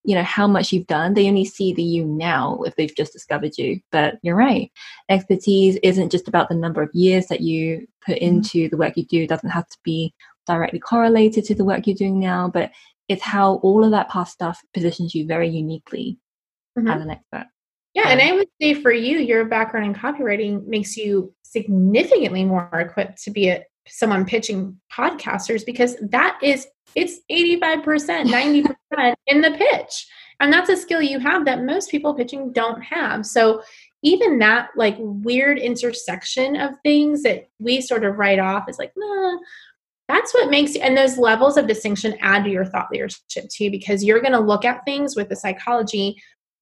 you 0.05 0.15
know 0.15 0.23
how 0.23 0.47
much 0.47 0.73
you've 0.73 0.87
done 0.87 1.15
they 1.15 1.29
only 1.29 1.45
see 1.45 1.73
the 1.73 1.83
you 1.83 2.05
now 2.05 2.61
if 2.63 2.77
they've 2.77 2.95
just 2.95 3.13
discovered 3.13 3.57
you 3.57 3.81
but 3.91 4.17
you're 4.23 4.37
right 4.37 4.71
expertise 5.09 5.77
isn't 5.83 6.13
just 6.13 6.29
about 6.29 6.49
the 6.49 6.55
number 6.55 6.83
of 6.83 6.95
years 6.95 7.27
that 7.27 7.41
you 7.41 7.87
put 8.05 8.17
mm-hmm. 8.17 8.37
into 8.37 8.69
the 8.69 8.77
work 8.77 8.97
you 8.97 9.05
do 9.05 9.23
it 9.23 9.29
doesn't 9.29 9.51
have 9.51 9.69
to 9.69 9.79
be 9.83 10.15
directly 10.47 10.79
correlated 10.79 11.45
to 11.45 11.55
the 11.55 11.65
work 11.65 11.87
you're 11.87 11.97
doing 11.97 12.21
now 12.21 12.49
but 12.49 12.71
it's 13.09 13.23
how 13.23 13.57
all 13.57 13.85
of 13.85 13.91
that 13.91 14.09
past 14.11 14.33
stuff 14.33 14.61
positions 14.73 15.15
you 15.15 15.27
very 15.27 15.49
uniquely 15.49 16.19
mm-hmm. 16.79 16.89
as 16.89 17.03
an 17.03 17.11
expert 17.11 17.47
yeah 17.95 18.09
and 18.09 18.21
i 18.21 18.33
would 18.33 18.49
say 18.61 18.75
for 18.75 18.93
you 18.93 19.19
your 19.19 19.47
background 19.47 19.87
in 19.87 19.95
copywriting 19.95 20.67
makes 20.67 20.97
you 20.97 21.33
significantly 21.43 22.45
more 22.45 22.69
equipped 22.75 23.23
to 23.23 23.31
be 23.31 23.49
a 23.49 23.65
someone 23.87 24.25
pitching 24.25 24.79
podcasters 24.93 25.65
because 25.65 25.97
that 26.01 26.39
is 26.43 26.67
it's 26.95 27.21
85% 27.31 28.27
90% 28.27 29.15
in 29.27 29.41
the 29.41 29.51
pitch. 29.51 30.07
And 30.41 30.53
that's 30.53 30.71
a 30.71 30.77
skill 30.77 31.03
you 31.03 31.19
have 31.19 31.45
that 31.45 31.65
most 31.65 31.91
people 31.91 32.15
pitching 32.15 32.53
don't 32.53 32.81
have. 32.83 33.27
So 33.27 33.63
even 34.03 34.39
that 34.39 34.69
like 34.77 34.97
weird 34.99 35.59
intersection 35.59 36.57
of 36.57 36.75
things 36.83 37.23
that 37.23 37.49
we 37.59 37.81
sort 37.81 38.05
of 38.05 38.17
write 38.17 38.39
off 38.39 38.69
is 38.69 38.79
like 38.79 38.93
nah 38.97 39.37
that's 40.07 40.35
what 40.35 40.51
makes 40.51 40.75
you 40.75 40.83
and 40.83 40.95
those 40.95 41.17
levels 41.17 41.57
of 41.57 41.67
distinction 41.67 42.15
add 42.21 42.45
to 42.45 42.51
your 42.51 42.67
thought 42.67 42.91
leadership 42.93 43.49
too 43.49 43.71
because 43.71 44.05
you're 44.05 44.21
going 44.21 44.35
to 44.35 44.39
look 44.39 44.67
at 44.67 44.85
things 44.85 45.17
with 45.17 45.31
the 45.31 45.37
psychology 45.37 46.15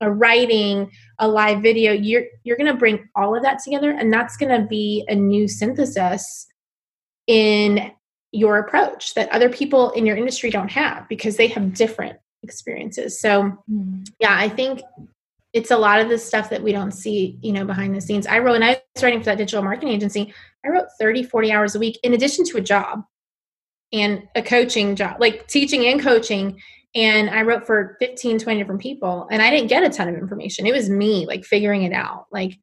a 0.03 0.11
writing 0.11 0.91
a 1.21 1.29
live 1.29 1.63
video. 1.63 1.93
You're 1.93 2.25
you're 2.45 2.57
going 2.57 2.73
to 2.73 2.79
bring 2.79 3.09
all 3.15 3.35
of 3.35 3.43
that 3.45 3.61
together 3.63 3.93
and 3.93 4.13
that's 4.13 4.37
going 4.37 4.61
to 4.61 4.67
be 4.67 5.05
a 5.09 5.15
new 5.15 5.49
synthesis 5.49 6.47
in 7.33 7.91
your 8.31 8.59
approach 8.59 9.15
that 9.15 9.31
other 9.31 9.49
people 9.49 9.91
in 9.93 10.05
your 10.05 10.19
industry 10.19 10.51
don't 10.51 10.71
have 10.71 11.09
because 11.09 11.39
they 11.39 11.47
have 11.47 11.73
different 11.73 12.19
experiences. 12.43 13.19
So, 13.19 13.57
mm. 13.71 14.07
yeah, 14.21 14.37
I 14.37 14.51
think 14.51 14.83
it's 15.55 15.71
a 15.71 15.79
lot 15.79 15.99
of 15.99 16.11
the 16.11 16.19
stuff 16.19 16.51
that 16.51 16.63
we 16.63 16.73
don't 16.73 16.93
see, 16.93 17.39
you 17.41 17.53
know, 17.53 17.65
behind 17.65 17.97
the 17.97 18.03
scenes. 18.03 18.27
I 18.27 18.39
wrote, 18.41 18.57
and 18.57 18.65
I 18.65 18.83
was 18.95 19.03
writing 19.03 19.21
for 19.21 19.27
that 19.27 19.39
digital 19.39 19.63
marketing 19.63 19.95
agency, 19.95 20.35
I 20.63 20.69
wrote 20.69 20.89
30, 21.01 21.23
40 21.23 21.53
hours 21.53 21.75
a 21.75 21.79
week 21.79 21.99
in 22.03 22.13
addition 22.13 22.45
to 22.47 22.59
a 22.59 22.61
job 22.61 23.03
and 23.95 24.29
a 24.35 24.43
coaching 24.43 24.95
job, 24.95 25.17
like 25.19 25.49
teaching 25.49 25.87
and 25.87 25.99
coaching. 25.99 26.61
And 26.95 27.31
I 27.31 27.43
wrote 27.43 27.67
for 27.67 27.97
15, 27.99 28.41
20 28.41 28.59
different 28.59 28.83
people, 28.83 29.27
and 29.31 29.41
I 29.41 29.49
didn't 29.49 29.69
get 29.69 29.85
a 29.85 29.89
ton 29.89 30.09
of 30.09 30.17
information. 30.17 30.67
It 30.67 30.75
was 30.75 30.91
me, 30.91 31.25
like, 31.25 31.43
figuring 31.43 31.85
it 31.85 31.95
out. 31.95 32.27
Like, 32.31 32.59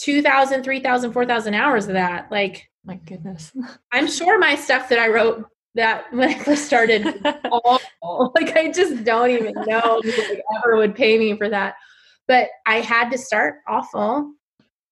2,000, 0.00 0.62
3,000, 0.62 1.12
4,000 1.12 1.54
hours 1.54 1.86
of 1.86 1.94
that. 1.94 2.30
Like, 2.30 2.68
my 2.86 2.96
goodness. 2.96 3.52
I'm 3.92 4.08
sure 4.08 4.38
my 4.38 4.54
stuff 4.54 4.88
that 4.88 4.98
I 4.98 5.08
wrote 5.08 5.46
that 5.74 6.10
when 6.12 6.28
I 6.28 6.38
first 6.38 6.64
started 6.64 7.06
awful. 7.44 8.32
Like 8.34 8.56
I 8.56 8.72
just 8.72 9.04
don't 9.04 9.30
even 9.30 9.54
know 9.66 10.00
if 10.02 10.40
ever 10.56 10.76
would 10.76 10.94
pay 10.94 11.18
me 11.18 11.36
for 11.36 11.48
that. 11.48 11.74
But 12.28 12.48
I 12.66 12.80
had 12.80 13.10
to 13.10 13.18
start 13.18 13.56
awful 13.68 14.32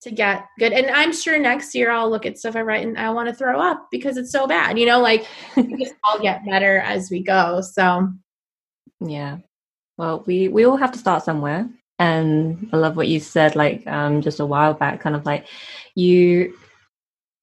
to 0.02 0.10
get 0.10 0.46
good. 0.58 0.72
And 0.72 0.86
I'm 0.90 1.12
sure 1.12 1.38
next 1.38 1.74
year 1.74 1.90
I'll 1.90 2.10
look 2.10 2.26
at 2.26 2.38
stuff 2.38 2.54
I 2.54 2.62
write 2.62 2.86
and 2.86 2.98
I 2.98 3.10
want 3.10 3.28
to 3.28 3.34
throw 3.34 3.60
up 3.60 3.88
because 3.90 4.16
it's 4.16 4.30
so 4.30 4.46
bad. 4.46 4.78
You 4.78 4.86
know, 4.86 5.00
like 5.00 5.26
we 5.56 5.76
just 5.76 5.94
all 6.04 6.20
get 6.20 6.44
better 6.44 6.78
as 6.78 7.10
we 7.10 7.22
go. 7.22 7.60
So 7.60 8.08
yeah. 9.00 9.38
Well, 9.96 10.22
we 10.26 10.48
we 10.48 10.64
all 10.64 10.76
have 10.76 10.92
to 10.92 10.98
start 10.98 11.24
somewhere. 11.24 11.68
And 11.98 12.68
I 12.72 12.76
love 12.76 12.96
what 12.96 13.08
you 13.08 13.20
said, 13.20 13.54
like 13.54 13.86
um, 13.86 14.20
just 14.20 14.40
a 14.40 14.46
while 14.46 14.74
back, 14.74 15.00
kind 15.00 15.14
of 15.14 15.24
like 15.24 15.46
you, 15.94 16.56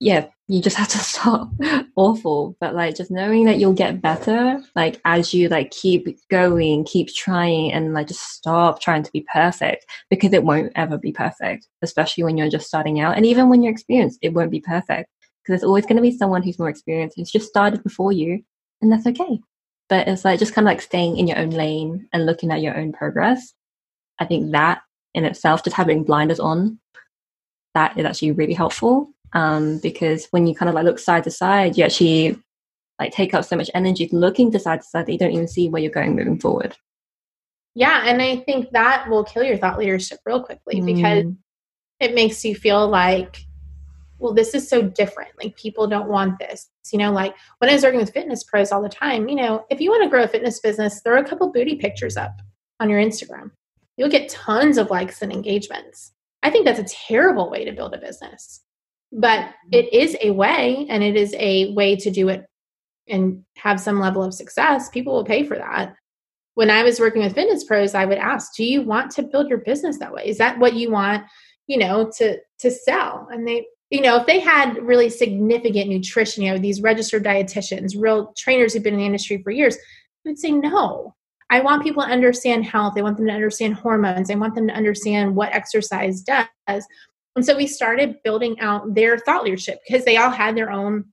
yeah, 0.01 0.25
you 0.47 0.61
just 0.61 0.75
have 0.75 0.89
to 0.89 0.97
start 0.97 1.47
awful. 1.95 2.57
But 2.59 2.75
like 2.75 2.95
just 2.95 3.11
knowing 3.11 3.45
that 3.45 3.59
you'll 3.59 3.73
get 3.73 4.01
better 4.01 4.61
like 4.75 4.99
as 5.05 5.33
you 5.33 5.47
like 5.47 5.71
keep 5.71 6.07
going 6.29 6.83
keep 6.83 7.07
trying 7.13 7.71
and 7.71 7.93
like 7.93 8.07
just 8.07 8.21
stop 8.33 8.81
trying 8.81 9.03
to 9.03 9.11
be 9.11 9.25
perfect 9.31 9.85
because 10.09 10.33
it 10.33 10.43
won't 10.43 10.71
ever 10.75 10.97
be 10.97 11.11
perfect 11.11 11.67
especially 11.81 12.23
when 12.23 12.37
you're 12.37 12.49
just 12.49 12.67
starting 12.67 12.99
out 12.99 13.15
and 13.15 13.25
even 13.25 13.49
when 13.49 13.61
you're 13.61 13.71
experienced 13.71 14.19
it 14.21 14.33
won't 14.33 14.51
be 14.51 14.59
perfect 14.59 15.09
because 15.43 15.59
there's 15.59 15.63
always 15.63 15.85
going 15.85 15.95
to 15.95 16.01
be 16.01 16.15
someone 16.15 16.41
who's 16.43 16.59
more 16.59 16.69
experienced 16.69 17.15
who's 17.17 17.31
just 17.31 17.47
started 17.47 17.83
before 17.83 18.11
you 18.11 18.41
and 18.81 18.91
that's 18.91 19.07
okay. 19.07 19.39
But 19.89 20.07
it's 20.07 20.25
like 20.25 20.39
just 20.39 20.53
kind 20.53 20.67
of 20.67 20.71
like 20.71 20.81
staying 20.81 21.17
in 21.17 21.27
your 21.27 21.37
own 21.37 21.51
lane 21.51 22.07
and 22.13 22.25
looking 22.25 22.51
at 22.51 22.61
your 22.61 22.77
own 22.77 22.91
progress. 22.93 23.53
I 24.19 24.25
think 24.25 24.51
that 24.51 24.81
in 25.13 25.25
itself 25.25 25.63
just 25.63 25.75
having 25.75 26.03
blinders 26.03 26.39
on 26.39 26.79
that 27.73 27.97
is 27.97 28.05
actually 28.05 28.31
really 28.31 28.53
helpful 28.53 29.10
um, 29.33 29.79
because 29.79 30.27
when 30.31 30.47
you 30.47 30.55
kind 30.55 30.69
of 30.69 30.75
like 30.75 30.85
look 30.85 30.99
side 30.99 31.23
to 31.23 31.31
side, 31.31 31.77
you 31.77 31.83
actually 31.83 32.37
like 32.99 33.13
take 33.13 33.33
up 33.33 33.45
so 33.45 33.55
much 33.55 33.69
energy 33.73 34.09
looking 34.11 34.51
to 34.51 34.59
side 34.59 34.81
to 34.81 34.87
side 34.87 35.05
that 35.05 35.11
you 35.11 35.17
don't 35.17 35.31
even 35.31 35.47
see 35.47 35.69
where 35.69 35.81
you're 35.81 35.91
going 35.91 36.15
moving 36.15 36.39
forward. 36.39 36.75
Yeah, 37.73 38.03
and 38.05 38.21
I 38.21 38.37
think 38.37 38.71
that 38.71 39.09
will 39.09 39.23
kill 39.23 39.43
your 39.43 39.57
thought 39.57 39.79
leadership 39.79 40.19
real 40.25 40.43
quickly 40.43 40.81
mm. 40.81 40.85
because 40.85 41.25
it 41.99 42.13
makes 42.13 42.43
you 42.43 42.53
feel 42.53 42.87
like, 42.87 43.45
well, 44.19 44.33
this 44.33 44.53
is 44.53 44.67
so 44.67 44.81
different. 44.81 45.31
Like 45.41 45.55
people 45.55 45.87
don't 45.87 46.09
want 46.09 46.37
this. 46.37 46.69
You 46.91 46.99
know, 46.99 47.11
like 47.11 47.33
when 47.59 47.69
I 47.69 47.73
was 47.73 47.83
working 47.83 47.99
with 47.99 48.11
fitness 48.11 48.43
pros 48.43 48.71
all 48.71 48.81
the 48.81 48.89
time, 48.89 49.29
you 49.29 49.35
know, 49.35 49.65
if 49.69 49.79
you 49.79 49.89
want 49.89 50.03
to 50.03 50.09
grow 50.09 50.23
a 50.23 50.27
fitness 50.27 50.59
business, 50.59 51.01
throw 51.01 51.19
a 51.19 51.23
couple 51.23 51.51
booty 51.51 51.75
pictures 51.75 52.17
up 52.17 52.41
on 52.81 52.89
your 52.89 52.99
Instagram. 52.99 53.51
You'll 53.95 54.09
get 54.09 54.29
tons 54.29 54.77
of 54.77 54.89
likes 54.89 55.21
and 55.21 55.31
engagements. 55.31 56.11
I 56.43 56.49
think 56.49 56.65
that's 56.65 56.79
a 56.79 56.95
terrible 56.95 57.49
way 57.49 57.63
to 57.63 57.71
build 57.71 57.93
a 57.93 57.99
business 57.99 58.61
but 59.11 59.39
mm-hmm. 59.39 59.69
it 59.73 59.93
is 59.93 60.15
a 60.21 60.31
way 60.31 60.85
and 60.89 61.03
it 61.03 61.15
is 61.15 61.35
a 61.37 61.73
way 61.73 61.95
to 61.95 62.11
do 62.11 62.29
it 62.29 62.45
and 63.07 63.43
have 63.57 63.79
some 63.79 63.99
level 63.99 64.23
of 64.23 64.33
success. 64.33 64.89
People 64.89 65.13
will 65.13 65.25
pay 65.25 65.43
for 65.43 65.57
that. 65.57 65.95
When 66.55 66.69
i 66.69 66.83
was 66.83 66.99
working 66.99 67.23
with 67.23 67.33
fitness 67.33 67.63
pros 67.63 67.95
i 67.95 68.05
would 68.05 68.17
ask 68.17 68.55
do 68.55 68.65
you 68.65 68.81
want 68.81 69.09
to 69.11 69.23
build 69.23 69.47
your 69.47 69.59
business 69.59 69.99
that 69.99 70.13
way? 70.13 70.23
Is 70.25 70.37
that 70.37 70.59
what 70.59 70.73
you 70.73 70.91
want 70.91 71.23
you 71.67 71.77
know 71.77 72.11
to 72.17 72.37
to 72.59 72.71
sell? 72.71 73.27
And 73.31 73.47
they 73.47 73.65
you 73.89 74.01
know 74.01 74.17
if 74.17 74.27
they 74.27 74.39
had 74.39 74.77
really 74.81 75.09
significant 75.09 75.89
nutrition 75.89 76.43
you 76.43 76.51
know 76.51 76.57
these 76.57 76.81
registered 76.81 77.23
dietitians 77.23 77.93
real 77.97 78.33
trainers 78.37 78.73
who've 78.73 78.83
been 78.83 78.93
in 78.93 78.99
the 78.99 79.05
industry 79.05 79.41
for 79.41 79.51
years 79.51 79.77
I 80.25 80.29
would 80.29 80.39
say 80.39 80.51
no. 80.51 81.15
I 81.49 81.59
want 81.59 81.83
people 81.83 82.03
to 82.03 82.09
understand 82.09 82.63
health. 82.65 82.93
I 82.95 83.01
want 83.01 83.17
them 83.17 83.27
to 83.27 83.33
understand 83.33 83.75
hormones. 83.75 84.31
I 84.31 84.35
want 84.35 84.55
them 84.55 84.67
to 84.67 84.73
understand 84.73 85.35
what 85.35 85.53
exercise 85.53 86.21
does 86.21 86.85
and 87.35 87.45
so 87.45 87.55
we 87.55 87.67
started 87.67 88.21
building 88.23 88.59
out 88.59 88.93
their 88.93 89.17
thought 89.17 89.43
leadership 89.43 89.79
because 89.87 90.05
they 90.05 90.17
all 90.17 90.29
had 90.31 90.55
their 90.55 90.71
own 90.71 91.05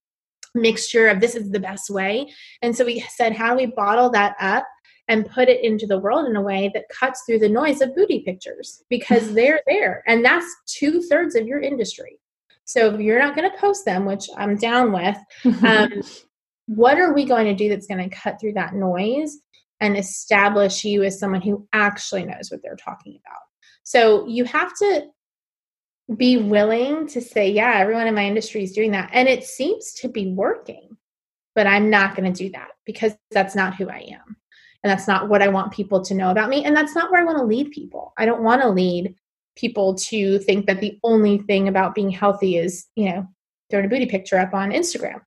mixture 0.55 1.09
of 1.09 1.21
this 1.21 1.35
is 1.35 1.51
the 1.51 1.61
best 1.61 1.91
way. 1.91 2.33
And 2.63 2.77
so 2.77 2.85
we 2.85 3.01
said, 3.11 3.35
how 3.35 3.51
do 3.51 3.57
we 3.57 3.67
bottle 3.67 4.11
that 4.11 4.35
up 4.41 4.67
and 5.09 5.29
put 5.31 5.49
it 5.49 5.65
into 5.65 5.87
the 5.87 5.99
world 5.99 6.27
in 6.29 6.37
a 6.37 6.43
way 6.43 6.71
that 6.75 6.89
cuts 6.89 7.23
through 7.25 7.39
the 7.39 7.49
noise 7.49 7.81
of 7.81 7.95
booty 7.95 8.21
pictures 8.21 8.83
because 8.91 9.33
they're 9.35 9.61
there. 9.67 10.03
And 10.07 10.25
that's 10.25 10.47
two 10.67 11.03
thirds 11.03 11.35
of 11.35 11.47
your 11.47 11.61
industry. 11.61 12.19
So 12.65 12.93
if 12.93 13.01
you're 13.01 13.19
not 13.19 13.35
going 13.35 13.51
to 13.51 13.59
post 13.59 13.87
them, 13.87 14.05
which 14.05 14.27
I'm 14.37 14.57
down 14.57 14.93
with, 14.93 15.17
um, 15.65 16.03
what 16.67 16.99
are 16.99 17.15
we 17.15 17.25
going 17.25 17.47
to 17.47 17.55
do 17.55 17.71
that's 17.71 17.87
going 17.87 18.09
to 18.09 18.15
cut 18.15 18.39
through 18.39 18.53
that 18.55 18.75
noise 18.75 19.39
and 19.81 19.97
establish 19.97 20.85
you 20.85 21.03
as 21.03 21.19
someone 21.19 21.41
who 21.41 21.67
actually 21.73 22.27
knows 22.27 22.51
what 22.51 22.61
they're 22.63 22.77
talking 22.77 23.19
about? 23.25 23.41
So 23.85 24.27
you 24.27 24.45
have 24.45 24.77
to 24.81 25.07
be 26.17 26.39
willing 26.39 27.07
to 27.09 27.21
say, 27.21 27.51
yeah, 27.51 27.75
everyone 27.77 28.07
in 28.07 28.15
my 28.15 28.25
industry 28.25 28.63
is 28.63 28.73
doing 28.73 28.93
that. 28.93 29.11
And 29.13 29.29
it 29.29 29.45
seems 29.45 29.93
to 29.95 30.09
be 30.09 30.33
working, 30.33 30.97
but 31.55 31.67
I'm 31.67 31.91
not 31.91 32.17
going 32.17 32.33
to 32.33 32.45
do 32.45 32.51
that 32.53 32.69
because 32.87 33.13
that's 33.31 33.55
not 33.55 33.75
who 33.75 33.89
I 33.89 34.09
am. 34.11 34.37
And 34.83 34.91
that's 34.91 35.09
not 35.09 35.29
what 35.29 35.43
I 35.43 35.49
want 35.49 35.73
people 35.73 36.03
to 36.05 36.15
know 36.15 36.31
about 36.31 36.49
me. 36.49 36.65
And 36.65 36.75
that's 36.75 36.95
not 36.95 37.11
where 37.11 37.21
I 37.21 37.25
want 37.25 37.39
to 37.39 37.45
lead 37.45 37.73
people. 37.73 38.15
I 38.17 38.27
don't 38.27 38.43
want 38.43 38.63
to 38.63 38.69
lead 38.69 39.15
people 39.57 39.97
to 39.97 40.39
think 40.39 40.67
that 40.67 40.81
the 40.81 40.99
only 41.03 41.39
thing 41.39 41.69
about 41.69 41.95
being 41.95 42.11
healthy 42.11 42.57
is, 42.57 42.87
you 42.95 43.07
know, 43.11 43.27
throwing 43.69 43.87
a 43.87 43.89
booty 43.89 44.07
picture 44.07 44.39
up 44.39 44.55
on 44.55 44.71
Instagram. 44.71 45.21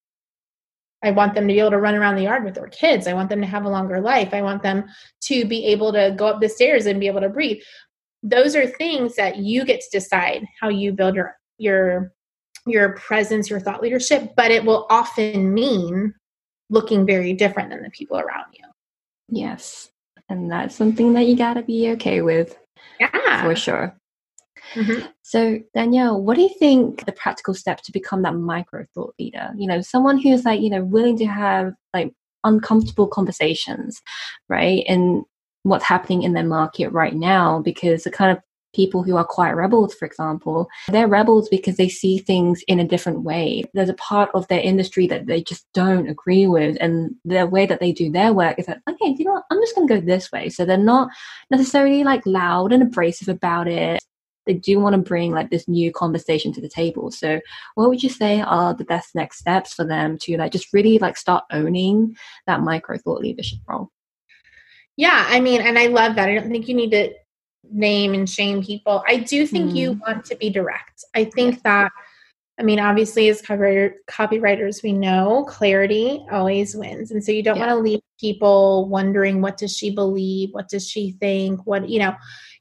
I 1.03 1.11
want 1.11 1.33
them 1.33 1.47
to 1.47 1.53
be 1.53 1.59
able 1.59 1.71
to 1.71 1.79
run 1.79 1.95
around 1.95 2.15
the 2.15 2.23
yard 2.23 2.43
with 2.43 2.53
their 2.53 2.67
kids. 2.67 3.07
I 3.07 3.13
want 3.13 3.29
them 3.29 3.41
to 3.41 3.47
have 3.47 3.65
a 3.65 3.69
longer 3.69 3.99
life. 3.99 4.33
I 4.33 4.41
want 4.41 4.61
them 4.63 4.85
to 5.23 5.45
be 5.45 5.65
able 5.65 5.91
to 5.93 6.13
go 6.15 6.27
up 6.27 6.39
the 6.39 6.47
stairs 6.47 6.85
and 6.85 6.99
be 6.99 7.07
able 7.07 7.21
to 7.21 7.29
breathe. 7.29 7.61
Those 8.23 8.55
are 8.55 8.67
things 8.67 9.15
that 9.15 9.37
you 9.37 9.65
get 9.65 9.81
to 9.81 9.87
decide 9.91 10.45
how 10.59 10.69
you 10.69 10.91
build 10.93 11.15
your 11.15 11.35
your 11.57 12.13
your 12.67 12.93
presence, 12.93 13.49
your 13.49 13.59
thought 13.59 13.81
leadership, 13.81 14.33
but 14.35 14.51
it 14.51 14.63
will 14.63 14.85
often 14.89 15.53
mean 15.53 16.13
looking 16.69 17.05
very 17.05 17.33
different 17.33 17.69
than 17.69 17.83
the 17.83 17.89
people 17.89 18.17
around 18.17 18.45
you. 18.53 18.65
Yes. 19.29 19.89
And 20.29 20.51
that's 20.51 20.75
something 20.75 21.13
that 21.13 21.25
you 21.25 21.35
got 21.35 21.55
to 21.55 21.63
be 21.63 21.89
okay 21.91 22.21
with. 22.21 22.57
Yeah. 22.99 23.43
For 23.43 23.55
sure. 23.55 23.97
Mm-hmm. 24.75 25.07
So, 25.21 25.59
Danielle, 25.73 26.21
what 26.21 26.35
do 26.35 26.41
you 26.41 26.53
think 26.59 27.05
the 27.05 27.11
practical 27.11 27.53
steps 27.53 27.83
to 27.83 27.91
become 27.91 28.21
that 28.21 28.35
micro 28.35 28.85
thought 28.93 29.13
leader? 29.19 29.51
You 29.57 29.67
know, 29.67 29.81
someone 29.81 30.17
who's 30.17 30.45
like, 30.45 30.61
you 30.61 30.69
know, 30.69 30.83
willing 30.83 31.17
to 31.17 31.25
have 31.25 31.73
like 31.93 32.13
uncomfortable 32.43 33.07
conversations, 33.07 34.01
right? 34.47 34.83
And 34.87 35.23
what's 35.63 35.85
happening 35.85 36.23
in 36.23 36.33
their 36.33 36.45
market 36.45 36.89
right 36.89 37.15
now, 37.15 37.59
because 37.59 38.03
the 38.03 38.11
kind 38.11 38.35
of 38.35 38.43
people 38.73 39.03
who 39.03 39.17
are 39.17 39.25
quiet 39.25 39.55
rebels, 39.55 39.93
for 39.93 40.05
example, 40.05 40.67
they're 40.87 41.07
rebels 41.07 41.49
because 41.49 41.75
they 41.75 41.89
see 41.89 42.17
things 42.17 42.63
in 42.67 42.79
a 42.79 42.87
different 42.87 43.21
way. 43.21 43.63
There's 43.73 43.89
a 43.89 43.95
part 43.95 44.29
of 44.33 44.47
their 44.47 44.61
industry 44.61 45.07
that 45.07 45.25
they 45.25 45.43
just 45.43 45.65
don't 45.73 46.07
agree 46.07 46.47
with. 46.47 46.77
And 46.79 47.15
the 47.25 47.45
way 47.47 47.65
that 47.65 47.79
they 47.79 47.91
do 47.91 48.09
their 48.09 48.33
work 48.33 48.57
is 48.59 48.67
that, 48.67 48.81
okay, 48.89 49.15
you 49.17 49.25
know 49.25 49.33
what? 49.33 49.43
I'm 49.51 49.59
just 49.59 49.75
going 49.75 49.87
to 49.87 49.95
go 49.95 50.01
this 50.01 50.31
way. 50.31 50.49
So 50.49 50.63
they're 50.63 50.77
not 50.77 51.09
necessarily 51.49 52.03
like 52.03 52.25
loud 52.25 52.71
and 52.71 52.81
abrasive 52.81 53.27
about 53.27 53.67
it 53.67 54.01
they 54.45 54.53
do 54.53 54.79
want 54.79 54.95
to 54.95 55.01
bring 55.01 55.31
like 55.31 55.49
this 55.49 55.67
new 55.67 55.91
conversation 55.91 56.51
to 56.53 56.61
the 56.61 56.69
table. 56.69 57.11
So 57.11 57.39
what 57.75 57.89
would 57.89 58.01
you 58.01 58.09
say 58.09 58.41
are 58.41 58.73
the 58.73 58.83
best 58.83 59.13
next 59.15 59.37
steps 59.37 59.73
for 59.73 59.85
them 59.85 60.17
to 60.19 60.37
like 60.37 60.51
just 60.51 60.73
really 60.73 60.97
like 60.97 61.17
start 61.17 61.43
owning 61.51 62.17
that 62.47 62.61
micro 62.61 62.97
thought 62.97 63.21
leadership 63.21 63.59
role? 63.67 63.91
Yeah, 64.97 65.25
I 65.27 65.39
mean, 65.39 65.61
and 65.61 65.79
I 65.79 65.87
love 65.87 66.15
that. 66.15 66.29
I 66.29 66.35
don't 66.35 66.49
think 66.49 66.67
you 66.67 66.75
need 66.75 66.91
to 66.91 67.13
name 67.71 68.13
and 68.13 68.29
shame 68.29 68.63
people. 68.63 69.03
I 69.07 69.17
do 69.17 69.47
think 69.47 69.71
mm. 69.71 69.75
you 69.75 70.01
want 70.05 70.25
to 70.25 70.35
be 70.35 70.49
direct. 70.49 71.03
I 71.15 71.25
think 71.25 71.63
that 71.63 71.91
I 72.61 72.63
mean, 72.63 72.79
obviously, 72.79 73.27
as 73.29 73.41
copywriter, 73.41 73.93
copywriters, 74.07 74.83
we 74.83 74.93
know 74.93 75.45
clarity 75.49 76.23
always 76.31 76.75
wins. 76.75 77.09
And 77.09 77.23
so 77.23 77.31
you 77.31 77.41
don't 77.41 77.55
yeah. 77.55 77.65
want 77.65 77.77
to 77.77 77.81
leave 77.81 78.01
people 78.19 78.87
wondering 78.87 79.41
what 79.41 79.57
does 79.57 79.75
she 79.75 79.89
believe? 79.89 80.49
What 80.51 80.69
does 80.69 80.87
she 80.87 81.13
think? 81.13 81.65
What, 81.65 81.89
you 81.89 81.97
know, 81.97 82.13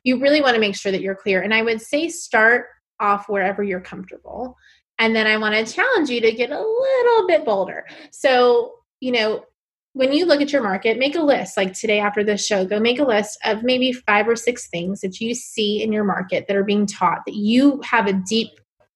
you 0.02 0.18
really 0.18 0.40
want 0.40 0.54
to 0.54 0.60
make 0.60 0.74
sure 0.74 0.90
that 0.90 1.02
you're 1.02 1.14
clear. 1.14 1.42
And 1.42 1.52
I 1.52 1.60
would 1.60 1.82
say 1.82 2.08
start 2.08 2.68
off 2.98 3.28
wherever 3.28 3.62
you're 3.62 3.80
comfortable. 3.80 4.56
And 4.98 5.14
then 5.14 5.26
I 5.26 5.36
want 5.36 5.54
to 5.54 5.70
challenge 5.70 6.08
you 6.08 6.22
to 6.22 6.32
get 6.32 6.50
a 6.50 6.58
little 6.58 7.26
bit 7.26 7.44
bolder. 7.44 7.84
So, 8.10 8.72
you 9.00 9.12
know, 9.12 9.44
when 9.92 10.12
you 10.12 10.24
look 10.24 10.40
at 10.40 10.52
your 10.52 10.62
market, 10.62 10.98
make 10.98 11.16
a 11.16 11.22
list. 11.22 11.56
Like 11.56 11.74
today 11.74 11.98
after 11.98 12.22
this 12.22 12.46
show, 12.46 12.64
go 12.64 12.78
make 12.78 13.00
a 13.00 13.04
list 13.04 13.38
of 13.44 13.62
maybe 13.62 13.92
five 13.92 14.28
or 14.28 14.36
six 14.36 14.68
things 14.68 15.00
that 15.00 15.20
you 15.20 15.34
see 15.34 15.82
in 15.82 15.92
your 15.92 16.04
market 16.04 16.46
that 16.46 16.56
are 16.56 16.64
being 16.64 16.86
taught 16.86 17.22
that 17.26 17.34
you 17.34 17.80
have 17.82 18.06
a 18.06 18.12
deep 18.12 18.50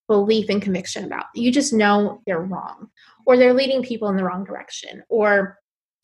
belief 0.06 0.48
and 0.48 0.62
conviction 0.62 1.04
about. 1.04 1.26
You 1.34 1.50
just 1.50 1.72
know 1.72 2.20
they're 2.26 2.40
wrong 2.40 2.90
or 3.26 3.36
they're 3.36 3.54
leading 3.54 3.82
people 3.82 4.08
in 4.08 4.16
the 4.16 4.24
wrong 4.24 4.44
direction 4.44 5.02
or 5.08 5.58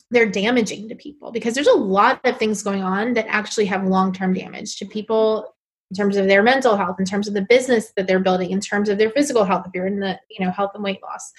they're 0.09 0.29
damaging 0.29 0.89
to 0.89 0.95
people 0.95 1.31
because 1.31 1.55
there's 1.55 1.67
a 1.67 1.73
lot 1.73 2.19
of 2.25 2.37
things 2.37 2.63
going 2.63 2.83
on 2.83 3.13
that 3.13 3.27
actually 3.29 3.65
have 3.65 3.85
long-term 3.85 4.33
damage 4.33 4.75
to 4.77 4.85
people 4.85 5.55
in 5.89 5.95
terms 5.95 6.17
of 6.17 6.27
their 6.27 6.43
mental 6.43 6.75
health 6.75 6.99
in 6.99 7.05
terms 7.05 7.27
of 7.27 7.33
the 7.33 7.41
business 7.41 7.93
that 7.95 8.07
they're 8.07 8.19
building 8.19 8.51
in 8.51 8.59
terms 8.59 8.89
of 8.89 8.97
their 8.97 9.09
physical 9.09 9.45
health 9.45 9.65
if 9.65 9.71
you're 9.73 9.87
in 9.87 9.99
the 9.99 10.19
you 10.29 10.43
know 10.43 10.51
health 10.51 10.71
and 10.73 10.83
weight 10.83 11.01
loss 11.01 11.31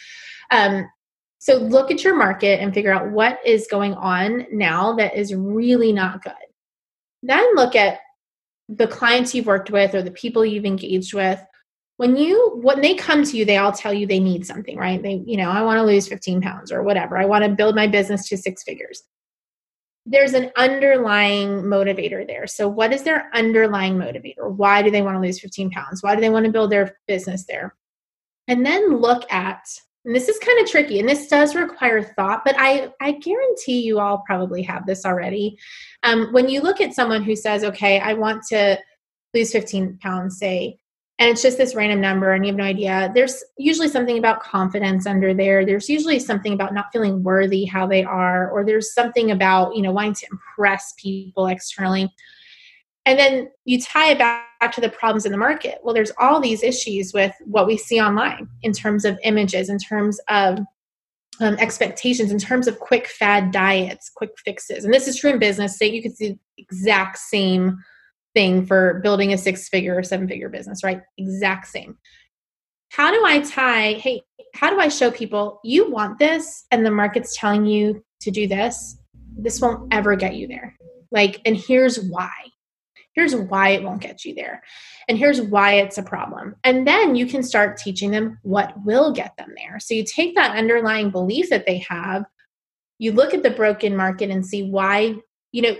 um, 0.50 0.86
so 1.42 1.56
look 1.56 1.90
at 1.90 2.04
your 2.04 2.14
market 2.14 2.60
and 2.60 2.72
figure 2.72 2.92
out 2.92 3.10
what 3.10 3.40
is 3.44 3.66
going 3.68 3.94
on 3.94 4.46
now 4.52 4.92
that 4.92 5.16
is 5.16 5.34
really 5.34 5.92
not 5.92 6.22
good. 6.22 6.32
Then 7.20 7.56
look 7.56 7.74
at 7.74 7.98
the 8.68 8.86
clients 8.86 9.34
you've 9.34 9.46
worked 9.46 9.68
with 9.68 9.92
or 9.96 10.02
the 10.02 10.12
people 10.12 10.46
you've 10.46 10.64
engaged 10.64 11.14
with. 11.14 11.44
When 11.96 12.16
you 12.16 12.60
when 12.62 12.80
they 12.80 12.94
come 12.94 13.24
to 13.24 13.36
you 13.36 13.44
they 13.44 13.56
all 13.56 13.72
tell 13.72 13.92
you 13.92 14.06
they 14.06 14.20
need 14.20 14.46
something 14.46 14.78
right? 14.78 15.02
They 15.02 15.20
you 15.26 15.36
know 15.36 15.50
i 15.50 15.62
want 15.62 15.78
to 15.78 15.82
lose 15.82 16.06
15 16.06 16.42
pounds 16.42 16.70
or 16.70 16.84
whatever. 16.84 17.18
I 17.18 17.24
want 17.24 17.42
to 17.42 17.50
build 17.50 17.74
my 17.74 17.88
business 17.88 18.28
to 18.28 18.36
six 18.36 18.62
figures. 18.62 19.02
There's 20.06 20.34
an 20.34 20.52
underlying 20.56 21.62
motivator 21.62 22.24
there. 22.24 22.46
So 22.46 22.68
what 22.68 22.92
is 22.92 23.02
their 23.02 23.28
underlying 23.34 23.96
motivator? 23.96 24.48
Why 24.48 24.80
do 24.80 24.92
they 24.92 25.02
want 25.02 25.16
to 25.16 25.20
lose 25.20 25.40
15 25.40 25.72
pounds? 25.72 26.04
Why 26.04 26.14
do 26.14 26.20
they 26.20 26.30
want 26.30 26.46
to 26.46 26.52
build 26.52 26.70
their 26.70 26.98
business 27.08 27.46
there? 27.46 27.74
And 28.46 28.64
then 28.64 28.98
look 28.98 29.30
at 29.32 29.64
and 30.04 30.14
this 30.14 30.28
is 30.28 30.38
kind 30.38 30.60
of 30.60 30.66
tricky 30.66 30.98
and 30.98 31.08
this 31.08 31.28
does 31.28 31.54
require 31.54 32.02
thought 32.02 32.44
but 32.44 32.54
i 32.58 32.90
i 33.00 33.12
guarantee 33.12 33.80
you 33.80 33.98
all 33.98 34.22
probably 34.26 34.62
have 34.62 34.86
this 34.86 35.04
already. 35.04 35.56
Um, 36.02 36.32
when 36.32 36.48
you 36.48 36.60
look 36.60 36.80
at 36.80 36.94
someone 36.94 37.22
who 37.22 37.36
says 37.36 37.64
okay 37.64 38.00
i 38.00 38.12
want 38.14 38.42
to 38.48 38.78
lose 39.34 39.52
15 39.52 39.98
pounds 40.02 40.38
say 40.38 40.78
and 41.18 41.30
it's 41.30 41.42
just 41.42 41.56
this 41.56 41.74
random 41.74 42.00
number 42.00 42.32
and 42.32 42.44
you 42.44 42.50
have 42.50 42.58
no 42.58 42.64
idea 42.64 43.12
there's 43.14 43.44
usually 43.56 43.88
something 43.88 44.18
about 44.18 44.42
confidence 44.42 45.06
under 45.06 45.32
there. 45.32 45.64
There's 45.64 45.88
usually 45.88 46.18
something 46.18 46.52
about 46.52 46.74
not 46.74 46.86
feeling 46.92 47.22
worthy 47.22 47.64
how 47.64 47.86
they 47.86 48.02
are 48.02 48.50
or 48.50 48.64
there's 48.64 48.92
something 48.92 49.30
about 49.30 49.76
you 49.76 49.82
know 49.82 49.92
wanting 49.92 50.14
to 50.14 50.26
impress 50.32 50.94
people 50.98 51.46
externally 51.46 52.12
and 53.04 53.18
then 53.18 53.50
you 53.64 53.80
tie 53.80 54.12
it 54.12 54.18
back 54.18 54.72
to 54.72 54.80
the 54.80 54.88
problems 54.88 55.26
in 55.26 55.32
the 55.32 55.38
market 55.38 55.78
well 55.82 55.94
there's 55.94 56.12
all 56.18 56.40
these 56.40 56.62
issues 56.62 57.12
with 57.12 57.32
what 57.44 57.66
we 57.66 57.76
see 57.76 58.00
online 58.00 58.48
in 58.62 58.72
terms 58.72 59.04
of 59.04 59.18
images 59.24 59.68
in 59.68 59.78
terms 59.78 60.20
of 60.28 60.60
um, 61.40 61.56
expectations 61.58 62.30
in 62.30 62.38
terms 62.38 62.68
of 62.68 62.78
quick 62.78 63.06
fad 63.06 63.50
diets 63.50 64.10
quick 64.14 64.30
fixes 64.44 64.84
and 64.84 64.92
this 64.92 65.08
is 65.08 65.18
true 65.18 65.30
in 65.30 65.38
business 65.38 65.78
so 65.78 65.84
you 65.84 66.02
can 66.02 66.14
see 66.14 66.28
the 66.28 66.38
exact 66.58 67.18
same 67.18 67.78
thing 68.34 68.66
for 68.66 69.00
building 69.02 69.32
a 69.32 69.38
six 69.38 69.68
figure 69.68 69.96
or 69.96 70.02
seven 70.02 70.28
figure 70.28 70.48
business, 70.48 70.82
right? 70.82 71.02
Exact 71.18 71.66
same. 71.68 71.96
How 72.90 73.10
do 73.10 73.24
I 73.24 73.40
tie, 73.40 73.94
hey, 73.94 74.22
how 74.54 74.70
do 74.70 74.78
I 74.78 74.88
show 74.88 75.10
people 75.10 75.60
you 75.64 75.90
want 75.90 76.18
this 76.18 76.66
and 76.70 76.84
the 76.84 76.90
market's 76.90 77.36
telling 77.36 77.64
you 77.64 78.04
to 78.20 78.30
do 78.30 78.46
this? 78.46 78.98
This 79.36 79.60
won't 79.60 79.92
ever 79.92 80.14
get 80.14 80.36
you 80.36 80.46
there. 80.46 80.76
Like, 81.10 81.40
and 81.44 81.56
here's 81.56 82.00
why. 82.00 82.30
Here's 83.14 83.36
why 83.36 83.70
it 83.70 83.82
won't 83.82 84.00
get 84.00 84.24
you 84.24 84.34
there. 84.34 84.62
And 85.08 85.18
here's 85.18 85.40
why 85.40 85.74
it's 85.74 85.98
a 85.98 86.02
problem. 86.02 86.56
And 86.64 86.86
then 86.86 87.14
you 87.14 87.26
can 87.26 87.42
start 87.42 87.76
teaching 87.76 88.10
them 88.10 88.38
what 88.42 88.72
will 88.84 89.12
get 89.12 89.36
them 89.36 89.52
there. 89.56 89.78
So 89.80 89.94
you 89.94 90.04
take 90.04 90.34
that 90.34 90.56
underlying 90.56 91.10
belief 91.10 91.50
that 91.50 91.66
they 91.66 91.78
have, 91.88 92.24
you 92.98 93.12
look 93.12 93.34
at 93.34 93.42
the 93.42 93.50
broken 93.50 93.96
market 93.96 94.30
and 94.30 94.46
see 94.46 94.70
why, 94.70 95.16
you 95.50 95.62
know, 95.62 95.76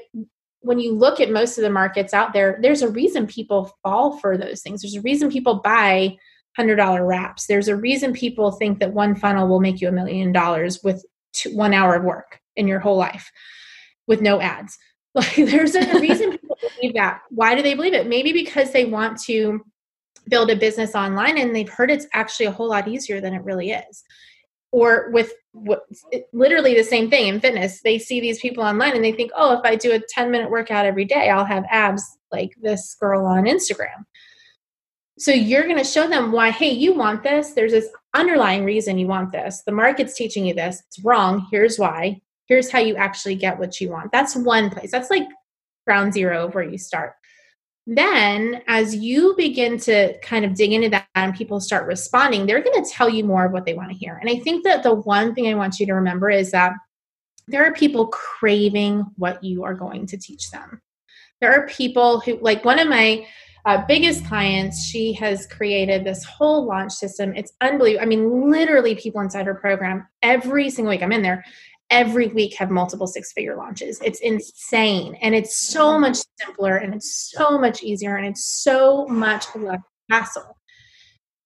when 0.60 0.78
you 0.78 0.92
look 0.92 1.20
at 1.20 1.30
most 1.30 1.58
of 1.58 1.62
the 1.62 1.70
markets 1.70 2.14
out 2.14 2.32
there, 2.32 2.58
there's 2.62 2.82
a 2.82 2.88
reason 2.88 3.26
people 3.26 3.72
fall 3.82 4.18
for 4.18 4.36
those 4.36 4.60
things. 4.60 4.82
There's 4.82 4.96
a 4.96 5.02
reason 5.02 5.30
people 5.30 5.56
buy 5.56 6.16
hundred 6.56 6.76
dollar 6.76 7.06
wraps. 7.06 7.46
There's 7.46 7.68
a 7.68 7.76
reason 7.76 8.12
people 8.12 8.52
think 8.52 8.78
that 8.78 8.92
one 8.92 9.14
funnel 9.14 9.48
will 9.48 9.60
make 9.60 9.80
you 9.80 9.88
a 9.88 9.92
million 9.92 10.32
dollars 10.32 10.80
with 10.84 11.04
two, 11.32 11.56
one 11.56 11.74
hour 11.74 11.94
of 11.96 12.04
work 12.04 12.40
in 12.56 12.68
your 12.68 12.78
whole 12.78 12.96
life 12.96 13.30
with 14.06 14.20
no 14.20 14.40
ads. 14.40 14.78
Like 15.14 15.34
there's 15.36 15.74
a 15.74 16.00
reason 16.00 16.38
believe 16.76 16.94
that. 16.94 17.22
Why 17.30 17.54
do 17.54 17.62
they 17.62 17.74
believe 17.74 17.94
it? 17.94 18.06
Maybe 18.06 18.32
because 18.32 18.72
they 18.72 18.84
want 18.84 19.20
to 19.22 19.60
build 20.28 20.50
a 20.50 20.56
business 20.56 20.94
online 20.94 21.38
and 21.38 21.54
they've 21.54 21.68
heard 21.68 21.90
it's 21.90 22.06
actually 22.12 22.46
a 22.46 22.52
whole 22.52 22.68
lot 22.68 22.88
easier 22.88 23.20
than 23.20 23.34
it 23.34 23.44
really 23.44 23.70
is. 23.70 24.04
Or 24.70 25.10
with 25.10 25.32
what 25.52 25.82
literally 26.32 26.74
the 26.74 26.84
same 26.84 27.10
thing 27.10 27.28
in 27.28 27.40
fitness. 27.40 27.82
They 27.82 27.98
see 27.98 28.20
these 28.20 28.40
people 28.40 28.64
online 28.64 28.94
and 28.94 29.04
they 29.04 29.12
think 29.12 29.30
oh 29.36 29.52
if 29.58 29.60
i 29.64 29.76
do 29.76 29.92
a 29.92 30.00
10 30.00 30.30
minute 30.30 30.50
workout 30.50 30.86
every 30.86 31.04
day 31.04 31.28
i'll 31.28 31.44
have 31.44 31.64
abs 31.70 32.02
like 32.30 32.52
this 32.60 32.96
girl 32.98 33.26
on 33.26 33.44
instagram. 33.44 34.04
So 35.18 35.30
you're 35.30 35.64
going 35.64 35.78
to 35.78 35.84
show 35.84 36.08
them 36.08 36.32
why 36.32 36.50
hey 36.50 36.70
you 36.70 36.94
want 36.94 37.22
this. 37.22 37.52
There's 37.52 37.72
this 37.72 37.88
underlying 38.14 38.64
reason 38.64 38.98
you 38.98 39.06
want 39.06 39.30
this. 39.30 39.62
The 39.66 39.72
market's 39.72 40.14
teaching 40.14 40.46
you 40.46 40.54
this. 40.54 40.82
It's 40.88 41.04
wrong. 41.04 41.46
Here's 41.50 41.78
why. 41.78 42.20
Here's 42.46 42.70
how 42.70 42.80
you 42.80 42.96
actually 42.96 43.34
get 43.34 43.58
what 43.58 43.80
you 43.80 43.90
want. 43.90 44.10
That's 44.10 44.34
one 44.34 44.70
place. 44.70 44.90
That's 44.90 45.10
like 45.10 45.28
ground 45.86 46.12
zero 46.12 46.46
of 46.46 46.54
where 46.54 46.64
you 46.64 46.78
start. 46.78 47.14
Then 47.86 48.62
as 48.68 48.94
you 48.94 49.34
begin 49.36 49.76
to 49.80 50.16
kind 50.20 50.44
of 50.44 50.54
dig 50.54 50.72
into 50.72 50.88
that 50.90 51.08
and 51.16 51.34
people 51.34 51.60
start 51.60 51.86
responding 51.86 52.46
they're 52.46 52.62
going 52.62 52.82
to 52.82 52.90
tell 52.90 53.08
you 53.08 53.24
more 53.24 53.46
of 53.46 53.52
what 53.52 53.64
they 53.64 53.74
want 53.74 53.90
to 53.90 53.96
hear. 53.96 54.18
And 54.20 54.30
i 54.30 54.36
think 54.36 54.64
that 54.64 54.82
the 54.82 54.94
one 54.94 55.34
thing 55.34 55.48
i 55.48 55.54
want 55.54 55.80
you 55.80 55.86
to 55.86 55.94
remember 55.94 56.30
is 56.30 56.52
that 56.52 56.74
there 57.48 57.64
are 57.64 57.72
people 57.72 58.06
craving 58.06 59.04
what 59.16 59.42
you 59.42 59.64
are 59.64 59.74
going 59.74 60.06
to 60.06 60.16
teach 60.16 60.50
them. 60.50 60.80
There 61.40 61.52
are 61.52 61.66
people 61.66 62.20
who 62.20 62.38
like 62.40 62.64
one 62.64 62.78
of 62.78 62.86
my 62.86 63.26
uh, 63.64 63.84
biggest 63.86 64.26
clients 64.26 64.84
she 64.84 65.12
has 65.14 65.46
created 65.46 66.04
this 66.04 66.24
whole 66.24 66.66
launch 66.66 66.92
system. 66.92 67.34
It's 67.34 67.52
unbelievable 67.60 68.02
i 68.02 68.06
mean 68.06 68.50
literally 68.50 68.94
people 68.94 69.20
inside 69.20 69.46
her 69.46 69.54
program 69.54 70.06
every 70.22 70.70
single 70.70 70.90
week 70.90 71.02
i'm 71.02 71.12
in 71.12 71.22
there 71.22 71.44
every 71.92 72.28
week 72.28 72.56
have 72.56 72.70
multiple 72.70 73.06
six 73.06 73.32
figure 73.32 73.54
launches. 73.54 74.00
It's 74.02 74.18
insane. 74.20 75.14
And 75.20 75.34
it's 75.34 75.56
so 75.56 75.90
mm-hmm. 75.90 76.00
much 76.00 76.18
simpler 76.40 76.76
and 76.76 76.94
it's 76.94 77.30
so 77.30 77.58
much 77.58 77.82
easier 77.82 78.16
and 78.16 78.26
it's 78.26 78.44
so 78.44 79.06
much 79.06 79.44
less 79.54 79.78
hassle. 80.10 80.56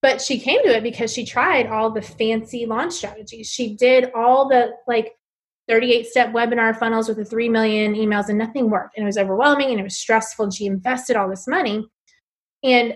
but 0.01 0.23
she 0.23 0.39
came 0.39 0.63
to 0.63 0.77
it 0.77 0.83
because 0.83 1.13
she 1.13 1.27
tried 1.27 1.67
all 1.67 1.91
the 1.91 2.01
fancy 2.01 2.65
launch 2.65 2.95
strategies. 2.95 3.49
She 3.49 3.75
did 3.75 4.13
all 4.15 4.49
the 4.49 4.71
like 4.87 5.13
38 5.69 6.07
step 6.07 6.33
webinar 6.33 6.79
funnels 6.79 7.09
with 7.09 7.17
the 7.17 7.25
3 7.25 7.49
million 7.49 7.95
emails 7.95 8.29
and 8.29 8.39
nothing 8.39 8.71
worked. 8.71 8.97
And 8.97 9.03
it 9.03 9.07
was 9.07 9.19
overwhelming 9.19 9.71
and 9.71 9.81
it 9.81 9.83
was 9.83 9.97
stressful. 9.97 10.45
And 10.45 10.55
she 10.55 10.67
invested 10.67 11.17
all 11.17 11.29
this 11.29 11.49
money. 11.49 11.85
And 12.63 12.95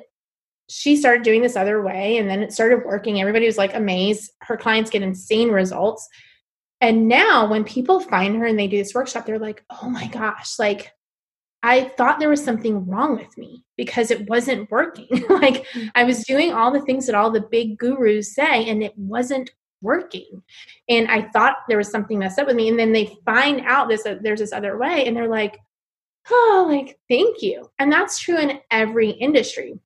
she 0.68 0.96
started 0.96 1.24
doing 1.24 1.42
this 1.42 1.56
other 1.56 1.82
way 1.82 2.18
and 2.18 2.30
then 2.30 2.44
it 2.44 2.52
started 2.52 2.84
working. 2.84 3.20
Everybody 3.20 3.46
was 3.46 3.58
like 3.58 3.74
amazed. 3.74 4.30
Her 4.42 4.56
clients 4.56 4.88
get 4.88 5.02
insane 5.02 5.50
results. 5.50 6.08
And 6.80 7.08
now 7.08 7.48
when 7.48 7.64
people 7.64 8.00
find 8.00 8.36
her 8.36 8.46
and 8.46 8.58
they 8.58 8.68
do 8.68 8.78
this 8.78 8.94
workshop, 8.94 9.26
they're 9.26 9.38
like, 9.38 9.64
oh 9.82 9.88
my 9.88 10.06
gosh, 10.08 10.58
like 10.58 10.92
I 11.62 11.84
thought 11.96 12.18
there 12.18 12.30
was 12.30 12.42
something 12.42 12.86
wrong 12.86 13.16
with 13.16 13.36
me 13.36 13.64
because 13.76 14.10
it 14.10 14.28
wasn't 14.28 14.70
working. 14.70 15.08
like 15.28 15.66
mm-hmm. 15.66 15.88
I 15.94 16.04
was 16.04 16.24
doing 16.24 16.52
all 16.52 16.72
the 16.72 16.80
things 16.80 17.06
that 17.06 17.14
all 17.14 17.30
the 17.30 17.46
big 17.50 17.78
gurus 17.78 18.34
say 18.34 18.68
and 18.68 18.82
it 18.82 18.96
wasn't 18.96 19.50
working. 19.82 20.42
And 20.88 21.10
I 21.10 21.22
thought 21.30 21.56
there 21.68 21.78
was 21.78 21.90
something 21.90 22.18
messed 22.18 22.38
up 22.38 22.46
with 22.46 22.56
me. 22.56 22.68
And 22.68 22.78
then 22.78 22.92
they 22.92 23.16
find 23.24 23.62
out 23.66 23.88
this 23.88 24.06
uh, 24.06 24.16
there's 24.22 24.40
this 24.40 24.52
other 24.52 24.78
way 24.78 25.06
and 25.06 25.16
they're 25.16 25.28
like, 25.28 25.58
oh, 26.30 26.66
like 26.68 26.98
thank 27.08 27.42
you. 27.42 27.70
And 27.78 27.92
that's 27.92 28.18
true 28.18 28.38
in 28.38 28.60
every 28.70 29.10
industry. 29.10 29.78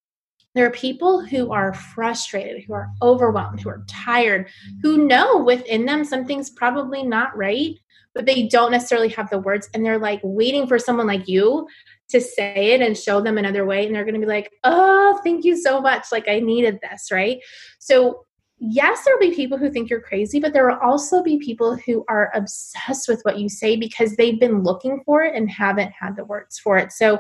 There 0.54 0.66
are 0.66 0.70
people 0.70 1.24
who 1.24 1.52
are 1.52 1.74
frustrated, 1.74 2.62
who 2.64 2.74
are 2.74 2.90
overwhelmed, 3.02 3.60
who 3.60 3.70
are 3.70 3.84
tired, 3.88 4.48
who 4.82 5.06
know 5.06 5.42
within 5.42 5.84
them 5.84 6.04
something's 6.04 6.50
probably 6.50 7.02
not 7.02 7.36
right, 7.36 7.74
but 8.14 8.26
they 8.26 8.46
don't 8.46 8.70
necessarily 8.70 9.08
have 9.08 9.28
the 9.30 9.38
words 9.38 9.68
and 9.74 9.84
they're 9.84 9.98
like 9.98 10.20
waiting 10.22 10.66
for 10.66 10.78
someone 10.78 11.06
like 11.06 11.28
you 11.28 11.66
to 12.08 12.20
say 12.20 12.72
it 12.72 12.80
and 12.80 12.96
show 12.96 13.20
them 13.20 13.38
another 13.38 13.66
way 13.66 13.84
and 13.84 13.94
they're 13.94 14.04
going 14.04 14.14
to 14.14 14.20
be 14.20 14.26
like 14.26 14.52
oh 14.62 15.18
thank 15.24 15.44
you 15.44 15.56
so 15.56 15.80
much 15.80 16.06
like 16.12 16.28
i 16.28 16.38
needed 16.38 16.78
this 16.80 17.10
right? 17.10 17.38
So 17.78 18.24
yes 18.60 19.04
there'll 19.04 19.20
be 19.20 19.34
people 19.34 19.58
who 19.58 19.70
think 19.70 19.90
you're 19.90 20.00
crazy 20.00 20.38
but 20.38 20.52
there 20.52 20.68
will 20.68 20.78
also 20.78 21.22
be 21.22 21.38
people 21.38 21.76
who 21.84 22.04
are 22.08 22.30
obsessed 22.34 23.08
with 23.08 23.20
what 23.22 23.38
you 23.38 23.48
say 23.48 23.74
because 23.74 24.14
they've 24.14 24.38
been 24.38 24.62
looking 24.62 25.02
for 25.04 25.22
it 25.22 25.34
and 25.34 25.50
haven't 25.50 25.92
had 25.98 26.14
the 26.14 26.24
words 26.24 26.58
for 26.58 26.78
it. 26.78 26.92
So 26.92 27.18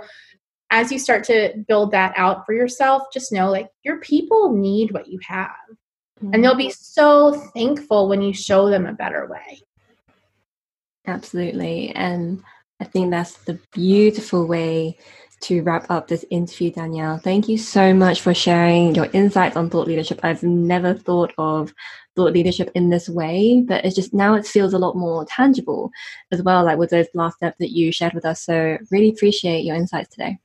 as 0.74 0.90
you 0.90 0.98
start 0.98 1.24
to 1.24 1.52
build 1.68 1.90
that 1.90 2.12
out 2.16 2.44
for 2.44 2.52
yourself 2.52 3.02
just 3.12 3.32
know 3.32 3.50
like 3.50 3.68
your 3.84 3.98
people 4.00 4.52
need 4.52 4.90
what 4.92 5.08
you 5.08 5.18
have 5.26 5.50
and 6.32 6.42
they'll 6.42 6.54
be 6.54 6.68
mm-hmm. 6.68 6.72
so 6.72 7.32
thankful 7.54 8.08
when 8.08 8.20
you 8.22 8.32
show 8.32 8.68
them 8.68 8.86
a 8.86 8.92
better 8.92 9.28
way 9.28 9.60
Absolutely. 11.06 11.90
And 11.90 12.42
I 12.80 12.84
think 12.84 13.10
that's 13.10 13.36
the 13.44 13.58
beautiful 13.72 14.46
way 14.46 14.96
to 15.42 15.62
wrap 15.62 15.90
up 15.90 16.08
this 16.08 16.24
interview, 16.30 16.70
Danielle. 16.70 17.18
Thank 17.18 17.48
you 17.48 17.58
so 17.58 17.92
much 17.92 18.22
for 18.22 18.32
sharing 18.32 18.94
your 18.94 19.08
insights 19.12 19.56
on 19.56 19.68
thought 19.68 19.86
leadership. 19.86 20.20
I've 20.22 20.42
never 20.42 20.94
thought 20.94 21.34
of 21.36 21.74
thought 22.16 22.32
leadership 22.32 22.70
in 22.74 22.88
this 22.88 23.08
way, 23.08 23.62
but 23.66 23.84
it's 23.84 23.96
just 23.96 24.14
now 24.14 24.34
it 24.34 24.46
feels 24.46 24.72
a 24.72 24.78
lot 24.78 24.96
more 24.96 25.26
tangible 25.26 25.90
as 26.32 26.42
well, 26.42 26.64
like 26.64 26.78
with 26.78 26.90
those 26.90 27.08
last 27.12 27.36
steps 27.36 27.56
that 27.58 27.72
you 27.72 27.92
shared 27.92 28.14
with 28.14 28.24
us. 28.24 28.42
So, 28.42 28.78
really 28.90 29.10
appreciate 29.10 29.64
your 29.64 29.76
insights 29.76 30.08
today. 30.08 30.38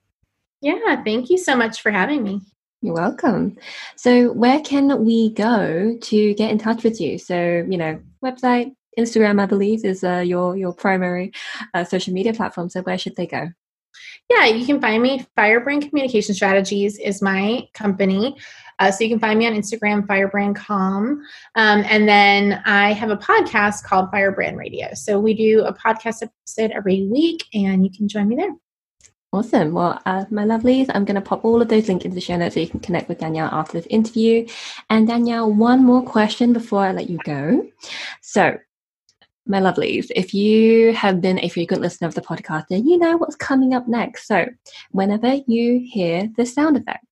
Yeah, 0.61 1.03
thank 1.03 1.29
you 1.29 1.37
so 1.37 1.55
much 1.55 1.81
for 1.81 1.91
having 1.91 2.23
me. 2.23 2.41
You're 2.81 2.95
welcome. 2.95 3.57
So, 3.95 4.31
where 4.31 4.61
can 4.61 5.03
we 5.03 5.33
go 5.33 5.97
to 6.01 6.33
get 6.35 6.51
in 6.51 6.57
touch 6.57 6.83
with 6.83 7.01
you? 7.01 7.17
So, 7.17 7.65
you 7.69 7.77
know, 7.77 7.99
website, 8.23 8.73
Instagram, 8.97 9.41
I 9.41 9.45
believe, 9.45 9.85
is 9.85 10.03
uh, 10.03 10.19
your 10.19 10.57
your 10.57 10.73
primary 10.73 11.31
uh, 11.73 11.83
social 11.83 12.13
media 12.13 12.33
platform. 12.33 12.69
So 12.69 12.81
where 12.81 12.97
should 12.97 13.15
they 13.15 13.27
go? 13.27 13.49
Yeah, 14.29 14.45
you 14.45 14.65
can 14.65 14.79
find 14.79 15.01
me. 15.01 15.25
Firebrand 15.35 15.89
Communication 15.89 16.35
Strategies 16.35 16.99
is 16.99 17.21
my 17.21 17.67
company. 17.73 18.37
Uh, 18.77 18.91
so 18.91 19.03
you 19.03 19.09
can 19.09 19.19
find 19.19 19.39
me 19.39 19.47
on 19.47 19.53
Instagram, 19.53 20.05
firebrandcom. 20.05 21.17
Um, 21.55 21.83
and 21.85 22.07
then 22.07 22.61
I 22.65 22.93
have 22.93 23.09
a 23.09 23.17
podcast 23.17 23.83
called 23.83 24.09
Firebrand 24.11 24.57
Radio. 24.57 24.93
So 24.93 25.19
we 25.19 25.33
do 25.33 25.65
a 25.65 25.73
podcast 25.73 26.23
episode 26.23 26.71
every 26.71 27.07
week, 27.07 27.43
and 27.53 27.83
you 27.83 27.91
can 27.91 28.07
join 28.07 28.29
me 28.29 28.35
there. 28.35 28.51
Awesome. 29.31 29.73
Well, 29.73 30.01
uh, 30.07 30.25
my 30.31 30.43
lovelies, 30.43 30.89
I'm 30.93 31.05
going 31.05 31.15
to 31.15 31.21
pop 31.21 31.45
all 31.45 31.61
of 31.61 31.67
those 31.67 31.87
links 31.87 32.03
into 32.03 32.15
the 32.15 32.21
show 32.21 32.35
notes 32.35 32.55
so 32.55 32.61
you 32.61 32.67
can 32.67 32.79
connect 32.79 33.09
with 33.09 33.19
Danielle 33.19 33.49
after 33.51 33.73
this 33.73 33.85
interview. 33.87 34.47
And 34.89 35.07
Danielle, 35.07 35.53
one 35.53 35.85
more 35.85 36.01
question 36.01 36.51
before 36.51 36.81
I 36.81 36.93
let 36.93 37.11
you 37.11 37.19
go. 37.23 37.67
So, 38.21 38.57
my 39.45 39.59
lovelies, 39.59 40.07
if 40.15 40.33
you 40.33 40.93
have 40.93 41.21
been 41.21 41.39
a 41.39 41.49
frequent 41.49 41.81
listener 41.81 42.07
of 42.07 42.15
the 42.15 42.21
podcast, 42.21 42.65
then 42.69 42.87
you 42.87 42.97
know 42.97 43.17
what's 43.17 43.35
coming 43.35 43.75
up 43.75 43.87
next. 43.87 44.25
So, 44.25 44.47
whenever 44.91 45.35
you 45.45 45.79
hear 45.85 46.27
the 46.35 46.45
sound 46.45 46.77
effect, 46.77 47.05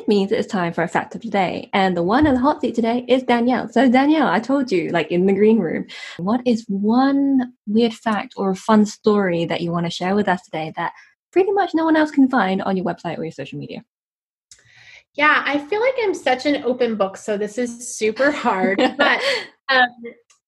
it 0.00 0.08
means 0.08 0.32
it's 0.32 0.46
time 0.46 0.72
for 0.72 0.82
a 0.82 0.88
fact 0.88 1.14
of 1.14 1.20
the 1.20 1.28
day. 1.28 1.68
And 1.72 1.96
the 1.96 2.02
one 2.02 2.26
in 2.26 2.34
the 2.34 2.40
hot 2.40 2.60
seat 2.60 2.74
today 2.74 3.04
is 3.06 3.22
Danielle. 3.22 3.68
So, 3.68 3.90
Danielle, 3.90 4.26
I 4.26 4.40
told 4.40 4.72
you, 4.72 4.88
like 4.90 5.10
in 5.10 5.26
the 5.26 5.32
green 5.32 5.58
room, 5.58 5.86
what 6.16 6.40
is 6.46 6.64
one 6.68 7.52
weird 7.66 7.92
fact 7.92 8.34
or 8.36 8.54
fun 8.54 8.86
story 8.86 9.44
that 9.44 9.60
you 9.60 9.70
want 9.70 9.86
to 9.86 9.90
share 9.90 10.14
with 10.14 10.28
us 10.28 10.42
today 10.42 10.72
that 10.76 10.92
pretty 11.32 11.52
much 11.52 11.74
no 11.74 11.84
one 11.84 11.96
else 11.96 12.10
can 12.10 12.28
find 12.28 12.62
on 12.62 12.76
your 12.76 12.86
website 12.86 13.18
or 13.18 13.24
your 13.24 13.32
social 13.32 13.58
media? 13.58 13.84
Yeah, 15.14 15.42
I 15.44 15.58
feel 15.58 15.80
like 15.80 15.94
I'm 16.02 16.14
such 16.14 16.46
an 16.46 16.64
open 16.64 16.96
book, 16.96 17.16
so 17.16 17.36
this 17.36 17.58
is 17.58 17.94
super 17.94 18.30
hard. 18.30 18.78
but 18.96 19.20
um, 19.68 19.88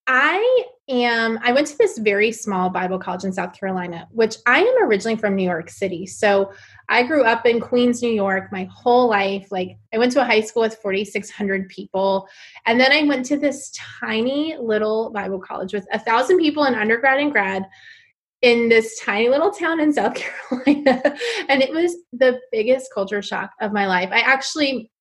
I 0.07 0.65
am, 0.89 1.39
I 1.43 1.53
went 1.53 1.67
to 1.69 1.79
this 1.79 1.99
very 1.99 2.33
small 2.33 2.71
Bible 2.71 2.99
college 2.99 3.25
in 3.25 3.33
South 3.33 3.59
Carolina, 3.59 4.09
which 4.11 4.37
I 4.47 4.61
am 4.61 4.85
originally 4.85 5.17
from 5.17 5.37
New 5.37 5.49
York 5.49 5.71
City. 5.71 6.07
So 6.07 6.53
I 6.89 7.05
grew 7.05 7.25
up 7.25 7.47
in 7.47 7.61
Queens, 7.61 8.03
New 8.03 8.11
York 8.11 8.51
my 8.53 8.69
whole 8.73 9.09
life. 9.09 9.49
Like 9.51 9.79
I 9.95 9.99
went 9.99 10.13
to 10.13 10.21
a 10.21 10.25
high 10.25 10.41
school 10.41 10.63
with 10.63 10.77
4,600 10.77 11.69
people. 11.69 12.29
And 12.67 12.81
then 12.81 12.93
I 12.93 13.05
went 13.05 13.25
to 13.27 13.37
this 13.37 13.73
tiny 14.01 14.57
little 14.61 15.11
Bible 15.11 15.39
college 15.39 15.73
with 15.73 15.87
a 15.93 15.99
thousand 15.99 16.39
people 16.39 16.65
in 16.65 16.75
undergrad 16.75 17.21
and 17.21 17.33
grad 17.33 17.67
in 18.43 18.69
this 18.69 18.99
tiny 18.99 19.29
little 19.29 19.53
town 19.53 19.81
in 19.81 19.93
South 19.93 20.15
Carolina. 20.51 21.17
and 21.49 21.63
it 21.63 21.71
was 21.71 21.97
the 22.13 22.41
biggest 22.51 22.93
culture 22.93 23.23
shock 23.23 23.53
of 23.61 23.73
my 23.73 23.87
life. 23.87 24.11
I 24.13 24.21
actually 24.21 24.91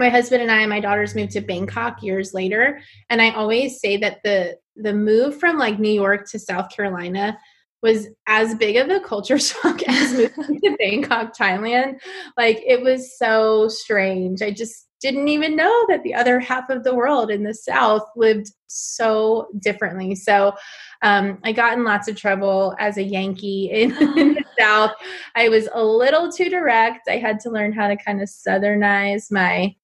my 0.00 0.08
husband 0.08 0.42
and 0.42 0.50
I 0.50 0.62
and 0.62 0.70
my 0.70 0.80
daughters 0.80 1.14
moved 1.14 1.32
to 1.32 1.40
Bangkok 1.40 2.02
years 2.02 2.34
later. 2.34 2.80
And 3.10 3.22
I 3.22 3.30
always 3.30 3.80
say 3.80 3.98
that 3.98 4.18
the 4.24 4.58
the 4.74 4.94
move 4.94 5.38
from 5.38 5.58
like 5.58 5.78
New 5.78 5.92
York 5.92 6.28
to 6.30 6.38
South 6.38 6.70
Carolina 6.74 7.38
was 7.82 8.08
as 8.26 8.54
big 8.54 8.76
of 8.76 8.88
a 8.88 9.00
culture 9.00 9.38
shock 9.38 9.82
as 9.86 10.12
moving 10.12 10.60
to 10.62 10.76
Bangkok, 10.78 11.36
Thailand. 11.36 12.00
Like 12.36 12.62
it 12.66 12.82
was 12.82 13.16
so 13.16 13.68
strange. 13.68 14.42
I 14.42 14.50
just 14.50 14.86
didn't 15.00 15.28
even 15.28 15.56
know 15.56 15.86
that 15.88 16.02
the 16.02 16.14
other 16.14 16.40
half 16.40 16.68
of 16.68 16.84
the 16.84 16.94
world 16.94 17.30
in 17.30 17.42
the 17.42 17.54
South 17.54 18.02
lived 18.16 18.52
so 18.66 19.48
differently. 19.58 20.14
So 20.14 20.54
um, 21.02 21.38
I 21.42 21.52
got 21.52 21.78
in 21.78 21.84
lots 21.84 22.06
of 22.08 22.16
trouble 22.16 22.74
as 22.78 22.98
a 22.98 23.02
Yankee 23.02 23.70
in, 23.70 23.92
in, 24.18 24.34
the 24.34 24.44
South. 24.58 24.92
I 25.34 25.48
was 25.48 25.68
a 25.72 25.82
little 25.82 26.30
too 26.30 26.50
direct. 26.50 27.08
I 27.08 27.16
had 27.16 27.40
to 27.40 27.50
learn 27.50 27.72
how 27.72 27.88
to 27.88 27.96
kind 27.96 28.20
of 28.20 28.28
southernize 28.28 29.32
my 29.32 29.74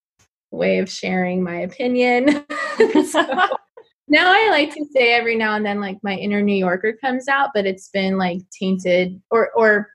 way 0.57 0.79
of 0.79 0.91
sharing 0.91 1.43
my 1.43 1.61
opinion. 1.61 2.29
so 3.11 3.23
now 4.09 4.33
I 4.33 4.49
like 4.51 4.75
to 4.75 4.85
say 4.93 5.13
every 5.13 5.37
now 5.37 5.55
and 5.55 5.65
then 5.65 5.81
like 5.81 5.99
my 6.03 6.15
inner 6.15 6.43
New 6.43 6.55
Yorker 6.55 6.95
comes 6.95 7.29
out, 7.29 7.51
but 7.55 7.67
it's 7.67 7.89
been 7.89 8.19
like 8.19 8.39
tainted 8.51 9.21
or 9.31 9.51
or 9.53 9.91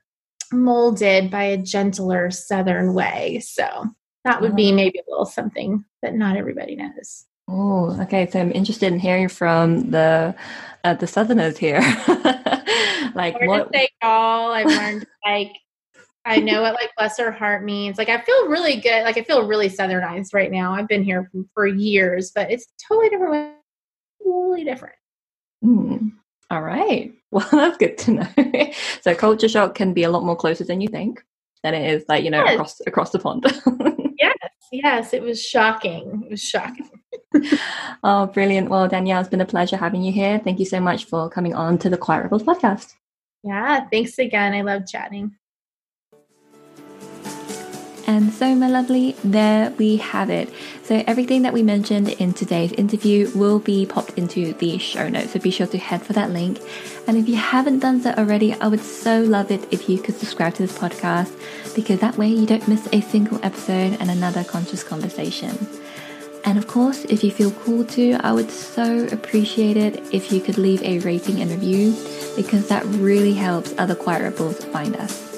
molded 0.52 1.30
by 1.30 1.44
a 1.44 1.56
gentler 1.56 2.30
southern 2.30 2.94
way. 2.94 3.40
So 3.40 3.86
that 4.24 4.40
would 4.40 4.54
be 4.54 4.70
oh. 4.72 4.74
maybe 4.74 4.98
a 4.98 5.10
little 5.10 5.26
something 5.26 5.84
that 6.02 6.14
not 6.14 6.36
everybody 6.36 6.76
knows. 6.76 7.26
Oh, 7.48 8.00
okay. 8.02 8.28
So 8.30 8.40
I'm 8.40 8.52
interested 8.52 8.92
in 8.92 8.98
hearing 8.98 9.28
from 9.28 9.90
the 9.90 10.34
uh, 10.84 10.94
the 10.94 11.06
Southerners 11.06 11.58
here. 11.58 11.80
like 13.14 13.40
what? 13.42 13.72
Say 13.72 13.88
all 14.00 14.52
I've 14.52 14.66
learned 14.66 15.06
like 15.26 15.52
I 16.24 16.38
know 16.38 16.62
what 16.62 16.74
like 16.74 16.90
bless 16.96 17.18
her 17.18 17.32
heart 17.32 17.64
means. 17.64 17.98
Like 17.98 18.08
I 18.08 18.20
feel 18.20 18.48
really 18.48 18.76
good. 18.76 19.02
Like 19.04 19.18
I 19.18 19.22
feel 19.22 19.46
really 19.46 19.68
southernized 19.68 20.34
right 20.34 20.50
now. 20.50 20.72
I've 20.72 20.88
been 20.88 21.02
here 21.02 21.28
for, 21.32 21.44
for 21.54 21.66
years, 21.66 22.30
but 22.34 22.50
it's 22.50 22.68
totally 22.88 23.08
different. 23.08 23.56
Totally 24.22 24.64
different. 24.64 24.94
Mm. 25.64 26.12
All 26.50 26.62
right. 26.62 27.12
Well, 27.32 27.48
that's 27.50 27.78
good 27.78 27.96
to 27.96 28.10
know. 28.10 28.72
so 29.00 29.14
culture 29.14 29.48
shock 29.48 29.74
can 29.74 29.94
be 29.94 30.02
a 30.02 30.10
lot 30.10 30.22
more 30.22 30.36
closer 30.36 30.64
than 30.64 30.82
you 30.82 30.88
think 30.88 31.24
than 31.62 31.72
it 31.72 31.90
is 31.90 32.04
like, 32.06 32.24
you 32.24 32.30
know, 32.30 32.44
yes. 32.44 32.52
across 32.52 32.80
across 32.86 33.10
the 33.10 33.18
pond. 33.18 33.46
yes, 34.18 34.36
yes. 34.70 35.14
It 35.14 35.22
was 35.22 35.42
shocking. 35.42 36.24
It 36.26 36.30
was 36.32 36.42
shocking. 36.42 36.90
oh, 38.04 38.26
brilliant. 38.26 38.68
Well, 38.68 38.86
Danielle, 38.86 39.20
it's 39.20 39.30
been 39.30 39.40
a 39.40 39.46
pleasure 39.46 39.78
having 39.78 40.02
you 40.02 40.12
here. 40.12 40.38
Thank 40.40 40.58
you 40.58 40.66
so 40.66 40.78
much 40.78 41.06
for 41.06 41.30
coming 41.30 41.54
on 41.54 41.78
to 41.78 41.88
the 41.88 41.96
Quiet 41.96 42.24
Rebels 42.24 42.42
podcast. 42.42 42.92
Yeah, 43.42 43.88
thanks 43.88 44.18
again. 44.18 44.52
I 44.52 44.60
love 44.60 44.86
chatting. 44.86 45.34
And 48.12 48.30
so, 48.30 48.54
my 48.54 48.68
lovely, 48.68 49.16
there 49.24 49.70
we 49.78 49.96
have 49.96 50.28
it. 50.28 50.52
So, 50.84 51.02
everything 51.06 51.40
that 51.42 51.54
we 51.54 51.62
mentioned 51.62 52.10
in 52.10 52.34
today's 52.34 52.70
interview 52.72 53.30
will 53.34 53.58
be 53.58 53.86
popped 53.86 54.18
into 54.18 54.52
the 54.52 54.76
show 54.76 55.08
notes. 55.08 55.32
So, 55.32 55.40
be 55.40 55.50
sure 55.50 55.66
to 55.68 55.78
head 55.78 56.02
for 56.02 56.12
that 56.12 56.28
link. 56.28 56.60
And 57.08 57.16
if 57.16 57.26
you 57.26 57.36
haven't 57.36 57.78
done 57.78 58.02
so 58.02 58.10
already, 58.10 58.52
I 58.52 58.68
would 58.68 58.82
so 58.82 59.22
love 59.22 59.50
it 59.50 59.66
if 59.72 59.88
you 59.88 59.98
could 59.98 60.14
subscribe 60.14 60.52
to 60.56 60.62
this 60.66 60.76
podcast 60.76 61.32
because 61.74 62.00
that 62.00 62.18
way 62.18 62.28
you 62.28 62.44
don't 62.44 62.68
miss 62.68 62.86
a 62.92 63.00
single 63.00 63.42
episode 63.42 63.96
and 63.98 64.10
another 64.10 64.44
conscious 64.44 64.84
conversation. 64.84 65.56
And 66.44 66.58
of 66.58 66.66
course, 66.66 67.06
if 67.06 67.24
you 67.24 67.30
feel 67.30 67.52
cool 67.64 67.82
to, 67.96 68.18
I 68.20 68.34
would 68.34 68.50
so 68.50 69.06
appreciate 69.10 69.78
it 69.78 70.02
if 70.12 70.30
you 70.30 70.42
could 70.42 70.58
leave 70.58 70.82
a 70.82 70.98
rating 70.98 71.40
and 71.40 71.50
review 71.50 71.96
because 72.36 72.68
that 72.68 72.84
really 72.84 73.32
helps 73.32 73.72
other 73.78 73.94
quiet 73.94 74.22
rebels 74.22 74.62
find 74.66 74.96
us. 74.96 75.31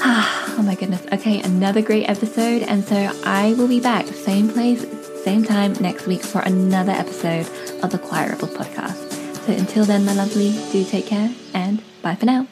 Ah, 0.00 0.54
oh 0.58 0.62
my 0.62 0.74
goodness. 0.74 1.04
Okay, 1.12 1.40
another 1.40 1.82
great 1.82 2.08
episode. 2.08 2.62
And 2.62 2.84
so 2.84 2.96
I 3.24 3.54
will 3.54 3.68
be 3.68 3.80
back, 3.80 4.06
same 4.06 4.48
place, 4.48 4.84
same 5.24 5.44
time 5.44 5.72
next 5.80 6.06
week 6.06 6.22
for 6.22 6.40
another 6.40 6.92
episode 6.92 7.48
of 7.82 7.90
the 7.90 7.98
Quiet 7.98 8.30
Rebels 8.30 8.54
podcast. 8.54 9.12
So 9.46 9.52
until 9.52 9.84
then, 9.84 10.04
my 10.04 10.14
lovely, 10.14 10.52
do 10.72 10.84
take 10.84 11.06
care 11.06 11.34
and 11.54 11.82
bye 12.02 12.14
for 12.14 12.26
now. 12.26 12.46